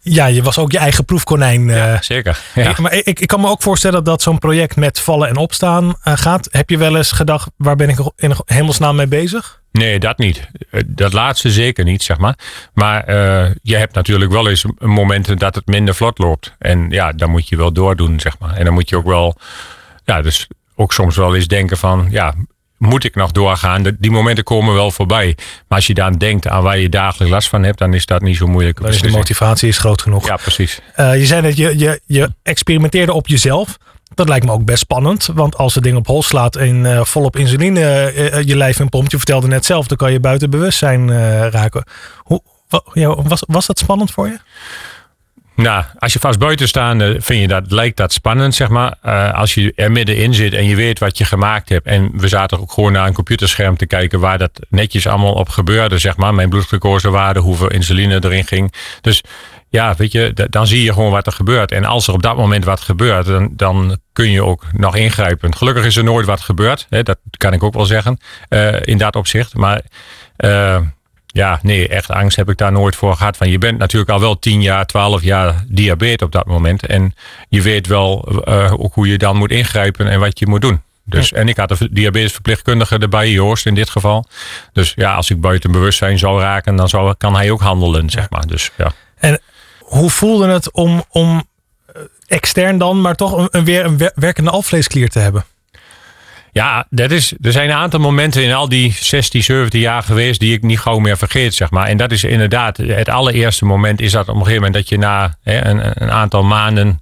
Ja, 0.02 0.26
je 0.26 0.44
was 0.44 0.58
ook 0.58 0.72
je 0.72 0.78
eigen 0.78 1.06
proefkonijn. 1.06 1.68
Ja, 1.68 2.02
zeker. 2.02 2.40
Ja. 2.56 2.70
Ik, 2.70 2.78
maar 2.78 2.94
ik, 2.94 3.20
ik 3.20 3.28
kan 3.28 3.42
me 3.42 3.48
ook 3.48 3.62
voorstellen 3.62 4.04
dat 4.04 4.22
zo'n 4.22 4.40
project 4.40 4.76
met 4.76 5.00
vallen 5.00 5.28
en 5.28 5.38
opstaan 5.38 5.86
uh, 5.86 5.94
gaat. 6.04 6.48
Heb 6.52 6.70
je 6.70 6.78
wel 6.78 6.98
eens 6.98 7.12
gedacht, 7.12 7.50
waar 7.58 7.76
ben 7.76 7.90
ik 7.90 8.00
in 8.16 8.36
hemelsnaam 8.46 8.96
mee 8.96 9.08
bezig? 9.08 9.62
Nee, 9.72 10.00
dat 10.00 10.18
niet. 10.18 10.48
Dat 10.86 11.14
laatste 11.14 11.52
zeker 11.52 11.84
niet, 11.84 12.04
zeg 12.04 12.18
maar. 12.18 12.38
Maar 12.74 13.10
uh, 13.10 13.52
je 13.62 13.76
hebt 13.76 13.96
natuurlijk 13.96 14.32
wel 14.32 14.50
eens 14.50 14.66
momenten 14.80 15.38
dat 15.38 15.56
het 15.56 15.68
minder 15.68 15.96
vlot 15.96 16.18
loopt. 16.18 16.56
En 16.60 16.90
ja, 16.90 17.12
dan 17.12 17.30
moet 17.30 17.50
je 17.50 17.58
wel 17.58 17.74
doordoen, 17.74 18.20
zeg 18.20 18.40
maar. 18.40 18.54
En 18.54 18.66
dan 18.66 18.74
moet 18.74 18.90
je 18.90 18.98
ook 18.98 19.06
wel, 19.06 19.36
ja, 20.04 20.22
dus 20.22 20.48
ook 20.76 20.94
soms 20.94 21.16
wel 21.16 21.36
eens 21.36 21.48
denken 21.48 21.78
van, 21.78 22.08
ja, 22.10 22.34
moet 22.84 23.04
ik 23.04 23.16
nog 23.16 23.32
doorgaan? 23.32 23.96
Die 24.00 24.12
momenten 24.12 24.44
komen 24.44 24.74
wel 24.74 24.92
voorbij. 24.92 25.36
Maar 25.68 25.78
als 25.78 25.88
je 25.88 25.94
dan 25.94 26.14
denkt 26.14 26.48
aan 26.48 26.64
waar 26.64 26.78
je 26.78 26.90
dagelijks 26.90 27.34
last 27.34 27.50
van 27.50 27.64
hebt, 27.64 27.78
dan 27.78 27.94
is 27.94 28.06
dat 28.06 28.22
niet 28.22 28.38
zo 28.38 28.48
moeilijk. 28.48 28.80
Is 28.80 29.02
de 29.02 29.10
motivatie 29.10 29.68
is 29.68 29.78
groot 29.78 30.02
genoeg. 30.02 30.28
Ja, 30.28 30.36
precies. 30.36 30.80
Eh, 30.96 31.20
je 31.20 31.26
zei 31.26 31.42
dat 31.42 31.58
je, 31.58 31.78
je, 31.78 32.02
je 32.06 32.34
experimenteerde 32.44 33.14
op 33.14 33.28
jezelf. 33.28 33.78
Dat 34.14 34.28
lijkt 34.28 34.46
me 34.46 34.52
ook 34.52 34.66
best 34.66 34.80
spannend. 34.80 35.30
Want 35.34 35.58
als 35.58 35.76
het 35.76 35.84
ding 35.84 35.98
op 35.98 36.08
hol 36.08 36.24
slaat 36.24 36.56
en 36.56 36.86
eh, 36.86 37.04
volop 37.04 37.38
insuline 37.38 37.82
eh, 37.82 38.42
je 38.42 38.58
lijf 38.58 38.80
in 38.80 38.90
pompt. 38.90 39.12
Je 39.12 39.18
vertelde 39.18 39.48
net 39.48 39.66
zelf, 39.66 39.88
dan 39.88 39.98
kan 39.98 40.12
je 40.12 40.20
buiten 40.20 40.50
bewustzijn 40.50 41.12
raken. 41.50 41.84
Hoe, 42.18 42.42
ja, 42.94 43.22
was, 43.22 43.44
was 43.48 43.66
dat 43.66 43.80
spannend 43.80 44.12
voor 44.12 44.28
je? 44.28 44.38
Nou, 45.56 45.84
als 46.00 46.14
je 46.14 46.20
vast 46.20 46.40
buiten 46.40 46.68
staat, 46.68 46.98
vind 47.00 47.42
je 47.42 47.48
dat, 47.48 47.72
lijkt 47.72 47.98
dat 47.98 48.14
spannend, 48.14 48.56
zeg 48.56 48.70
maar. 48.70 48.96
Eh, 49.02 49.34
als 49.34 49.54
je 49.54 49.74
er 49.76 49.92
middenin 49.92 50.34
zit 50.34 50.54
en 50.54 50.66
je 50.66 50.76
weet 50.76 51.00
wat 51.00 51.18
je 51.18 51.26
gemaakt 51.26 51.70
hebt. 51.70 51.86
En 51.86 52.12
we 52.14 52.28
zaten 52.28 52.60
ook 52.60 52.72
gewoon 52.72 52.92
naar 52.92 53.08
een 53.08 53.14
computerscherm 53.14 53.78
te 53.78 53.86
kijken 53.86 54.20
waar 54.20 54.38
dat 54.38 54.52
netjes 54.70 55.08
allemaal 55.08 55.34
op 55.34 55.50
gebeurde, 55.50 55.98
zeg 55.98 56.18
maar. 56.18 56.34
Mijn 56.34 56.50
bloedglucosewaarde, 56.50 57.40
hoeveel 57.40 57.70
insuline 57.70 58.24
erin 58.24 58.46
ging. 58.46 58.74
Dus 59.02 59.24
ja, 59.70 59.96
weet 59.98 60.12
je, 60.12 60.48
dan 60.50 60.68
zie 60.68 60.84
je 60.84 60.94
gewoon 60.94 61.12
wat 61.12 61.26
er 61.26 61.32
gebeurt. 61.32 61.72
En 61.72 61.86
als 61.86 62.08
er 62.08 62.14
op 62.14 62.22
dat 62.22 62.38
moment 62.38 62.66
wat 62.66 62.82
gebeurt, 62.82 63.26
dan, 63.26 63.50
dan 63.52 63.98
kun 64.14 64.32
je 64.32 64.44
ook 64.44 64.66
nog 64.72 64.96
ingrijpen. 64.96 65.56
Gelukkig 65.56 65.86
is 65.86 65.96
er 65.96 66.04
nooit 66.04 66.26
wat 66.26 66.42
gebeurd. 66.42 66.86
Hè, 66.90 67.04
dat 67.04 67.18
kan 67.38 67.54
ik 67.54 67.64
ook 67.64 67.74
wel 67.74 67.86
zeggen, 67.86 68.20
eh, 68.50 68.76
in 68.82 68.98
dat 68.98 69.16
opzicht. 69.16 69.56
Maar 69.56 69.82
eh, 70.36 70.80
ja, 71.34 71.60
nee, 71.62 71.88
echt 71.88 72.10
angst 72.10 72.36
heb 72.38 72.50
ik 72.50 72.58
daar 72.58 72.72
nooit 72.72 72.96
voor 72.96 73.16
gehad. 73.16 73.38
Van, 73.38 73.50
je 73.50 73.58
bent 73.58 73.78
natuurlijk 73.78 74.12
al 74.12 74.20
wel 74.20 74.40
10 74.40 74.62
jaar, 74.62 74.86
12 74.86 75.22
jaar 75.22 75.64
diabetes 75.68 76.26
op 76.26 76.32
dat 76.32 76.46
moment. 76.46 76.86
En 76.86 77.16
je 77.50 77.62
weet 77.62 77.88
wel 77.88 78.42
eh, 78.46 78.74
ook 78.78 78.94
hoe 78.94 79.08
je 79.08 79.18
dan 79.18 79.38
moet 79.38 79.52
ingrijpen 79.52 80.08
en 80.08 80.20
wat 80.20 80.40
je 80.40 80.48
moet 80.48 80.62
doen. 80.62 80.82
Dus, 81.06 81.32
En 81.32 81.48
ik 81.48 81.58
had 81.58 81.80
een 81.80 81.90
diabetesverpleegkundige 81.92 82.98
erbij, 82.98 83.30
Joost 83.30 83.66
in 83.66 83.76
dit 83.76 83.90
geval. 83.90 84.26
Dus 84.74 84.94
ja, 84.96 85.16
als 85.16 85.30
ik 85.30 85.42
buiten 85.42 85.72
bewustzijn 85.72 86.20
zou 86.20 86.42
raken, 86.42 86.76
dan 86.76 86.90
zou, 86.90 87.14
kan 87.18 87.36
hij 87.36 87.52
ook 87.52 87.62
handelen, 87.62 88.10
zeg 88.10 88.30
maar. 88.30 88.48
Dus 88.48 88.72
ja. 88.78 88.92
En 89.18 89.40
hoe 89.80 90.10
voelde 90.10 90.48
het 90.48 90.72
om, 90.72 91.04
om 91.10 91.44
eh, 91.86 92.02
extern 92.28 92.78
dan, 92.78 93.02
maar 93.02 93.16
toch 93.16 93.48
een, 93.52 93.64
weer 93.66 93.86
een 93.86 93.98
wer- 93.98 94.12
werkende 94.16 94.50
alvleesklier 94.50 95.10
te 95.10 95.20
hebben? 95.20 95.46
Ja, 96.54 96.86
dat 96.90 97.12
is, 97.12 97.34
er 97.42 97.52
zijn 97.52 97.70
een 97.70 97.76
aantal 97.76 98.00
momenten 98.00 98.44
in 98.44 98.54
al 98.54 98.70
die 98.70 98.92
16, 99.00 99.44
17 99.44 99.80
jaar 99.80 100.04
geweest 100.04 100.40
die 100.40 100.54
ik 100.54 100.62
niet 100.62 100.80
gauw 100.80 101.00
meer 101.00 101.18
vergeet, 101.18 101.54
zeg 101.54 101.72
maar. 101.72 101.88
En 101.88 101.98
dat 101.98 102.12
is 102.12 102.24
inderdaad, 102.24 102.78
het 102.78 103.10
allereerste 103.10 103.66
moment 103.66 104.02
is 104.02 104.12
dat 104.12 104.22
op 104.22 104.36
een 104.36 104.42
gegeven 104.42 104.56
moment 104.56 104.74
dat 104.74 104.90
je 104.90 104.98
na 104.98 105.38
hè, 105.44 105.66
een, 105.66 106.04
een 106.04 106.12
aantal 106.12 106.44
maanden 106.44 107.02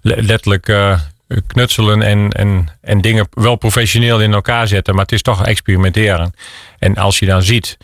le- 0.00 0.20
letterlijk 0.20 0.68
eh, 0.68 0.98
knutselen 1.46 2.02
en, 2.02 2.30
en, 2.30 2.68
en 2.80 3.00
dingen 3.00 3.28
wel 3.30 3.56
professioneel 3.56 4.20
in 4.20 4.32
elkaar 4.32 4.68
zetten, 4.68 4.94
maar 4.94 5.04
het 5.04 5.12
is 5.12 5.22
toch 5.22 5.46
experimenteren. 5.46 6.34
En 6.78 6.96
als 6.96 7.18
je 7.18 7.26
dan 7.26 7.42
ziet 7.42 7.78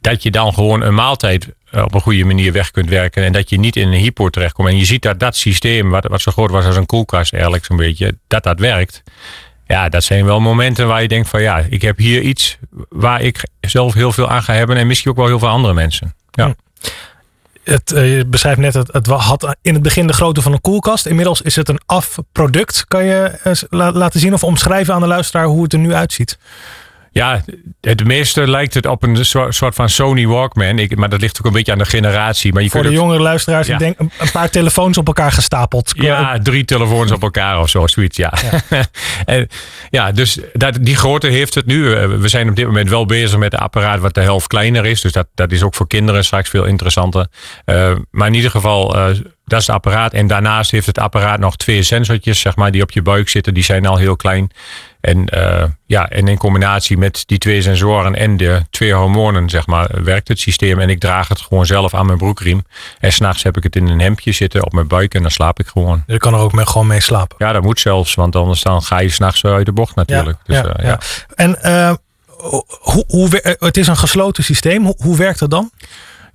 dat 0.00 0.22
je 0.22 0.30
dan 0.30 0.54
gewoon 0.54 0.82
een 0.82 0.94
maaltijd 0.94 1.48
eh, 1.70 1.82
op 1.82 1.94
een 1.94 2.00
goede 2.00 2.24
manier 2.24 2.52
weg 2.52 2.70
kunt 2.70 2.88
werken. 2.88 3.24
En 3.24 3.32
dat 3.32 3.50
je 3.50 3.58
niet 3.58 3.76
in 3.76 3.88
een 3.88 4.00
hypo 4.00 4.28
terechtkomt. 4.28 4.68
En 4.68 4.78
je 4.78 4.84
ziet 4.84 5.02
dat 5.02 5.20
dat 5.20 5.36
systeem, 5.36 5.90
wat, 5.90 6.06
wat 6.06 6.20
zo 6.20 6.32
groot 6.32 6.50
was 6.50 6.64
als 6.64 6.76
een 6.76 6.86
koelkast 6.86 7.32
eigenlijk 7.32 7.64
zo'n 7.64 7.76
beetje, 7.76 8.16
dat 8.26 8.42
dat 8.42 8.58
werkt. 8.58 9.02
Ja, 9.66 9.88
dat 9.88 10.04
zijn 10.04 10.24
wel 10.24 10.40
momenten 10.40 10.86
waar 10.86 11.02
je 11.02 11.08
denkt 11.08 11.28
van 11.28 11.42
ja, 11.42 11.64
ik 11.68 11.82
heb 11.82 11.98
hier 11.98 12.20
iets 12.20 12.58
waar 12.88 13.20
ik 13.20 13.42
zelf 13.60 13.94
heel 13.94 14.12
veel 14.12 14.28
aan 14.28 14.42
ga 14.42 14.52
hebben. 14.52 14.76
En 14.76 14.86
misschien 14.86 15.10
ook 15.10 15.16
wel 15.16 15.26
heel 15.26 15.38
veel 15.38 15.48
andere 15.48 15.74
mensen. 15.74 16.14
Ja. 16.30 16.54
Het, 17.64 17.92
eh, 17.92 18.16
je 18.16 18.26
beschrijft 18.26 18.58
net, 18.58 18.74
het, 18.74 18.92
het 18.92 19.06
had 19.06 19.56
in 19.62 19.74
het 19.74 19.82
begin 19.82 20.06
de 20.06 20.12
grootte 20.12 20.42
van 20.42 20.52
een 20.52 20.60
koelkast. 20.60 21.06
Inmiddels 21.06 21.42
is 21.42 21.56
het 21.56 21.68
een 21.68 21.80
afproduct. 21.86 22.84
Kan 22.88 23.04
je 23.04 23.38
laten 23.70 24.20
zien 24.20 24.34
of 24.34 24.44
omschrijven 24.44 24.94
aan 24.94 25.00
de 25.00 25.06
luisteraar 25.06 25.46
hoe 25.46 25.62
het 25.62 25.72
er 25.72 25.78
nu 25.78 25.94
uitziet? 25.94 26.38
Ja, 27.16 27.44
het 27.80 28.04
meeste 28.04 28.48
lijkt 28.48 28.74
het 28.74 28.86
op 28.86 29.02
een 29.02 29.24
soort 29.48 29.74
van 29.74 29.88
Sony 29.88 30.26
Walkman. 30.26 30.78
Ik, 30.78 30.96
maar 30.96 31.08
dat 31.08 31.20
ligt 31.20 31.38
ook 31.38 31.46
een 31.46 31.52
beetje 31.52 31.72
aan 31.72 31.78
de 31.78 31.84
generatie. 31.84 32.52
Maar 32.52 32.62
je 32.62 32.70
Voor 32.70 32.82
de 32.82 32.88
kunt 32.88 33.00
jongere 33.00 33.20
luisteraars, 33.22 33.66
Ja. 33.66 33.72
ik 33.72 33.78
denk 33.78 33.98
een, 33.98 34.10
paar 34.32 34.50
telefoons 34.50 34.98
op 34.98 35.06
elkaar 35.06 35.32
gestapeld. 35.32 35.92
Ja, 35.94 36.38
drie 36.38 36.64
telefoons 36.64 37.12
op 37.12 37.22
elkaar 37.22 37.60
of 37.60 37.68
zo, 37.68 37.86
zoiets, 37.86 38.16
ja. 38.16 38.32
Ja, 38.70 38.84
en, 39.34 39.48
ja 39.90 40.12
dus 40.12 40.38
dat, 40.52 40.78
die 40.80 40.96
grootte 40.96 41.26
heeft 41.26 41.54
het 41.54 41.66
nu. 41.66 41.94
Eh, 41.94 42.08
We 42.08 42.28
zijn 42.28 42.48
op 42.48 42.56
dit 42.56 42.66
moment 42.66 42.88
wel 42.88 43.06
bezig 43.06 43.38
met 43.38 43.52
een 43.52 43.58
apparaat 43.58 44.00
wat 44.00 44.14
de 44.14 44.20
helft 44.20 44.46
kleiner 44.46 44.86
is. 44.86 45.00
Dus 45.00 45.12
dat, 45.12 45.26
dat 45.34 45.52
is 45.52 45.62
ook 45.62 45.74
voor 45.74 45.86
kinderen 45.86 46.24
straks 46.24 46.48
veel 46.48 46.64
interessanter. 46.64 47.26
Eh, 47.64 47.92
maar 48.10 48.26
in 48.26 48.34
ieder 48.34 48.50
geval, 48.50 48.96
eh, 48.96 49.16
dat 49.46 49.60
is 49.60 49.66
het 49.66 49.76
apparaat. 49.76 50.12
En 50.12 50.26
daarnaast 50.26 50.70
heeft 50.70 50.86
het 50.86 50.98
apparaat 50.98 51.38
nog 51.38 51.56
twee 51.56 51.82
sensortjes, 51.82 52.40
zeg 52.40 52.56
maar, 52.56 52.70
die 52.70 52.82
op 52.82 52.90
je 52.90 53.02
buik 53.02 53.28
zitten. 53.28 53.54
Die 53.54 53.62
zijn 53.62 53.86
al 53.86 53.96
heel 53.96 54.16
klein. 54.16 54.50
En, 55.00 55.26
eh, 55.26 55.64
ja, 55.86 56.08
en 56.08 56.28
in 56.28 56.36
combinatie 56.36 56.98
met 56.98 57.22
die 57.26 57.38
twee 57.38 57.62
sensoren 57.62 58.14
en 58.14 58.36
de 58.36 58.62
twee 58.70 58.92
hormonen, 58.92 59.50
zeg 59.50 59.66
maar, 59.66 59.88
werkt 60.04 60.28
het 60.28 60.38
systeem. 60.38 60.80
En 60.80 60.90
ik 60.90 61.00
draag 61.00 61.28
het 61.28 61.40
gewoon 61.40 61.66
zelf 61.66 61.94
aan 61.94 62.06
mijn 62.06 62.18
broekriem. 62.18 62.64
En 62.98 63.12
s'nachts 63.12 63.42
heb 63.42 63.56
ik 63.56 63.62
het 63.62 63.76
in 63.76 63.86
een 63.86 64.00
hemdje 64.00 64.32
zitten 64.32 64.64
op 64.64 64.72
mijn 64.72 64.86
buik 64.86 65.14
en 65.14 65.22
dan 65.22 65.30
slaap 65.30 65.60
ik 65.60 65.66
gewoon. 65.66 66.02
Je 66.06 66.18
kan 66.18 66.34
er 66.34 66.40
ook 66.40 66.52
mee, 66.52 66.66
gewoon 66.66 66.86
mee 66.86 67.00
slapen. 67.00 67.36
Ja, 67.38 67.52
dat 67.52 67.62
moet 67.62 67.80
zelfs, 67.80 68.14
want 68.14 68.36
anders 68.36 68.62
dan 68.62 68.82
ga 68.82 69.00
je 69.00 69.08
s'nachts 69.08 69.44
uit 69.44 69.66
de 69.66 69.72
bocht 69.72 69.94
natuurlijk. 69.94 70.38
dus, 70.44 70.56
ja, 70.56 70.64
eh, 70.64 70.84
ja. 70.84 70.88
ja. 70.88 70.98
En 71.34 71.62
eh, 71.62 71.94
hoe, 72.68 73.04
hoe, 73.06 73.40
eh, 73.40 73.52
het 73.58 73.76
is 73.76 73.86
een 73.86 73.96
gesloten 73.96 74.44
systeem. 74.44 74.84
Hoe, 74.84 74.96
hoe 74.98 75.16
werkt 75.16 75.38
dat 75.38 75.50
dan? 75.50 75.70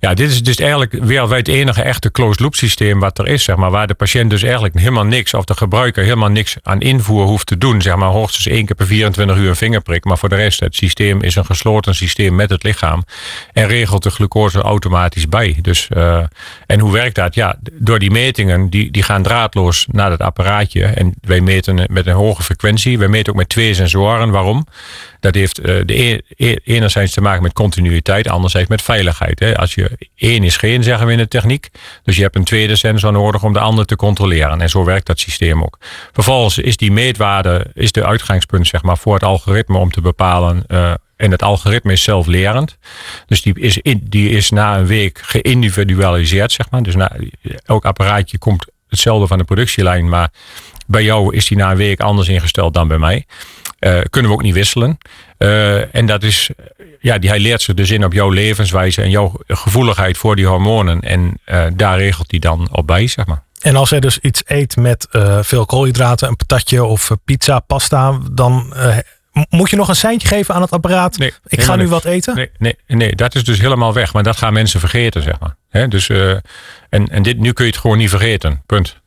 Ja, 0.04 0.14
dit 0.14 0.30
is 0.30 0.42
dus 0.42 0.56
eigenlijk 0.56 0.92
wereldwijd 0.92 1.46
het 1.46 1.56
enige 1.56 1.82
echte 1.82 2.10
closed 2.10 2.40
loop 2.40 2.54
systeem 2.54 3.00
wat 3.00 3.18
er 3.18 3.26
is, 3.26 3.44
zeg 3.44 3.56
maar. 3.56 3.70
Waar 3.70 3.86
de 3.86 3.94
patiënt 3.94 4.30
dus 4.30 4.42
eigenlijk 4.42 4.78
helemaal 4.78 5.04
niks, 5.04 5.34
of 5.34 5.44
de 5.44 5.54
gebruiker 5.54 6.02
helemaal 6.02 6.28
niks 6.28 6.56
aan 6.62 6.80
invoer 6.80 7.26
hoeft 7.26 7.46
te 7.46 7.58
doen. 7.58 7.82
Zeg 7.82 7.96
maar 7.96 8.08
hoogstens 8.08 8.46
één 8.46 8.66
keer 8.66 8.76
per 8.76 8.86
24 8.86 9.36
uur 9.36 9.48
een 9.48 9.56
vingerprik. 9.56 10.04
Maar 10.04 10.18
voor 10.18 10.28
de 10.28 10.34
rest, 10.34 10.60
het 10.60 10.74
systeem 10.74 11.20
is 11.20 11.34
een 11.34 11.44
gesloten 11.44 11.94
systeem 11.94 12.34
met 12.34 12.50
het 12.50 12.62
lichaam. 12.62 13.04
En 13.52 13.66
regelt 13.66 14.02
de 14.02 14.10
glucose 14.10 14.60
automatisch 14.60 15.28
bij. 15.28 15.58
Dus, 15.60 15.88
eh, 15.88 16.22
en 16.66 16.80
hoe 16.80 16.92
werkt 16.92 17.14
dat? 17.14 17.34
Ja, 17.34 17.56
door 17.72 17.98
die 17.98 18.10
metingen, 18.10 18.70
die, 18.70 18.90
die 18.90 19.02
gaan 19.02 19.22
draadloos 19.22 19.86
naar 19.90 20.10
het 20.10 20.20
apparaatje. 20.20 20.84
En 20.84 21.14
wij 21.20 21.40
meten 21.40 21.86
met 21.90 22.06
een 22.06 22.14
hoge 22.14 22.42
frequentie. 22.42 22.98
Wij 22.98 23.08
meten 23.08 23.32
ook 23.32 23.38
met 23.38 23.48
twee 23.48 23.74
sensoren. 23.74 24.30
Waarom? 24.30 24.66
Dat 25.20 25.34
heeft 25.34 25.58
eh, 25.58 25.74
de 25.84 26.02
e- 26.02 26.20
e- 26.36 26.56
enerzijds 26.64 27.12
te 27.12 27.20
maken 27.20 27.42
met 27.42 27.52
continuïteit, 27.52 28.28
anderzijds 28.28 28.68
met 28.68 28.82
veiligheid. 28.82 29.40
Hè. 29.40 29.56
Als 29.56 29.74
je 29.74 29.90
één 30.16 30.42
is 30.42 30.56
geen, 30.56 30.82
zeggen 30.82 31.06
we 31.06 31.12
in 31.12 31.18
de 31.18 31.28
techniek. 31.28 31.68
Dus 32.04 32.16
je 32.16 32.22
hebt 32.22 32.36
een 32.36 32.44
tweede 32.44 32.76
sensor 32.76 33.12
nodig 33.12 33.42
om 33.42 33.52
de 33.52 33.58
ander 33.58 33.86
te 33.86 33.96
controleren. 33.96 34.60
En 34.60 34.68
zo 34.68 34.84
werkt 34.84 35.06
dat 35.06 35.18
systeem 35.18 35.62
ook. 35.62 35.78
Vervolgens 36.12 36.58
is 36.58 36.76
die 36.76 36.92
meetwaarde 36.92 37.66
is 37.74 37.92
de 37.92 38.04
uitgangspunt 38.04 38.66
zeg 38.66 38.82
maar, 38.82 38.98
voor 38.98 39.14
het 39.14 39.24
algoritme 39.24 39.78
om 39.78 39.90
te 39.90 40.00
bepalen. 40.00 40.64
eh, 40.66 40.92
en 41.16 41.30
het 41.30 41.42
algoritme 41.42 41.92
is 41.92 42.02
zelflerend. 42.02 42.78
Dus 43.26 43.42
die 43.42 43.58
is, 43.58 43.78
in, 43.78 44.00
die 44.04 44.30
is 44.30 44.50
na 44.50 44.78
een 44.78 44.86
week 44.86 45.18
geïndividualiseerd, 45.22 46.52
zeg 46.52 46.70
maar. 46.70 46.82
Dus 46.82 46.94
na, 46.94 47.12
elk 47.64 47.84
apparaatje 47.84 48.38
komt 48.38 48.66
hetzelfde 48.88 49.26
van 49.26 49.38
de 49.38 49.44
productielijn, 49.44 50.08
maar 50.08 50.30
bij 50.86 51.02
jou 51.02 51.34
is 51.36 51.46
die 51.46 51.56
na 51.56 51.70
een 51.70 51.76
week 51.76 52.00
anders 52.00 52.28
ingesteld 52.28 52.74
dan 52.74 52.88
bij 52.88 52.98
mij. 52.98 53.26
Eh, 53.82 54.00
kunnen 54.10 54.30
we 54.30 54.36
ook 54.36 54.42
niet 54.42 54.54
wisselen. 54.54 54.98
Eh, 55.38 55.94
en 55.94 56.06
dat 56.06 56.22
is, 56.22 56.50
ja, 57.00 57.18
die, 57.18 57.30
hij 57.30 57.40
leert 57.40 57.62
zich 57.62 57.74
dus 57.74 57.90
in 57.90 58.04
op 58.04 58.12
jouw 58.12 58.30
levenswijze 58.30 59.02
en 59.02 59.10
jouw 59.10 59.32
gevoeligheid 59.46 60.18
voor 60.18 60.36
die 60.36 60.46
hormonen. 60.46 61.00
En 61.00 61.38
eh, 61.44 61.64
daar 61.74 61.98
regelt 61.98 62.30
hij 62.30 62.40
dan 62.40 62.68
op 62.72 62.86
bij, 62.86 63.06
zeg 63.06 63.26
maar. 63.26 63.42
En 63.60 63.76
als 63.76 63.90
hij 63.90 64.00
dus 64.00 64.18
iets 64.18 64.42
eet 64.46 64.76
met 64.76 65.06
veel 65.40 65.66
koolhydraten, 65.66 66.28
een 66.28 66.36
patatje 66.36 66.84
of 66.84 67.10
pizza, 67.24 67.60
pasta, 67.60 68.18
dan 68.32 68.74
moet 69.48 69.70
je 69.70 69.76
nog 69.76 69.88
een 69.88 69.96
seintje 69.96 70.28
geven 70.28 70.54
aan 70.54 70.62
het 70.62 70.70
apparaat. 70.70 71.18
Nee, 71.18 71.32
Ik 71.46 71.62
ga 71.62 71.76
nu 71.76 71.88
wat 71.88 72.04
eten. 72.04 72.34
Nee, 72.34 72.50
nee, 72.58 72.76
nee, 72.86 73.14
dat 73.14 73.34
is 73.34 73.44
dus 73.44 73.60
helemaal 73.60 73.92
weg. 73.92 74.12
Maar 74.12 74.22
dat 74.22 74.36
gaan 74.36 74.52
mensen 74.52 74.80
vergeten, 74.80 75.22
zeg 75.22 75.40
maar. 75.40 75.56
Hè, 75.68 75.88
dus, 75.88 76.08
en 76.08 77.08
en 77.08 77.22
dit, 77.22 77.38
nu 77.38 77.52
kun 77.52 77.64
je 77.64 77.70
het 77.70 77.80
gewoon 77.80 77.98
niet 77.98 78.10
vergeten. 78.10 78.62
Punt. 78.66 79.00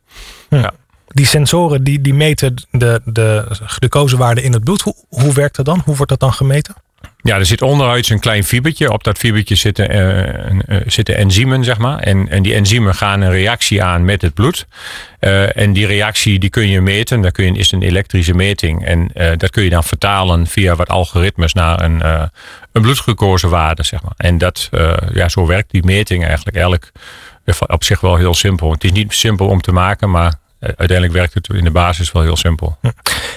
Ja. 0.50 0.74
Die 1.16 1.26
sensoren 1.26 1.84
die, 1.84 2.02
die 2.02 2.14
meten 2.14 2.54
de, 2.72 3.02
de 3.06 3.46
glucosewaarde 3.66 4.42
in 4.42 4.54
het 4.54 4.64
bloed. 4.64 4.82
Hoe, 4.82 4.96
hoe 5.10 5.34
werkt 5.34 5.56
dat 5.56 5.66
dan? 5.66 5.82
Hoe 5.86 5.96
wordt 5.96 6.12
dat 6.12 6.20
dan 6.20 6.34
gemeten? 6.34 6.76
Ja, 7.22 7.38
er 7.38 7.46
zit 7.46 7.62
onderuit 7.62 8.10
een 8.10 8.20
klein 8.20 8.44
fibertje. 8.44 8.92
Op 8.92 9.04
dat 9.04 9.18
fibertje 9.18 9.56
zitten, 9.56 9.90
eh, 9.90 10.50
eh, 10.50 10.82
zitten 10.86 11.18
enzymen, 11.18 11.64
zeg 11.64 11.78
maar. 11.78 12.00
En, 12.00 12.30
en 12.30 12.44
die 12.44 12.54
enzymen 12.54 12.96
gaan 12.96 13.22
een 13.22 13.32
reactie 13.32 13.84
aan 13.84 14.06
met 14.06 14.22
het 14.22 14.34
bloed. 14.34 14.68
Eh, 15.20 15.58
en 15.58 15.74
die 15.74 15.86
reactie 15.86 16.40
die 16.40 16.50
kun 16.50 16.70
je 16.70 16.82
meten. 16.82 17.22
Dat 17.22 17.32
kun 17.32 17.46
je, 17.46 17.60
is 17.60 17.72
een 17.72 17.82
elektrische 17.82 18.34
meting. 18.34 18.86
En 18.86 19.12
dat 19.38 19.50
kun 19.50 19.64
je 19.64 19.70
dan 19.70 19.84
vertalen 19.84 20.48
via 20.48 20.76
wat 20.76 20.90
algoritmes 20.90 21.54
naar 21.54 21.84
een, 21.84 22.02
een 22.72 22.82
bloedglucosewaarde, 22.82 23.84
zeg 23.84 24.02
maar. 24.02 24.14
En 24.18 24.38
dat, 24.38 24.70
ja, 25.14 25.30
zo 25.30 25.46
werkt 25.46 25.72
die 25.72 25.84
meting 25.84 26.26
eigenlijk. 26.26 26.58
Eigenlijk 26.58 26.92
op 27.68 27.84
zich 27.84 28.02
wel 28.02 28.16
heel 28.16 28.34
simpel. 28.34 28.72
Het 28.72 28.84
is 28.84 28.92
niet 28.92 29.14
simpel 29.14 29.48
om 29.48 29.62
te 29.62 29.72
maken, 29.72 30.12
maar 30.12 30.34
uiteindelijk 30.66 31.14
werkt 31.14 31.34
het 31.34 31.50
in 31.50 31.64
de 31.64 31.72
basis 31.72 32.12
wel 32.12 32.22
heel 32.22 32.36
simpel. 32.36 32.78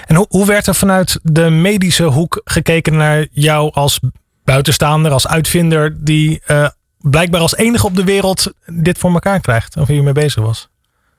En 0.05 0.15
hoe, 0.15 0.25
hoe 0.29 0.45
werd 0.45 0.67
er 0.67 0.75
vanuit 0.75 1.19
de 1.23 1.49
medische 1.49 2.03
hoek 2.03 2.41
gekeken 2.43 2.95
naar 2.95 3.27
jou 3.31 3.73
als 3.73 3.99
buitenstaander, 4.43 5.11
als 5.11 5.27
uitvinder, 5.27 6.03
die 6.03 6.41
eh, 6.45 6.67
blijkbaar 6.97 7.41
als 7.41 7.55
enige 7.55 7.85
op 7.85 7.95
de 7.95 8.03
wereld 8.03 8.53
dit 8.65 8.97
voor 8.97 9.13
elkaar 9.13 9.39
krijgt? 9.39 9.77
Of 9.77 9.87
hier 9.87 10.03
mee 10.03 10.13
bezig 10.13 10.43
was? 10.43 10.69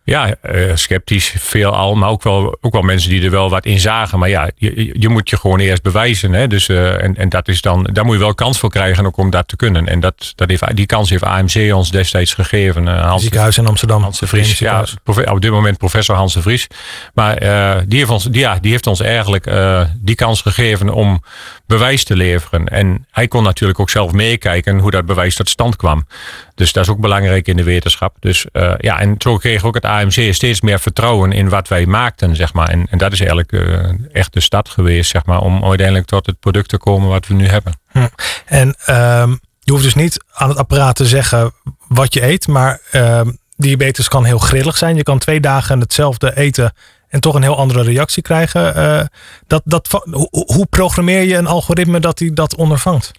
Ja, 0.04 0.34
eh, 0.42 0.74
sceptisch 0.74 1.34
veelal, 1.38 1.94
maar 1.94 2.08
ook 2.08 2.22
wel, 2.22 2.58
ook 2.60 2.72
wel 2.72 2.82
mensen 2.82 3.10
die 3.10 3.24
er 3.24 3.30
wel 3.30 3.50
wat 3.50 3.66
in 3.66 3.80
zagen. 3.80 4.18
Maar 4.18 4.28
ja, 4.28 4.50
je, 4.56 4.90
je 5.00 5.08
moet 5.08 5.30
je 5.30 5.36
gewoon 5.36 5.58
eerst 5.58 5.82
bewijzen. 5.82 6.32
Hè? 6.32 6.46
Dus, 6.46 6.68
eh, 6.68 7.02
en, 7.02 7.16
en 7.16 7.28
dat 7.28 7.48
is 7.48 7.60
dan, 7.60 7.88
daar 7.92 8.04
moet 8.04 8.14
je 8.14 8.20
wel 8.20 8.34
kans 8.34 8.58
voor 8.58 8.70
krijgen 8.70 9.06
ook 9.06 9.16
om 9.16 9.30
dat 9.30 9.48
te 9.48 9.56
kunnen. 9.56 9.86
En 9.86 10.00
dat, 10.00 10.32
dat 10.34 10.48
heeft, 10.48 10.76
die 10.76 10.86
kans 10.86 11.10
heeft 11.10 11.22
AMC 11.22 11.74
ons 11.74 11.90
destijds 11.90 12.34
gegeven. 12.34 12.86
Hans, 12.86 13.22
Ziekenhuis 13.22 13.58
in 13.58 13.66
Amsterdam. 13.66 14.02
Hans 14.02 14.18
de 14.18 14.26
Vries, 14.26 14.58
ja, 14.58 14.84
op 15.04 15.40
dit 15.40 15.50
moment 15.50 15.78
professor 15.78 16.16
Hans 16.16 16.34
de 16.34 16.42
Vries. 16.42 16.66
Maar 17.14 17.38
die, 17.86 17.98
heeft 17.98 18.10
ons, 18.10 18.24
die, 18.24 18.40
ja, 18.40 18.58
die 18.60 18.70
heeft 18.70 18.86
ons 18.86 19.00
eigenlijk 19.00 19.52
die 19.94 20.14
kans 20.14 20.40
gegeven 20.40 20.90
om 20.90 21.22
bewijs 21.70 22.04
te 22.04 22.16
leveren. 22.16 22.66
En 22.66 23.06
hij 23.10 23.28
kon 23.28 23.42
natuurlijk 23.42 23.80
ook 23.80 23.90
zelf 23.90 24.12
meekijken 24.12 24.78
hoe 24.78 24.90
dat 24.90 25.06
bewijs 25.06 25.34
tot 25.34 25.48
stand 25.48 25.76
kwam. 25.76 26.06
Dus 26.54 26.72
dat 26.72 26.84
is 26.84 26.90
ook 26.90 27.00
belangrijk 27.00 27.48
in 27.48 27.56
de 27.56 27.64
wetenschap. 27.64 28.16
Dus 28.20 28.46
eh, 28.52 28.74
ja, 28.78 28.98
en 28.98 29.14
zo 29.18 29.36
kreeg 29.36 29.64
ook 29.64 29.74
het 29.74 29.84
AMC 29.84 30.34
steeds 30.34 30.60
meer 30.60 30.80
vertrouwen 30.80 31.32
in 31.32 31.48
wat 31.48 31.68
wij 31.68 31.86
maakten, 31.86 32.36
zeg 32.36 32.52
maar. 32.52 32.68
En, 32.68 32.86
en 32.90 32.98
dat 32.98 33.12
is 33.12 33.20
eigenlijk 33.20 33.52
eh, 33.52 33.88
echt 34.12 34.32
de 34.32 34.40
stad 34.40 34.68
geweest, 34.68 35.10
zeg 35.10 35.24
maar, 35.24 35.40
om 35.40 35.64
uiteindelijk 35.64 36.06
tot 36.06 36.26
het 36.26 36.40
product 36.40 36.68
te 36.68 36.78
komen 36.78 37.08
wat 37.08 37.26
we 37.26 37.34
nu 37.34 37.46
hebben. 37.46 37.72
Hm. 37.90 38.08
En 38.46 38.74
ehm, 38.84 39.30
je 39.60 39.72
hoeft 39.72 39.84
dus 39.84 39.94
niet 39.94 40.24
aan 40.32 40.48
het 40.48 40.58
apparaat 40.58 40.96
te 40.96 41.06
zeggen 41.06 41.52
wat 41.88 42.14
je 42.14 42.24
eet, 42.24 42.46
maar 42.46 42.80
ehm, 42.90 43.30
diabetes 43.56 44.08
kan 44.08 44.24
heel 44.24 44.38
grillig 44.38 44.76
zijn. 44.76 44.96
Je 44.96 45.02
kan 45.02 45.18
twee 45.18 45.40
dagen 45.40 45.80
hetzelfde 45.80 46.36
eten 46.36 46.72
en 47.10 47.20
toch 47.20 47.34
een 47.34 47.42
heel 47.42 47.56
andere 47.56 47.82
reactie 47.82 48.22
krijgen. 48.22 48.74
Eh, 48.74 49.06
dat, 49.46 49.62
dat, 49.64 49.88
hoe, 50.10 50.28
hoe 50.30 50.66
programmeer 50.66 51.22
je 51.22 51.36
een 51.36 51.46
algoritme 51.46 52.00
dat 52.00 52.18
hij 52.18 52.30
dat 52.34 52.56
ondervangt? 52.56 53.12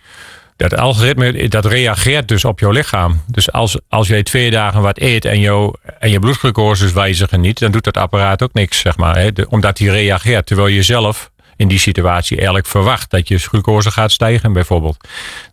Dat 0.55 0.77
algoritme 0.77 1.47
dat 1.47 1.65
reageert 1.65 2.27
dus 2.27 2.45
op 2.45 2.59
jouw 2.59 2.71
lichaam. 2.71 3.21
Dus 3.27 3.51
als, 3.51 3.77
als 3.89 4.07
jij 4.07 4.23
twee 4.23 4.51
dagen 4.51 4.81
wat 4.81 4.99
eet 4.99 5.25
en, 5.25 5.39
jou, 5.39 5.75
en 5.99 6.09
je 6.09 6.19
bloedglucoses 6.19 6.91
wijzigen 6.93 7.41
niet, 7.41 7.59
dan 7.59 7.71
doet 7.71 7.83
dat 7.83 7.97
apparaat 7.97 8.41
ook 8.41 8.53
niks, 8.53 8.79
zeg 8.79 8.97
maar. 8.97 9.17
Hè? 9.17 9.29
Omdat 9.49 9.77
hij 9.77 9.87
reageert. 9.87 10.45
Terwijl 10.45 10.67
je 10.67 10.83
zelf 10.83 11.31
in 11.61 11.67
die 11.67 11.79
situatie 11.79 12.35
eigenlijk 12.35 12.67
verwacht 12.67 13.09
dat 13.09 13.27
je 13.27 13.37
glucose 13.37 13.91
gaat 13.91 14.11
stijgen, 14.11 14.53
bijvoorbeeld. 14.53 14.97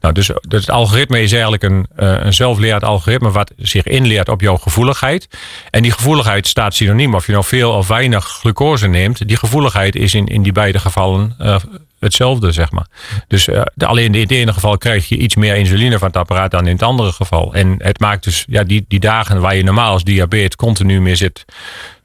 Nou, 0.00 0.14
dus, 0.14 0.30
dus 0.48 0.60
het 0.60 0.70
algoritme 0.70 1.22
is 1.22 1.32
eigenlijk 1.32 1.62
een, 1.62 1.86
eh, 1.96 2.14
een 2.18 2.34
zelflerend 2.34 2.84
algoritme 2.84 3.30
wat 3.30 3.52
zich 3.56 3.84
inleert 3.84 4.28
op 4.28 4.40
jouw 4.40 4.56
gevoeligheid. 4.56 5.28
En 5.70 5.82
die 5.82 5.92
gevoeligheid 5.92 6.46
staat 6.46 6.74
synoniem 6.74 7.14
of 7.14 7.26
je 7.26 7.32
nou 7.32 7.44
veel 7.44 7.72
of 7.72 7.88
weinig 7.88 8.24
glucose 8.24 8.86
neemt. 8.86 9.28
Die 9.28 9.36
gevoeligheid 9.36 9.96
is 9.96 10.14
in, 10.14 10.26
in 10.26 10.42
die 10.42 10.52
beide 10.52 10.78
gevallen 10.78 11.34
eh, 11.38 11.56
hetzelfde, 11.98 12.52
zeg 12.52 12.70
maar. 12.70 12.86
Dus 13.26 13.48
eh, 13.48 13.62
alleen 13.78 14.14
in 14.14 14.20
het 14.20 14.30
ene 14.30 14.52
geval 14.52 14.78
krijg 14.78 15.08
je 15.08 15.16
iets 15.16 15.34
meer 15.34 15.56
insuline 15.56 15.98
van 15.98 16.08
het 16.08 16.16
apparaat 16.16 16.50
dan 16.50 16.66
in 16.66 16.72
het 16.72 16.82
andere 16.82 17.12
geval. 17.12 17.54
En 17.54 17.74
het 17.78 18.00
maakt 18.00 18.24
dus 18.24 18.44
ja, 18.48 18.64
die, 18.64 18.84
die 18.88 19.00
dagen 19.00 19.40
waar 19.40 19.56
je 19.56 19.62
normaal 19.64 19.92
als 19.92 20.04
diabetes 20.04 20.56
continu 20.56 21.00
mee 21.00 21.16
zit 21.16 21.44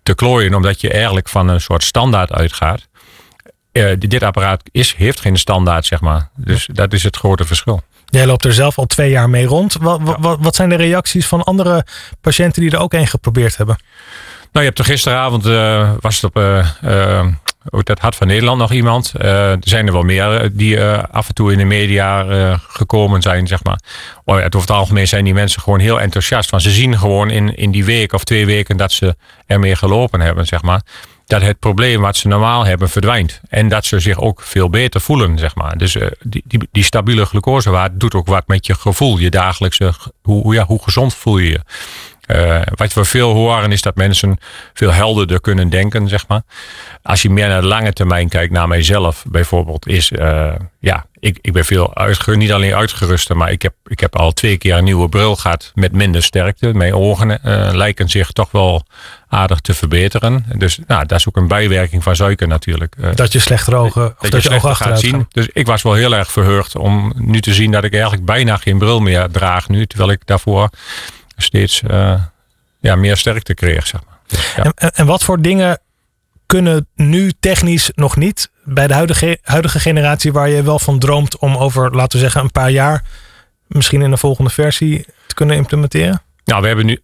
te 0.04 0.16
klooien, 0.16 0.54
omdat 0.54 0.82
je 0.82 0.92
eigenlijk 0.92 1.30
van 1.30 1.48
een 1.48 1.62
soort 1.62 1.84
standaard 1.84 2.32
uitgaat. 2.32 2.88
Eh, 3.74 3.92
dit 3.98 4.24
apparaat 4.24 4.62
is, 4.72 4.94
heeft 4.94 5.20
geen 5.20 5.38
standaard, 5.38 5.86
zeg 5.86 6.02
maar. 6.02 6.30
Dus 6.36 6.70
dat 6.72 6.94
is 6.94 7.04
het 7.04 7.16
grote 7.16 7.46
verschil. 7.46 7.82
Jij 8.06 8.26
loopt 8.26 8.46
er 8.46 8.54
zelf 8.54 8.78
al 8.78 8.86
twee 8.86 9.10
jaar 9.10 9.30
mee 9.30 9.46
rond. 9.46 9.78
Wat, 9.82 10.00
wat, 10.20 10.38
wat 10.42 10.56
zijn 10.56 10.70
de 10.70 10.76
reacties 10.76 11.26
van 11.26 11.44
andere 11.44 11.86
patiënten 12.22 12.62
die 12.62 12.72
er 12.72 12.80
ook 12.80 12.94
een 12.94 13.08
geprobeerd 13.08 13.58
hebben? 13.58 13.76
Nou, 14.52 14.66
je 14.66 14.72
hebt 14.72 14.80
er 14.80 14.86
gisteravond 14.86 15.46
eh, 15.46 15.92
was 16.00 16.16
het 16.16 16.24
op 16.24 16.36
eh 16.36 16.68
eh, 16.82 17.28
dat 17.84 18.00
Hart 18.00 18.16
van 18.16 18.28
Nederland 18.28 18.58
nog 18.58 18.72
iemand. 18.72 19.14
Er 19.18 19.58
zijn 19.60 19.88
er 19.88 19.94
wel 19.94 20.04
meer 20.04 20.50
die 20.54 20.82
af 21.12 21.28
en 21.28 21.34
toe 21.34 21.52
in 21.52 21.58
de 21.58 21.64
media 21.64 22.24
gekomen 22.68 23.22
zijn, 23.22 23.48
zeg 23.48 23.64
maar. 23.64 23.80
Ja, 24.26 24.34
over 24.34 24.60
het 24.60 24.70
algemeen 24.70 25.08
zijn 25.08 25.24
die 25.24 25.34
mensen 25.34 25.62
gewoon 25.62 25.80
heel 25.80 26.00
enthousiast. 26.00 26.50
Want 26.50 26.64
ze 26.64 26.72
zien 26.72 26.98
gewoon 26.98 27.30
in, 27.30 27.56
in 27.56 27.72
die 27.72 27.86
week 27.86 28.14
of 28.14 28.24
twee 28.24 28.46
weken 28.46 28.78
dat 28.78 28.92
ze 28.92 29.16
ermee 29.46 29.76
gelopen 29.76 30.20
hebben, 30.20 30.46
zeg 30.46 30.62
maar. 30.62 30.82
Dat 31.34 31.42
het 31.42 31.60
probleem 31.60 32.02
wat 32.02 32.16
ze 32.18 32.28
normaal 32.28 32.66
hebben 32.66 32.90
verdwijnt. 32.90 33.42
En 33.50 33.68
dat 33.68 33.86
ze 33.86 34.00
zich 34.00 34.20
ook 34.20 34.42
veel 34.42 34.70
beter 34.70 35.02
voelen, 35.02 35.38
zeg 35.40 35.56
maar. 35.56 35.78
Dus 35.78 35.96
eh, 35.96 36.08
die, 36.22 36.44
die, 36.46 36.68
die 36.72 36.84
stabiele 36.84 37.26
glucosewaarde 37.26 37.98
doet 37.98 38.14
ook 38.14 38.28
wat 38.28 38.48
met 38.48 38.66
je 38.66 38.74
gevoel. 38.76 39.18
Je 39.18 39.30
dagelijkse, 39.30 39.94
hoe, 40.22 40.42
hoe- 40.42 40.54
ja, 40.54 40.66
hoe 40.66 40.84
gezond 40.84 41.14
voel 41.16 41.38
je 41.38 41.50
je. 41.50 41.60
Eh, 42.24 42.62
wat 42.76 42.94
we 42.94 43.06
veel 43.06 43.34
horen 43.34 43.72
is 43.72 43.82
dat 43.82 43.96
mensen 43.96 44.38
veel 44.74 44.92
helderder 44.92 45.42
kunnen 45.42 45.70
denken, 45.70 46.08
zeg 46.08 46.28
maar. 46.28 46.42
Als 47.02 47.22
je 47.22 47.30
meer 47.30 47.48
naar 47.48 47.62
de 47.62 47.68
lange 47.68 47.94
termijn 47.94 48.30
kijkt, 48.30 48.54
naar 48.54 48.68
mijzelf 48.68 49.26
bijvoorbeeld, 49.28 49.88
is 49.88 50.12
eh, 50.12 50.54
ja, 50.80 51.06
ik, 51.20 51.38
ik 51.42 51.54
ben 51.54 51.66
veel 51.66 51.96
uitgerust, 51.96 52.40
niet 52.40 52.52
alleen 52.52 52.74
uitgerust, 52.74 53.34
maar 53.34 53.52
ik 53.52 53.62
heb, 53.62 53.74
ik 53.86 54.00
heb 54.00 54.16
al 54.16 54.32
twee 54.32 54.58
keer 54.58 54.76
een 54.76 54.84
nieuwe 54.84 55.10
bril 55.10 55.36
gehad 55.36 55.72
met 55.76 55.92
minder 55.92 56.24
sterkte. 56.24 56.74
Mijn 56.74 56.94
ogen 56.94 57.44
eh, 57.44 57.70
lijken 57.74 58.10
zich 58.10 58.32
toch 58.32 58.52
wel 58.52 58.86
aardig 59.28 59.60
te 59.60 59.74
verbeteren. 59.74 60.46
Dus 60.58 60.80
nou, 60.88 61.06
dat 61.06 61.20
is 61.20 61.28
ook 61.28 61.38
een 61.38 61.48
bijwerking 61.48 62.04
van 62.04 62.16
suiker 62.16 62.48
natuurlijk. 62.48 62.96
Dat 63.16 63.32
je 63.32 63.40
slechtere 63.40 63.76
ogen, 63.76 64.06
of 64.06 64.16
dat, 64.20 64.32
dat 64.32 64.44
je, 64.44 64.50
je 64.50 64.56
ogen 64.56 64.76
slechter 64.76 64.86
achteruit 64.86 65.00
gaat 65.00 65.10
zien. 65.10 65.20
gaan. 65.20 65.28
Dus 65.32 65.48
ik 65.54 65.66
was 65.66 65.82
wel 65.82 65.94
heel 65.94 66.16
erg 66.16 66.32
verheugd 66.32 66.76
om 66.76 67.14
nu 67.16 67.42
te 67.42 67.54
zien 67.54 67.72
dat 67.72 67.84
ik 67.84 67.94
eigenlijk 67.94 68.26
bijna 68.26 68.58
geen 68.58 68.78
bril 68.78 69.00
meer 69.00 69.28
draag 69.32 69.70
nu. 69.70 69.86
Terwijl 69.86 70.12
ik 70.12 70.22
daarvoor 70.26 70.70
steeds 71.44 71.82
eh, 71.82 72.22
ja, 72.80 72.96
meer 72.96 73.18
sterkte 73.18 73.54
kreeg. 73.54 73.88
Zeg 73.88 74.02
maar. 74.06 74.18
Dus, 74.28 74.54
en, 74.56 74.92
en 74.94 75.06
wat 75.06 75.24
voor 75.24 75.42
dingen 75.42 75.80
kunnen 76.46 76.88
nu 76.96 77.34
technisch 77.40 77.92
nog 77.96 78.16
niet 78.16 78.50
bij 78.64 78.88
de 78.88 78.94
huidige, 78.94 79.40
huidige 79.42 79.80
generatie 79.80 80.32
waar 80.32 80.50
je 80.50 80.64
wel 80.64 80.80
van 80.80 81.00
droomt 81.00 81.38
om 81.38 81.58
over, 81.58 81.96
laten 81.96 82.18
we 82.18 82.24
zeggen, 82.24 82.42
een 82.42 82.52
paar 82.52 82.72
jaar 82.72 83.04
misschien 83.68 84.02
in 84.02 84.10
de 84.10 84.18
volgende 84.18 84.50
versie 84.50 85.06
te 85.28 85.36
kunnen 85.36 85.56
implementeren? 85.56 86.22
Nou, 86.46 86.62
we 86.62 86.68
hebben 86.68 86.86
nu 86.86 87.00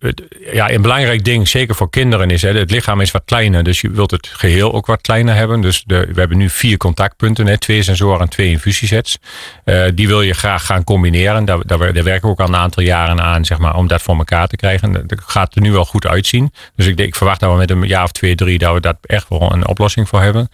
ja, 0.52 0.72
een 0.72 0.82
belangrijk 0.82 1.24
ding, 1.24 1.48
zeker 1.48 1.76
voor 1.76 1.90
kinderen, 1.90 2.30
is 2.30 2.42
hè, 2.42 2.58
het 2.58 2.72
lichaam 2.72 3.02
is 3.02 3.12
wat 3.12 3.22
kleiner. 3.26 3.64
Dus 3.64 3.82
je 3.82 3.90
wilt 3.90 4.12
het 4.12 4.28
geheel 4.28 4.74
ook 4.74 4.86
wat 4.86 5.02
kleiner 5.02 5.36
hebben. 5.36 5.62
Dus 5.62 5.84
de, 5.86 6.08
we 6.14 6.20
hebben 6.20 6.38
nu 6.38 6.50
vier 6.50 6.78
contactpunten, 6.78 7.48
hè, 7.48 7.58
twee 7.58 7.84
sensoren 7.84 8.20
en 8.20 8.30
twee 8.30 8.50
infusiesets. 8.50 9.18
Eh, 9.64 9.84
die 9.94 10.08
wil 10.08 10.22
je 10.22 10.34
graag 10.34 10.66
gaan 10.66 10.84
combineren. 10.84 11.46
Daar, 11.46 11.66
daar, 11.66 11.78
werken 11.78 12.22
we 12.22 12.28
ook 12.28 12.40
al 12.40 12.48
een 12.48 12.56
aantal 12.56 12.84
jaren 12.84 13.22
aan, 13.22 13.46
zeg 13.46 13.58
maar, 13.58 13.76
om 13.76 13.88
dat 13.88 14.02
voor 14.02 14.18
elkaar 14.18 14.48
te 14.48 14.56
krijgen. 14.56 15.08
Dat 15.08 15.22
gaat 15.26 15.56
er 15.56 15.62
nu 15.62 15.72
wel 15.72 15.86
goed 15.86 16.08
uitzien. 16.08 16.54
Dus 16.76 16.86
ik, 16.86 17.00
ik 17.00 17.16
verwacht 17.16 17.40
dat 17.40 17.52
we 17.52 17.58
met 17.58 17.70
een 17.70 17.88
jaar 17.88 18.04
of 18.04 18.12
twee, 18.12 18.36
drie, 18.36 18.58
dat 18.58 18.74
we 18.74 18.80
daar 18.80 18.98
echt 19.02 19.30
wel 19.30 19.52
een 19.54 19.68
oplossing 19.68 20.08
voor 20.08 20.22
hebben. 20.22 20.50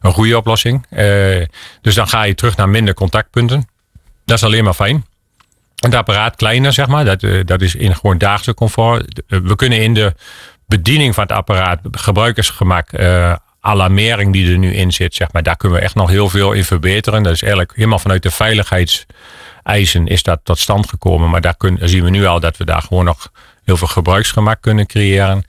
Een 0.00 0.12
goede 0.12 0.36
oplossing. 0.36 0.86
Eh, 0.90 1.06
dus 1.80 1.94
dan 1.94 2.08
ga 2.08 2.22
je 2.22 2.34
terug 2.34 2.56
naar 2.56 2.68
minder 2.68 2.94
contactpunten. 2.94 3.68
Dat 4.24 4.36
is 4.36 4.44
alleen 4.44 4.64
maar 4.64 4.74
fijn. 4.74 5.04
Het 5.80 5.94
apparaat 5.94 6.36
kleiner, 6.36 6.72
zeg 6.72 6.86
maar. 6.86 7.04
Dat, 7.04 7.22
eh, 7.22 7.40
dat 7.44 7.60
is 7.60 7.74
in 7.74 7.94
gewoon 7.94 8.18
dagelijkse 8.18 8.54
comfort. 8.54 9.22
Eh, 9.28 9.38
We 9.38 9.56
kunnen 9.56 9.82
in 9.82 9.94
de 9.94 10.14
bediening 10.66 11.14
van 11.14 11.22
het 11.22 11.32
apparaat, 11.32 11.80
gebruikersgemak, 11.90 12.92
eh 12.92 13.34
alarmering 13.60 14.32
die 14.32 14.52
er 14.52 14.58
nu 14.58 14.74
in 14.74 14.92
zit, 14.92 15.14
zeg 15.14 15.32
maar, 15.32 15.42
daar 15.42 15.56
kunnen 15.56 15.78
we 15.78 15.84
echt 15.84 15.94
nog 15.94 16.10
heel 16.10 16.28
veel 16.28 16.52
in 16.52 16.64
verbeteren. 16.64 17.22
Dat 17.22 17.32
is 17.32 17.42
eigenlijk 17.42 17.72
helemaal 17.76 17.98
vanuit 17.98 18.22
de 18.22 18.30
veiligheidseisen 18.30 20.06
is 20.06 20.22
dat 20.22 20.40
tot 20.42 20.58
stand 20.58 20.88
gekomen. 20.88 21.30
Maar 21.30 21.40
daar, 21.40 21.56
kun, 21.56 21.78
zien 21.82 22.04
we 22.04 22.10
nu 22.10 22.26
al 22.26 22.40
dat 22.40 22.56
we 22.56 22.64
daar 22.64 22.82
gewoon 22.82 23.04
nog 23.04 23.32
heel 23.64 23.76
veel 23.76 23.88
gebruiksgemak 23.88 24.62
kunnen 24.62 24.86
creëren. 24.86 25.44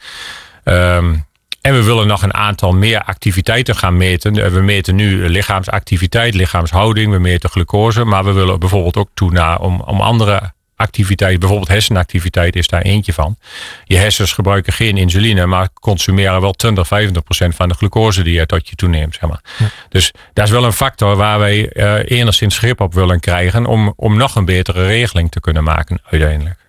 Ehm, 0.63 1.15
en 1.61 1.73
we 1.73 1.83
willen 1.83 2.07
nog 2.07 2.21
een 2.21 2.33
aantal 2.33 2.71
meer 2.71 3.03
activiteiten 3.03 3.75
gaan 3.75 3.97
meten. 3.97 4.35
Eh, 4.35 4.51
We 4.51 4.61
meten 4.61 4.95
nu 4.95 5.29
lichaamsactiviteit, 5.29 6.33
lichaamshouding, 6.33 7.11
we 7.11 7.19
meten 7.19 7.49
glucose. 7.49 8.03
Maar 8.03 8.23
we 8.25 8.31
willen 8.31 8.59
bijvoorbeeld 8.59 8.97
ook 8.97 9.09
toe 9.13 9.31
naar 9.31 9.59
om, 9.59 9.81
om 9.81 10.01
andere 10.01 10.51
activiteiten. 10.75 11.39
Bijvoorbeeld 11.39 11.69
hersenactiviteit 11.69 12.55
is 12.55 12.67
daar 12.67 12.81
eentje 12.81 13.13
van. 13.13 13.37
Je 13.83 13.97
hersens 13.97 14.33
gebruiken 14.33 14.73
geen 14.73 14.97
insuline, 14.97 15.45
maar 15.45 15.69
consumeren 15.73 16.41
wel 16.41 16.51
20, 16.51 16.87
25 16.87 17.23
procent 17.23 17.55
van 17.55 17.69
de 17.69 17.75
glucose 17.75 18.23
die 18.23 18.33
je 18.33 18.45
tot 18.45 18.69
je 18.69 18.75
toeneemt. 18.75 19.15
Zeg 19.19 19.29
maar. 19.29 19.41
Dus 19.89 20.13
dat 20.33 20.45
is 20.45 20.51
wel 20.51 20.65
een 20.65 20.73
factor 20.73 21.15
waar 21.15 21.39
wij 21.39 21.69
eh 21.69 22.19
enigszins 22.19 22.57
grip 22.57 22.81
op 22.81 22.93
willen 22.93 23.19
krijgen 23.19 23.65
om, 23.65 23.93
om 23.95 24.17
nog 24.17 24.35
een 24.35 24.45
betere 24.45 24.85
regeling 24.85 25.31
te 25.31 25.39
kunnen 25.39 25.63
maken 25.63 26.01
uiteindelijk. 26.09 26.59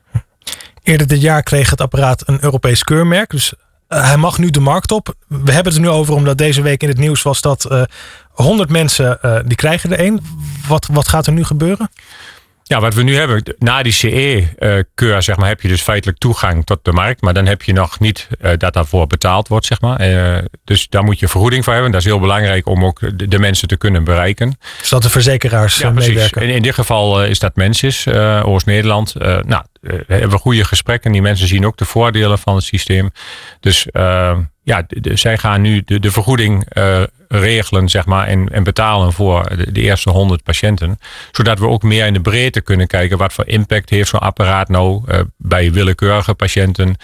Eerder 0.82 1.06
dit 1.06 1.20
jaar 1.20 1.42
kreeg 1.42 1.70
het 1.70 1.80
apparaat 1.80 2.28
een 2.28 2.38
Europees 2.44 2.84
keurmerk. 2.84 3.30
Dus 3.30 3.52
hij 3.94 4.16
mag 4.16 4.38
nu 4.38 4.50
de 4.50 4.60
markt 4.60 4.92
op. 4.92 5.14
We 5.28 5.52
hebben 5.52 5.72
het 5.72 5.82
er 5.82 5.88
nu 5.88 5.88
over 5.88 6.14
omdat 6.14 6.38
deze 6.38 6.62
week 6.62 6.82
in 6.82 6.88
het 6.88 6.98
nieuws 6.98 7.22
was 7.22 7.40
dat 7.40 7.64
eh 7.64 7.82
100 8.32 8.70
mensen 8.70 9.22
eh, 9.22 9.38
die 9.44 9.56
krijgen 9.56 9.92
er 9.92 10.06
een. 10.06 10.20
Wat, 10.68 10.88
wat 10.92 11.08
gaat 11.08 11.26
er 11.26 11.32
nu 11.32 11.44
gebeuren? 11.44 11.90
Ja, 12.72 12.80
wat 12.80 12.94
we 12.94 13.02
nu 13.02 13.16
hebben, 13.16 13.42
na 13.58 13.82
die 13.82 13.92
CE-keur, 13.92 15.22
zeg 15.22 15.36
maar, 15.36 15.48
heb 15.48 15.60
je 15.60 15.68
dus 15.68 15.82
feitelijk 15.82 16.18
toegang 16.18 16.64
tot 16.64 16.78
de 16.82 16.92
markt. 16.92 17.20
Maar 17.20 17.34
dan 17.34 17.46
heb 17.46 17.62
je 17.62 17.72
nog 17.72 18.00
niet 18.00 18.28
eh, 18.40 18.52
dat 18.56 18.72
daarvoor 18.72 19.06
betaald 19.06 19.48
wordt, 19.48 19.66
zeg 19.66 19.80
maar. 19.80 20.00
Eh, 20.00 20.44
dus 20.64 20.88
daar 20.88 21.04
moet 21.04 21.18
je 21.18 21.28
vergoeding 21.28 21.64
voor 21.64 21.72
hebben. 21.72 21.92
Dat 21.92 22.00
is 22.00 22.06
heel 22.06 22.20
belangrijk 22.20 22.66
om 22.66 22.84
ook 22.84 23.18
de, 23.18 23.28
de 23.28 23.38
mensen 23.38 23.68
te 23.68 23.76
kunnen 23.76 24.04
bereiken. 24.04 24.58
Zodat 24.82 25.02
de 25.02 25.10
verzekeraars 25.10 25.78
Ja, 25.78 25.86
eh, 25.86 25.92
precies. 25.92 26.12
meewerken. 26.12 26.42
En 26.42 26.48
in 26.48 26.62
dit 26.62 26.74
geval 26.74 27.22
eh, 27.22 27.30
is 27.30 27.38
dat 27.38 27.56
Mensis, 27.56 28.06
eh 28.06 28.42
Oost-Nederland. 28.46 29.14
Eh, 29.14 29.38
nou, 29.42 29.64
eh, 29.82 29.92
hebben 30.06 30.30
we 30.30 30.38
goede 30.38 30.64
gesprekken. 30.64 31.12
Die 31.12 31.22
mensen 31.22 31.48
zien 31.48 31.66
ook 31.66 31.76
de 31.76 31.84
voordelen 31.84 32.38
van 32.38 32.54
het 32.54 32.64
systeem. 32.64 33.10
Dus 33.60 33.86
eh, 33.86 34.38
ja, 34.62 34.86
zij 35.14 35.38
gaan 35.38 35.60
nu 35.60 35.82
de, 35.84 36.10
vergoeding 36.10 36.64
eh, 36.68 37.02
regelen, 37.28 37.88
zeg 37.88 38.06
maar, 38.06 38.26
en, 38.26 38.48
en 38.48 38.62
betalen 38.62 39.12
voor 39.12 39.56
de, 39.56 39.72
de 39.72 39.80
eerste 39.80 40.10
100 40.10 40.42
patiënten. 40.42 40.98
Zodat 41.32 41.58
we 41.58 41.66
ook 41.66 41.82
meer 41.82 42.06
in 42.06 42.12
de 42.12 42.20
breedte 42.20 42.60
kunnen 42.60 42.86
kijken 42.86 43.18
wat 43.18 43.32
voor 43.32 43.46
impact 43.46 43.90
heeft 43.90 44.08
zo'n 44.08 44.20
apparaat 44.20 44.68
nou 44.68 45.02
eh, 45.06 45.20
bij 45.36 45.72
willekeurige 45.72 46.34
patiënten. 46.34 46.96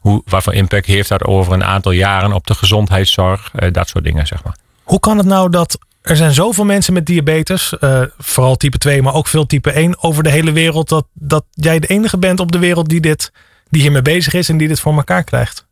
Hoe, 0.00 0.22
wat 0.24 0.42
voor 0.42 0.54
impact 0.54 0.86
heeft 0.86 1.08
dat 1.08 1.24
over 1.24 1.52
een 1.52 1.64
aantal 1.64 1.92
jaren 1.92 2.32
op 2.32 2.46
de 2.46 2.54
gezondheidszorg, 2.54 3.50
eh, 3.54 3.72
dat 3.72 3.88
soort 3.88 4.04
dingen, 4.04 4.26
zeg 4.26 4.44
maar. 4.44 4.56
Hoe 4.82 5.00
kan 5.00 5.16
het 5.16 5.26
nou 5.26 5.50
dat 5.50 5.78
er 6.02 6.16
zijn 6.16 6.32
zoveel 6.32 6.64
mensen 6.64 6.92
met 6.92 7.06
diabetes, 7.06 7.72
vooral 8.18 8.56
type 8.56 8.78
2, 8.78 9.02
maar 9.02 9.14
ook 9.14 9.26
veel 9.26 9.46
type 9.46 9.70
1 9.70 10.02
over 10.02 10.22
de 10.22 10.30
hele 10.30 10.52
wereld, 10.52 10.88
dat, 10.88 11.06
dat 11.12 11.44
jij 11.50 11.78
de 11.78 11.86
enige 11.86 12.18
bent 12.18 12.40
op 12.40 12.52
de 12.52 12.58
wereld 12.58 12.88
die, 12.88 13.00
dit, 13.00 13.32
die 13.70 13.82
hiermee 13.82 14.02
bezig 14.02 14.34
is 14.34 14.48
en 14.48 14.56
die 14.56 14.68
dit 14.68 14.80
voor 14.80 14.96
elkaar 14.96 15.24
krijgt? 15.24 15.66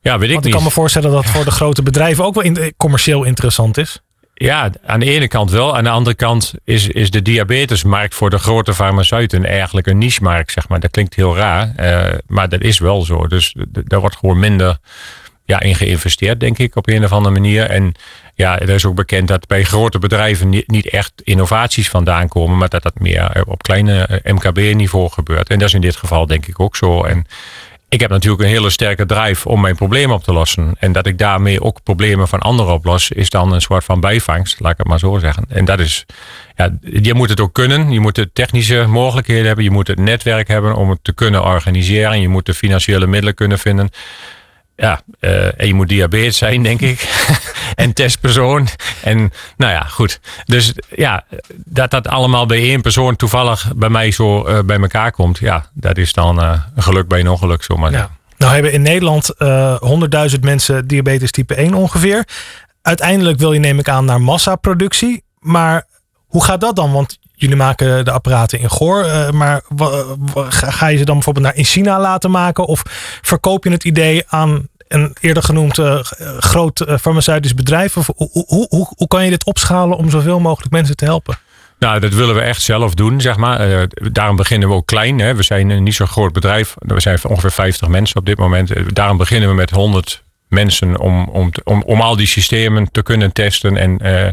Ja, 0.00 0.18
weet 0.18 0.28
ik 0.28 0.34
Want 0.34 0.46
ik 0.46 0.52
niet. 0.52 0.54
kan 0.54 0.62
me 0.62 0.70
voorstellen 0.70 1.10
dat 1.10 1.26
voor 1.26 1.44
de 1.44 1.50
grote 1.50 1.82
bedrijven 1.82 2.24
ook 2.24 2.34
wel 2.34 2.44
in- 2.44 2.74
commercieel 2.76 3.24
interessant 3.24 3.76
is. 3.78 4.00
Ja, 4.34 4.70
aan 4.86 5.00
de 5.00 5.06
ene 5.06 5.28
kant 5.28 5.50
wel. 5.50 5.76
Aan 5.76 5.84
de 5.84 5.90
andere 5.90 6.16
kant 6.16 6.54
is, 6.64 6.88
is 6.88 7.10
de 7.10 7.22
diabetesmarkt 7.22 8.14
voor 8.14 8.30
de 8.30 8.38
grote 8.38 8.74
farmaceuten 8.74 9.44
eigenlijk 9.44 9.86
een 9.86 9.98
niche-markt, 9.98 10.52
zeg 10.52 10.68
maar. 10.68 10.80
Dat 10.80 10.90
klinkt 10.90 11.14
heel 11.14 11.36
raar, 11.36 11.72
eh, 11.76 12.18
maar 12.26 12.48
dat 12.48 12.60
is 12.60 12.78
wel 12.78 13.02
zo. 13.02 13.26
Dus 13.26 13.54
daar 13.68 14.00
wordt 14.00 14.16
gewoon 14.16 14.38
minder 14.38 14.78
ja, 15.44 15.60
in 15.60 15.74
geïnvesteerd, 15.74 16.40
denk 16.40 16.58
ik, 16.58 16.76
op 16.76 16.88
een 16.88 17.04
of 17.04 17.12
andere 17.12 17.34
manier. 17.34 17.64
En 17.64 17.94
ja, 18.34 18.58
er 18.58 18.68
is 18.68 18.84
ook 18.84 18.94
bekend 18.94 19.28
dat 19.28 19.46
bij 19.46 19.64
grote 19.64 19.98
bedrijven 19.98 20.48
niet, 20.48 20.68
niet 20.70 20.88
echt 20.88 21.12
innovaties 21.24 21.88
vandaan 21.88 22.28
komen, 22.28 22.58
maar 22.58 22.68
dat 22.68 22.82
dat 22.82 22.98
meer 22.98 23.30
eh, 23.30 23.42
op 23.46 23.62
kleine 23.62 24.02
eh, 24.02 24.32
MKB-niveau 24.34 25.10
gebeurt. 25.10 25.48
En 25.48 25.58
dat 25.58 25.68
is 25.68 25.74
in 25.74 25.80
dit 25.80 25.96
geval 25.96 26.26
denk 26.26 26.46
ik 26.46 26.60
ook 26.60 26.76
zo. 26.76 27.02
En 27.04 27.26
ik 27.88 28.00
heb 28.00 28.10
natuurlijk 28.10 28.42
een 28.42 28.48
hele 28.48 28.70
sterke 28.70 29.06
drive 29.06 29.48
om 29.48 29.60
mijn 29.60 29.76
probleem 29.76 30.10
op 30.10 30.22
te 30.22 30.32
lossen. 30.32 30.74
En 30.78 30.92
dat 30.92 31.06
ik 31.06 31.18
daarmee 31.18 31.62
ook 31.62 31.82
problemen 31.82 32.28
van 32.28 32.38
anderen 32.38 32.72
oplos, 32.72 33.10
is 33.10 33.30
dan 33.30 33.52
een 33.52 33.60
soort 33.60 33.84
van 33.84 34.00
bijvangst, 34.00 34.60
laat 34.60 34.72
ik 34.72 34.78
het 34.78 34.86
maar 34.86 34.98
zo 34.98 35.18
zeggen. 35.18 35.44
En 35.48 35.64
dat 35.64 35.80
is, 35.80 36.06
ja, 36.56 36.78
je 36.80 37.14
moet 37.14 37.28
het 37.28 37.40
ook 37.40 37.52
kunnen. 37.52 37.90
Je 37.90 38.00
moet 38.00 38.14
de 38.14 38.32
technische 38.32 38.86
mogelijkheden 38.88 39.46
hebben. 39.46 39.64
Je 39.64 39.70
moet 39.70 39.88
het 39.88 39.98
netwerk 39.98 40.48
hebben 40.48 40.74
om 40.74 40.90
het 40.90 40.98
te 41.02 41.14
kunnen 41.14 41.44
organiseren. 41.44 42.20
Je 42.20 42.28
moet 42.28 42.46
de 42.46 42.54
financiële 42.54 43.06
middelen 43.06 43.34
kunnen 43.34 43.58
vinden. 43.58 43.90
Ja, 44.80 45.00
eh, 45.20 45.60
en 45.60 45.66
je 45.66 45.74
moet 45.74 45.88
diabetes 45.88 46.36
zijn, 46.36 46.62
denk 46.62 46.80
ik. 46.80 47.26
en 47.74 47.92
testpersoon. 47.92 48.68
En 49.02 49.32
nou 49.56 49.72
ja, 49.72 49.80
goed. 49.80 50.20
Dus 50.44 50.72
ja, 50.96 51.24
dat 51.54 51.90
dat 51.90 52.08
allemaal 52.08 52.46
bij 52.46 52.58
één 52.58 52.80
persoon 52.80 53.16
toevallig 53.16 53.72
bij 53.76 53.88
mij 53.88 54.10
zo 54.10 54.44
eh, 54.44 54.58
bij 54.64 54.78
elkaar 54.78 55.12
komt. 55.12 55.38
Ja, 55.38 55.70
dat 55.74 55.96
is 55.96 56.12
dan 56.12 56.40
eh, 56.40 56.62
een 56.76 56.82
geluk 56.82 57.08
bij 57.08 57.20
een 57.20 57.28
ongeluk, 57.28 57.62
zomaar. 57.62 57.90
Ja. 57.90 58.10
Nou 58.36 58.52
hebben 58.52 58.72
in 58.72 58.82
Nederland 58.82 59.30
eh 59.30 59.76
100.000 60.30 60.40
mensen 60.40 60.86
diabetes 60.86 61.30
type 61.30 61.54
1 61.54 61.74
ongeveer. 61.74 62.24
Uiteindelijk 62.82 63.38
wil 63.38 63.52
je 63.52 63.58
neem 63.58 63.78
ik 63.78 63.88
aan 63.88 64.04
naar 64.04 64.20
massaproductie. 64.20 65.24
Maar 65.38 65.86
hoe 66.26 66.44
gaat 66.44 66.60
dat 66.60 66.76
dan? 66.76 66.92
Want 66.92 67.18
jullie 67.38 67.56
maken 67.56 68.04
de 68.04 68.10
apparaten 68.10 68.58
in 68.58 68.70
Goor. 68.70 69.04
eh, 69.04 69.30
maar 69.30 69.62
ga 70.48 70.86
je 70.86 70.98
ze 70.98 71.04
dan 71.04 71.14
bijvoorbeeld 71.14 71.46
naar 71.46 71.56
in 71.56 71.64
China 71.64 72.00
laten 72.00 72.30
maken? 72.30 72.64
Of 72.64 72.82
verkoop 73.22 73.64
je 73.64 73.70
het 73.70 73.84
idee 73.84 74.22
aan 74.26 74.68
een 74.88 75.16
eerder 75.20 75.42
genoemd 75.42 75.78
eh, 75.78 75.98
groot 76.38 76.80
eh, 76.80 76.98
farmaceutisch 76.98 77.54
bedrijf? 77.54 77.96
Of 77.96 78.10
hoe, 78.16 78.44
hoe, 78.46 78.92
hoe, 78.96 79.08
kan 79.08 79.24
je 79.24 79.30
dit 79.30 79.44
opschalen 79.44 79.96
om 79.96 80.10
zoveel 80.10 80.40
mogelijk 80.40 80.72
mensen 80.72 80.96
te 80.96 81.04
helpen? 81.04 81.38
Nou, 81.78 82.00
dat 82.00 82.14
willen 82.14 82.34
we 82.34 82.40
echt 82.40 82.62
zelf 82.62 82.94
doen, 82.94 83.20
zeg 83.20 83.36
maar. 83.36 83.86
Daarom 84.12 84.36
beginnen 84.36 84.68
we 84.68 84.74
ook 84.74 84.86
klein. 84.86 85.18
Hè. 85.18 85.34
We 85.34 85.42
zijn 85.42 85.70
een 85.70 85.82
niet 85.82 85.94
zo'n 85.94 86.06
groot 86.06 86.32
bedrijf. 86.32 86.74
We 86.78 87.00
zijn 87.00 87.18
ongeveer 87.22 87.52
50 87.52 87.88
mensen 87.88 88.16
op 88.16 88.26
dit 88.26 88.38
moment. 88.38 88.94
Daarom 88.94 89.16
beginnen 89.16 89.48
we 89.48 89.54
met 89.54 89.70
100 89.70 90.22
mensen 90.48 90.98
om, 90.98 91.28
om, 91.28 91.50
te- 91.50 91.60
om, 91.64 91.82
om 91.82 92.00
al 92.00 92.16
die 92.16 92.26
systemen 92.26 92.90
te 92.92 93.02
kunnen 93.02 93.32
testen 93.32 93.76
en, 93.76 93.98
eh, 93.98 94.24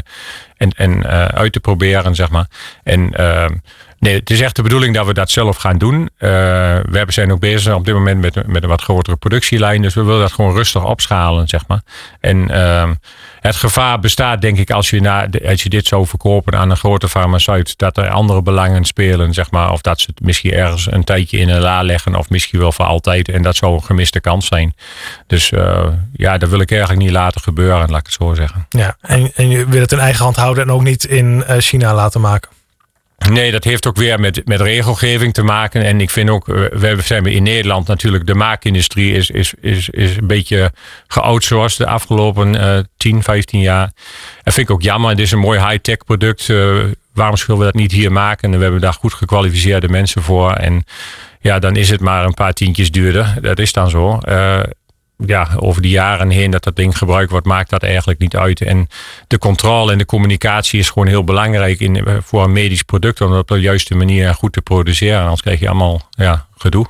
en, 0.56 0.70
en 0.76 1.06
eh, 1.06 1.24
uit 1.24 1.52
te 1.52 1.60
proberen, 1.60 2.14
zeg 2.14 2.30
maar. 2.30 2.46
En 2.82 3.14
eh, 3.14 3.50
nee, 3.98 4.14
het 4.14 4.30
is 4.30 4.40
echt 4.40 4.56
de 4.56 4.62
bedoeling 4.62 4.94
dat 4.94 5.06
we 5.06 5.14
dat 5.14 5.30
zelf 5.30 5.56
gaan 5.56 5.78
doen. 5.78 6.10
Eh, 6.18 6.28
we 6.82 7.04
zijn 7.06 7.32
ook 7.32 7.40
bezig 7.40 7.74
op 7.74 7.84
dit 7.84 7.94
moment 7.94 8.20
met, 8.20 8.46
met 8.46 8.62
een 8.62 8.68
wat 8.68 8.82
grotere 8.82 9.16
productielijn. 9.16 9.82
Dus 9.82 9.94
we 9.94 10.02
willen 10.02 10.20
dat 10.20 10.32
gewoon 10.32 10.54
rustig 10.54 10.84
opschalen, 10.84 11.48
zeg 11.48 11.66
maar. 11.66 11.80
En 12.20 12.50
ehm, 12.50 12.94
het 13.40 13.56
gevaar 13.56 14.00
bestaat, 14.00 14.40
denk 14.40 14.58
ik, 14.58 14.70
als 14.70 14.90
je, 14.90 15.00
na, 15.00 15.28
als 15.46 15.62
je 15.62 15.68
dit 15.68 15.86
zou 15.86 16.06
verkopen 16.06 16.58
aan 16.58 16.70
een 16.70 16.76
grote 16.76 17.08
farmaceut, 17.08 17.78
dat 17.78 17.96
er 17.96 18.08
andere 18.08 18.42
belangen 18.42 18.84
spelen, 18.84 19.34
zeg 19.34 19.50
maar. 19.50 19.72
Of 19.72 19.80
dat 19.80 20.00
ze 20.00 20.06
het 20.14 20.24
misschien 20.24 20.52
ergens 20.52 20.92
een 20.92 21.04
tijdje 21.04 21.38
in 21.38 21.48
een 21.48 21.60
la 21.60 21.82
leggen, 21.82 22.14
of 22.14 22.30
misschien 22.30 22.58
wel 22.58 22.72
voor 22.72 22.84
altijd. 22.84 23.28
En 23.28 23.42
dat 23.42 23.56
zou 23.56 23.74
een 23.74 23.82
gemiste 23.82 24.20
kans 24.20 24.46
zijn. 24.46 24.74
Dus 25.26 25.52
eh, 25.52 25.88
ja, 26.12 26.38
dat 26.38 26.48
wil 26.48 26.60
ik 26.60 26.70
eigenlijk 26.70 27.02
niet 27.02 27.10
laten 27.10 27.40
gebeuren, 27.40 27.90
laat 27.90 28.00
ik 28.00 28.06
het 28.06 28.12
zo 28.12 28.34
zeggen. 28.34 28.66
Ja, 28.68 28.96
en, 29.00 29.32
en 29.34 29.48
je 29.48 29.66
wil 29.66 29.80
het 29.80 29.92
in 29.92 29.98
eigen 29.98 30.24
hand 30.24 30.36
houden 30.36 30.62
en 30.64 30.70
ook 30.70 30.82
niet 30.82 31.04
in 31.04 31.44
eh, 31.44 31.56
China 31.58 31.94
laten 31.94 32.20
maken. 32.20 32.55
Nee, 33.16 33.50
dat 33.50 33.64
heeft 33.64 33.86
ook 33.86 33.96
weer 33.96 34.20
met, 34.20 34.42
met 34.44 34.60
regelgeving 34.60 35.34
te 35.34 35.42
maken. 35.42 35.82
En 35.82 36.00
ik 36.00 36.10
vind 36.10 36.30
ook, 36.30 36.46
we 36.46 36.96
zijn 37.04 37.26
in 37.26 37.42
Nederland 37.42 37.86
natuurlijk, 37.86 38.26
de 38.26 38.34
maakindustrie 38.34 39.12
is, 39.12 39.30
is, 39.30 39.54
is, 39.60 39.88
is 39.88 40.16
een 40.16 40.26
beetje 40.26 40.72
geoutsourced 41.06 41.78
de 41.78 41.86
afgelopen 41.86 42.60
eh 42.60 42.78
10, 42.96 43.22
15 43.22 43.60
jaar. 43.60 43.92
Dat 44.42 44.54
vind 44.54 44.68
ik 44.68 44.74
ook 44.74 44.82
jammer. 44.82 45.10
Het 45.10 45.18
is 45.18 45.32
een 45.32 45.38
mooi 45.38 45.60
high-tech 45.60 45.96
product. 45.96 46.50
Eh, 46.50 46.76
waarom 47.14 47.36
zullen 47.36 47.58
we 47.58 47.64
dat 47.64 47.74
niet 47.74 47.92
hier 47.92 48.12
maken? 48.12 48.52
En 48.52 48.56
we 48.56 48.62
hebben 48.62 48.80
daar 48.80 48.92
goed 48.92 49.14
gekwalificeerde 49.14 49.88
mensen 49.88 50.22
voor. 50.22 50.52
En 50.52 50.84
ja, 51.40 51.58
dan 51.58 51.76
is 51.76 51.90
het 51.90 52.00
maar 52.00 52.24
een 52.24 52.34
paar 52.34 52.52
tientjes 52.52 52.90
duurder. 52.90 53.34
Dat 53.40 53.58
is 53.58 53.72
dan 53.72 53.90
zo. 53.90 54.18
Eh, 54.18 54.60
ja, 55.16 55.48
over 55.56 55.82
de 55.82 55.88
jaren 55.88 56.30
heen 56.30 56.50
dat 56.50 56.64
dat 56.64 56.76
ding 56.76 56.98
gebruikt 56.98 57.30
wordt, 57.30 57.46
maakt 57.46 57.70
dat 57.70 57.82
eigenlijk 57.82 58.18
niet 58.18 58.36
uit. 58.36 58.60
En 58.60 58.88
de 59.26 59.38
controle 59.38 59.92
en 59.92 59.98
de 59.98 60.04
communicatie 60.04 60.78
is 60.78 60.90
gewoon 60.90 61.08
heel 61.08 61.24
belangrijk 61.24 61.80
in, 61.80 62.06
eh, 62.06 62.16
voor 62.22 62.44
een 62.44 62.52
medisch 62.52 62.82
product. 62.82 63.20
Om 63.20 63.30
dat 63.30 63.40
op 63.40 63.48
de 63.48 63.60
juiste 63.60 63.94
manier 63.94 64.34
goed 64.34 64.52
te 64.52 64.62
produceren. 64.62 65.22
Anders 65.22 65.42
krijg 65.42 65.60
je 65.60 65.68
allemaal 65.68 66.08
ja, 66.10 66.46
gedoe. 66.56 66.86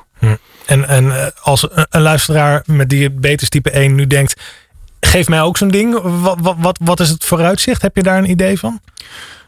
En, 0.65 0.87
en 0.87 1.21
eh, 1.21 1.27
als 1.41 1.71
een, 1.71 1.85
een 1.89 2.01
luisteraar 2.01 2.63
met 2.65 2.89
diabetes 2.89 3.49
type 3.49 3.71
1 3.71 3.95
nu 3.95 4.07
denkt, 4.07 4.41
geef 4.99 5.27
mij 5.27 5.41
ook 5.41 5.57
zo'n 5.57 5.67
ding. 5.67 5.99
Wat, 6.01 6.37
wat, 6.41 6.55
wat, 6.59 6.77
wat 6.83 6.99
is 6.99 7.09
het 7.09 7.25
vooruitzicht? 7.25 7.81
Heb 7.81 7.95
je 7.95 8.03
daar 8.03 8.17
een 8.17 8.29
idee 8.29 8.59
van? 8.59 8.79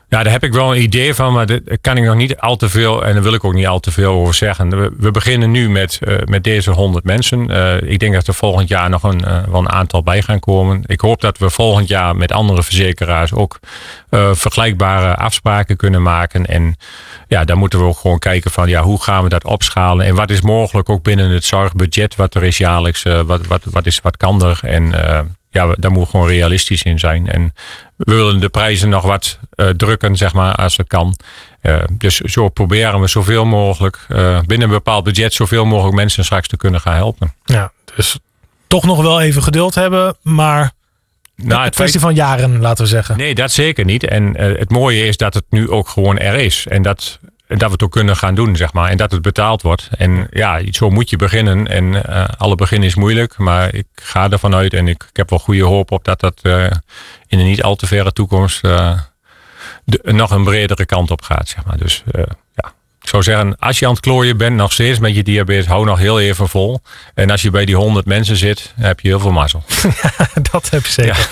Ja, 0.09 0.23
daar 0.23 0.31
heb 0.31 0.43
ik 0.43 0.53
wel 0.53 0.75
een 0.75 0.81
idee 0.81 1.13
van, 1.13 1.33
maar 1.33 1.45
daar 1.45 1.61
kan 1.81 1.97
ik 1.97 2.03
nog 2.03 2.15
niet 2.15 2.37
al 2.37 2.55
te 2.55 2.69
veel 2.69 3.05
en 3.05 3.13
daar 3.13 3.23
wil 3.23 3.33
ik 3.33 3.43
ook 3.43 3.53
niet 3.53 3.67
al 3.67 3.79
te 3.79 3.91
veel 3.91 4.13
over 4.13 4.33
zeggen. 4.33 4.69
We, 4.99 5.11
beginnen 5.11 5.51
nu 5.51 5.69
met, 5.69 5.99
eh, 6.01 6.15
met 6.25 6.43
deze 6.43 6.71
100 6.71 7.05
mensen. 7.05 7.49
Eh, 7.49 7.91
ik 7.91 7.99
denk 7.99 8.13
dat 8.13 8.27
er 8.27 8.33
volgend 8.33 8.67
jaar 8.67 8.89
nog 8.89 9.03
een, 9.03 9.25
eh, 9.25 9.43
wel 9.47 9.59
een 9.59 9.71
aantal 9.71 10.03
bij 10.03 10.21
gaan 10.21 10.39
komen. 10.39 10.83
Ik 10.85 10.99
hoop 10.99 11.21
dat 11.21 11.37
we 11.37 11.49
volgend 11.49 11.87
jaar 11.87 12.15
met 12.15 12.31
andere 12.31 12.63
verzekeraars 12.63 13.33
ook 13.33 13.59
vergelijkbare 14.31 15.15
afspraken 15.15 15.77
kunnen 15.77 16.01
maken. 16.01 16.45
En 16.45 16.75
ja, 17.27 17.43
dan 17.43 17.57
moeten 17.57 17.79
we 17.79 17.85
ook 17.85 17.97
gewoon 17.97 18.19
kijken 18.19 18.51
van 18.51 18.69
ja, 18.69 18.81
hoe 18.81 19.01
gaan 19.01 19.23
we 19.23 19.29
dat 19.29 19.43
opschalen 19.43 20.05
en 20.05 20.15
wat 20.15 20.29
is 20.29 20.41
mogelijk 20.41 20.89
ook 20.89 21.03
binnen 21.03 21.29
het 21.29 21.45
zorgbudget 21.45 22.15
wat 22.15 22.35
er 22.35 22.43
is 22.43 22.57
jaarlijks, 22.57 23.03
wat, 23.03 23.45
wat, 23.47 23.61
wat, 23.63 23.85
is, 23.85 24.01
wat 24.01 24.17
kan 24.17 24.43
er 24.43 24.59
en 24.61 24.93
ja, 25.51 25.75
daar 25.75 25.91
moet 25.91 26.09
gewoon 26.09 26.27
realistisch 26.27 26.83
in 26.83 26.99
zijn. 26.99 27.29
En 27.29 27.53
we 27.99 28.13
willen 28.13 28.39
de 28.39 28.49
prijzen 28.49 28.89
nog 28.89 29.03
wat 29.03 29.39
eh, 29.49 29.69
drukken, 29.69 30.15
zeg 30.15 30.33
maar, 30.33 30.55
als 30.55 30.77
het 30.77 30.87
kan. 30.87 31.15
Eh, 31.61 31.83
dus 31.91 32.17
zo 32.17 32.49
proberen 32.49 33.01
we 33.01 33.07
zoveel 33.07 33.45
mogelijk 33.45 34.05
eh, 34.07 34.39
binnen 34.45 34.67
een 34.67 34.73
bepaald 34.73 35.03
budget 35.03 35.33
zoveel 35.33 35.65
mogelijk 35.65 35.95
mensen 35.95 36.25
straks 36.25 36.47
te 36.47 36.57
kunnen 36.57 36.81
gaan 36.81 36.95
helpen. 36.95 37.33
Ja, 37.43 37.71
dus 37.95 38.19
toch 38.67 38.83
nog 38.83 39.01
wel 39.01 39.21
even 39.21 39.43
geduld 39.43 39.75
hebben, 39.75 40.17
maar 40.21 40.71
Nou, 41.35 41.59
een 41.59 41.65
het 41.65 41.75
kwestie 41.75 41.99
van 41.99 42.15
jaren, 42.15 42.59
laten 42.59 42.83
we 42.83 42.89
zeggen. 42.89 43.17
Nee, 43.17 43.35
dat 43.35 43.51
zeker 43.51 43.85
niet. 43.85 44.03
En 44.03 44.37
het 44.37 44.69
mooie 44.69 45.05
is 45.05 45.17
dat 45.17 45.33
het 45.33 45.45
nu 45.49 45.69
ook 45.69 45.87
gewoon 45.87 46.17
er 46.17 46.35
is. 46.35 46.65
En 46.67 46.81
dat, 46.81 47.19
dat 47.57 47.67
we 47.67 47.71
het 47.71 47.83
ook 47.83 47.91
kunnen 47.91 48.17
gaan 48.17 48.35
doen, 48.35 48.55
zeg 48.55 48.73
maar. 48.73 48.89
En 48.89 48.97
dat 48.97 49.11
het 49.11 49.21
betaald 49.21 49.61
wordt. 49.61 49.89
En 49.97 50.27
ja, 50.29 50.61
zo 50.71 50.89
moet 50.89 51.09
je 51.09 51.17
beginnen. 51.17 51.67
En 51.67 52.05
eh, 52.05 52.25
alle 52.37 52.55
begin 52.55 52.83
is 52.83 52.95
moeilijk. 52.95 53.37
Maar 53.37 53.73
ik 53.73 53.87
ga 53.95 54.29
ervan 54.29 54.55
uit 54.55 54.73
en 54.73 54.87
ik, 54.87 55.03
ik 55.09 55.17
heb 55.17 55.29
wel 55.29 55.39
goede 55.39 55.63
hoop 55.63 55.91
op 55.91 56.03
dat 56.03 56.19
dat 56.19 56.39
eh, 56.41 56.65
in 57.27 57.37
de 57.37 57.43
niet 57.43 57.63
al 57.63 57.75
te 57.75 57.87
verre 57.87 58.11
toekomst 58.11 58.61
de, 58.61 59.99
nog 60.03 60.31
een 60.31 60.43
bredere 60.43 60.85
kant 60.85 61.11
op 61.11 61.21
gaat, 61.21 61.49
zeg 61.49 61.65
maar. 61.65 61.77
Dus 61.77 62.03
ja. 62.55 62.73
Ik 63.09 63.15
zou 63.15 63.37
zeggen, 63.37 63.55
als 63.59 63.79
je 63.79 63.85
aan 63.85 63.91
het 63.91 64.01
klooien 64.01 64.37
bent, 64.37 64.55
nog 64.55 64.71
steeds 64.71 64.99
met 64.99 65.15
je 65.15 65.23
diabetes, 65.23 65.65
hou 65.65 65.85
nog 65.85 65.99
heel 65.99 66.19
even 66.19 66.49
vol. 66.49 66.81
En 67.13 67.29
als 67.29 67.41
je 67.41 67.49
bij 67.49 67.65
die 67.65 67.75
100 67.75 68.05
mensen 68.05 68.35
zit, 68.35 68.73
heb 68.75 68.99
je 68.99 69.07
heel 69.07 69.19
veel 69.19 69.31
mazzel. 69.31 69.63
dat 70.51 70.69
heb 70.69 70.85
je 70.85 70.91
zeker. 70.91 71.29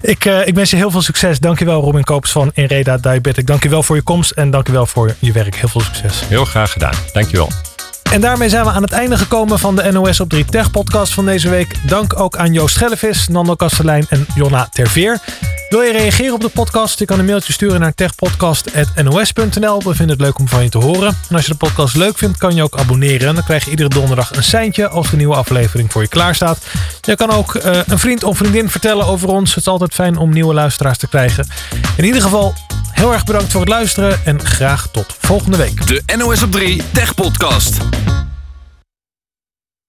Ik, 0.00 0.24
eh, 0.24 0.46
ik 0.46 0.54
wens 0.54 0.70
je 0.70 0.76
heel 0.76 0.90
veel 0.90 1.02
succes. 1.02 1.38
Dankjewel 1.38 1.80
Robin 1.80 2.04
Koops 2.04 2.32
van 2.32 2.50
Inreda 2.54 2.96
Diabetic. 2.96 3.46
Dankjewel 3.46 3.82
voor 3.82 3.96
je 3.96 4.02
komst 4.02 4.30
en 4.30 4.50
dankjewel 4.50 4.86
voor 4.86 5.14
je 5.18 5.32
werk. 5.32 5.56
Heel 5.56 5.68
veel 5.68 5.80
succes. 5.80 6.22
Heel 6.28 6.44
graag 6.44 6.72
gedaan. 6.72 6.94
Dankjewel. 7.12 7.69
En 8.10 8.20
daarmee 8.20 8.48
zijn 8.48 8.64
we 8.64 8.70
aan 8.70 8.82
het 8.82 8.92
einde 8.92 9.16
gekomen 9.16 9.58
van 9.58 9.76
de 9.76 9.92
NOS 9.92 10.20
op 10.20 10.28
3 10.28 10.44
Tech 10.44 10.70
podcast 10.70 11.12
van 11.12 11.24
deze 11.24 11.48
week. 11.48 11.88
Dank 11.88 12.20
ook 12.20 12.36
aan 12.36 12.52
Joost 12.52 12.76
Gellevis, 12.76 13.28
Nando 13.28 13.54
Kastelein 13.54 14.06
en 14.08 14.26
Jonna 14.34 14.68
Terveer. 14.72 15.18
Wil 15.68 15.80
je 15.80 15.92
reageren 15.92 16.34
op 16.34 16.40
de 16.40 16.48
podcast? 16.48 16.98
Je 16.98 17.04
kan 17.04 17.18
een 17.18 17.24
mailtje 17.24 17.52
sturen 17.52 17.80
naar 17.80 17.94
techpodcast.nos.nl. 17.94 19.78
We 19.82 19.94
vinden 19.94 20.08
het 20.08 20.20
leuk 20.20 20.38
om 20.38 20.48
van 20.48 20.62
je 20.62 20.68
te 20.68 20.78
horen. 20.78 21.16
En 21.28 21.36
als 21.36 21.44
je 21.44 21.50
de 21.50 21.56
podcast 21.56 21.96
leuk 21.96 22.18
vindt, 22.18 22.38
kan 22.38 22.54
je 22.54 22.62
ook 22.62 22.76
abonneren. 22.76 23.28
En 23.28 23.34
dan 23.34 23.44
krijg 23.44 23.64
je 23.64 23.70
iedere 23.70 23.88
donderdag 23.88 24.36
een 24.36 24.44
seintje 24.44 24.88
als 24.88 25.10
de 25.10 25.16
nieuwe 25.16 25.34
aflevering 25.34 25.92
voor 25.92 26.02
je 26.02 26.08
klaar 26.08 26.34
staat. 26.34 26.66
Je 27.00 27.16
kan 27.16 27.30
ook 27.30 27.54
eh, 27.54 27.78
een 27.86 27.98
vriend 27.98 28.24
of 28.24 28.36
vriendin 28.36 28.70
vertellen 28.70 29.06
over 29.06 29.28
ons. 29.28 29.48
Het 29.54 29.58
is 29.58 29.68
altijd 29.68 29.94
fijn 29.94 30.16
om 30.16 30.32
nieuwe 30.32 30.54
luisteraars 30.54 30.98
te 30.98 31.08
krijgen. 31.08 31.46
In 31.96 32.04
ieder 32.04 32.22
geval, 32.22 32.54
heel 32.92 33.12
erg 33.12 33.24
bedankt 33.24 33.52
voor 33.52 33.60
het 33.60 33.70
luisteren 33.70 34.20
en 34.24 34.46
graag 34.46 34.88
tot 34.92 35.16
volgende 35.18 35.56
week. 35.56 35.86
De 35.86 36.02
NOS 36.16 36.42
op 36.42 36.52
3 36.52 36.82
Tech 36.92 37.14
Podcast. 37.14 37.78
Bye. 38.06 38.29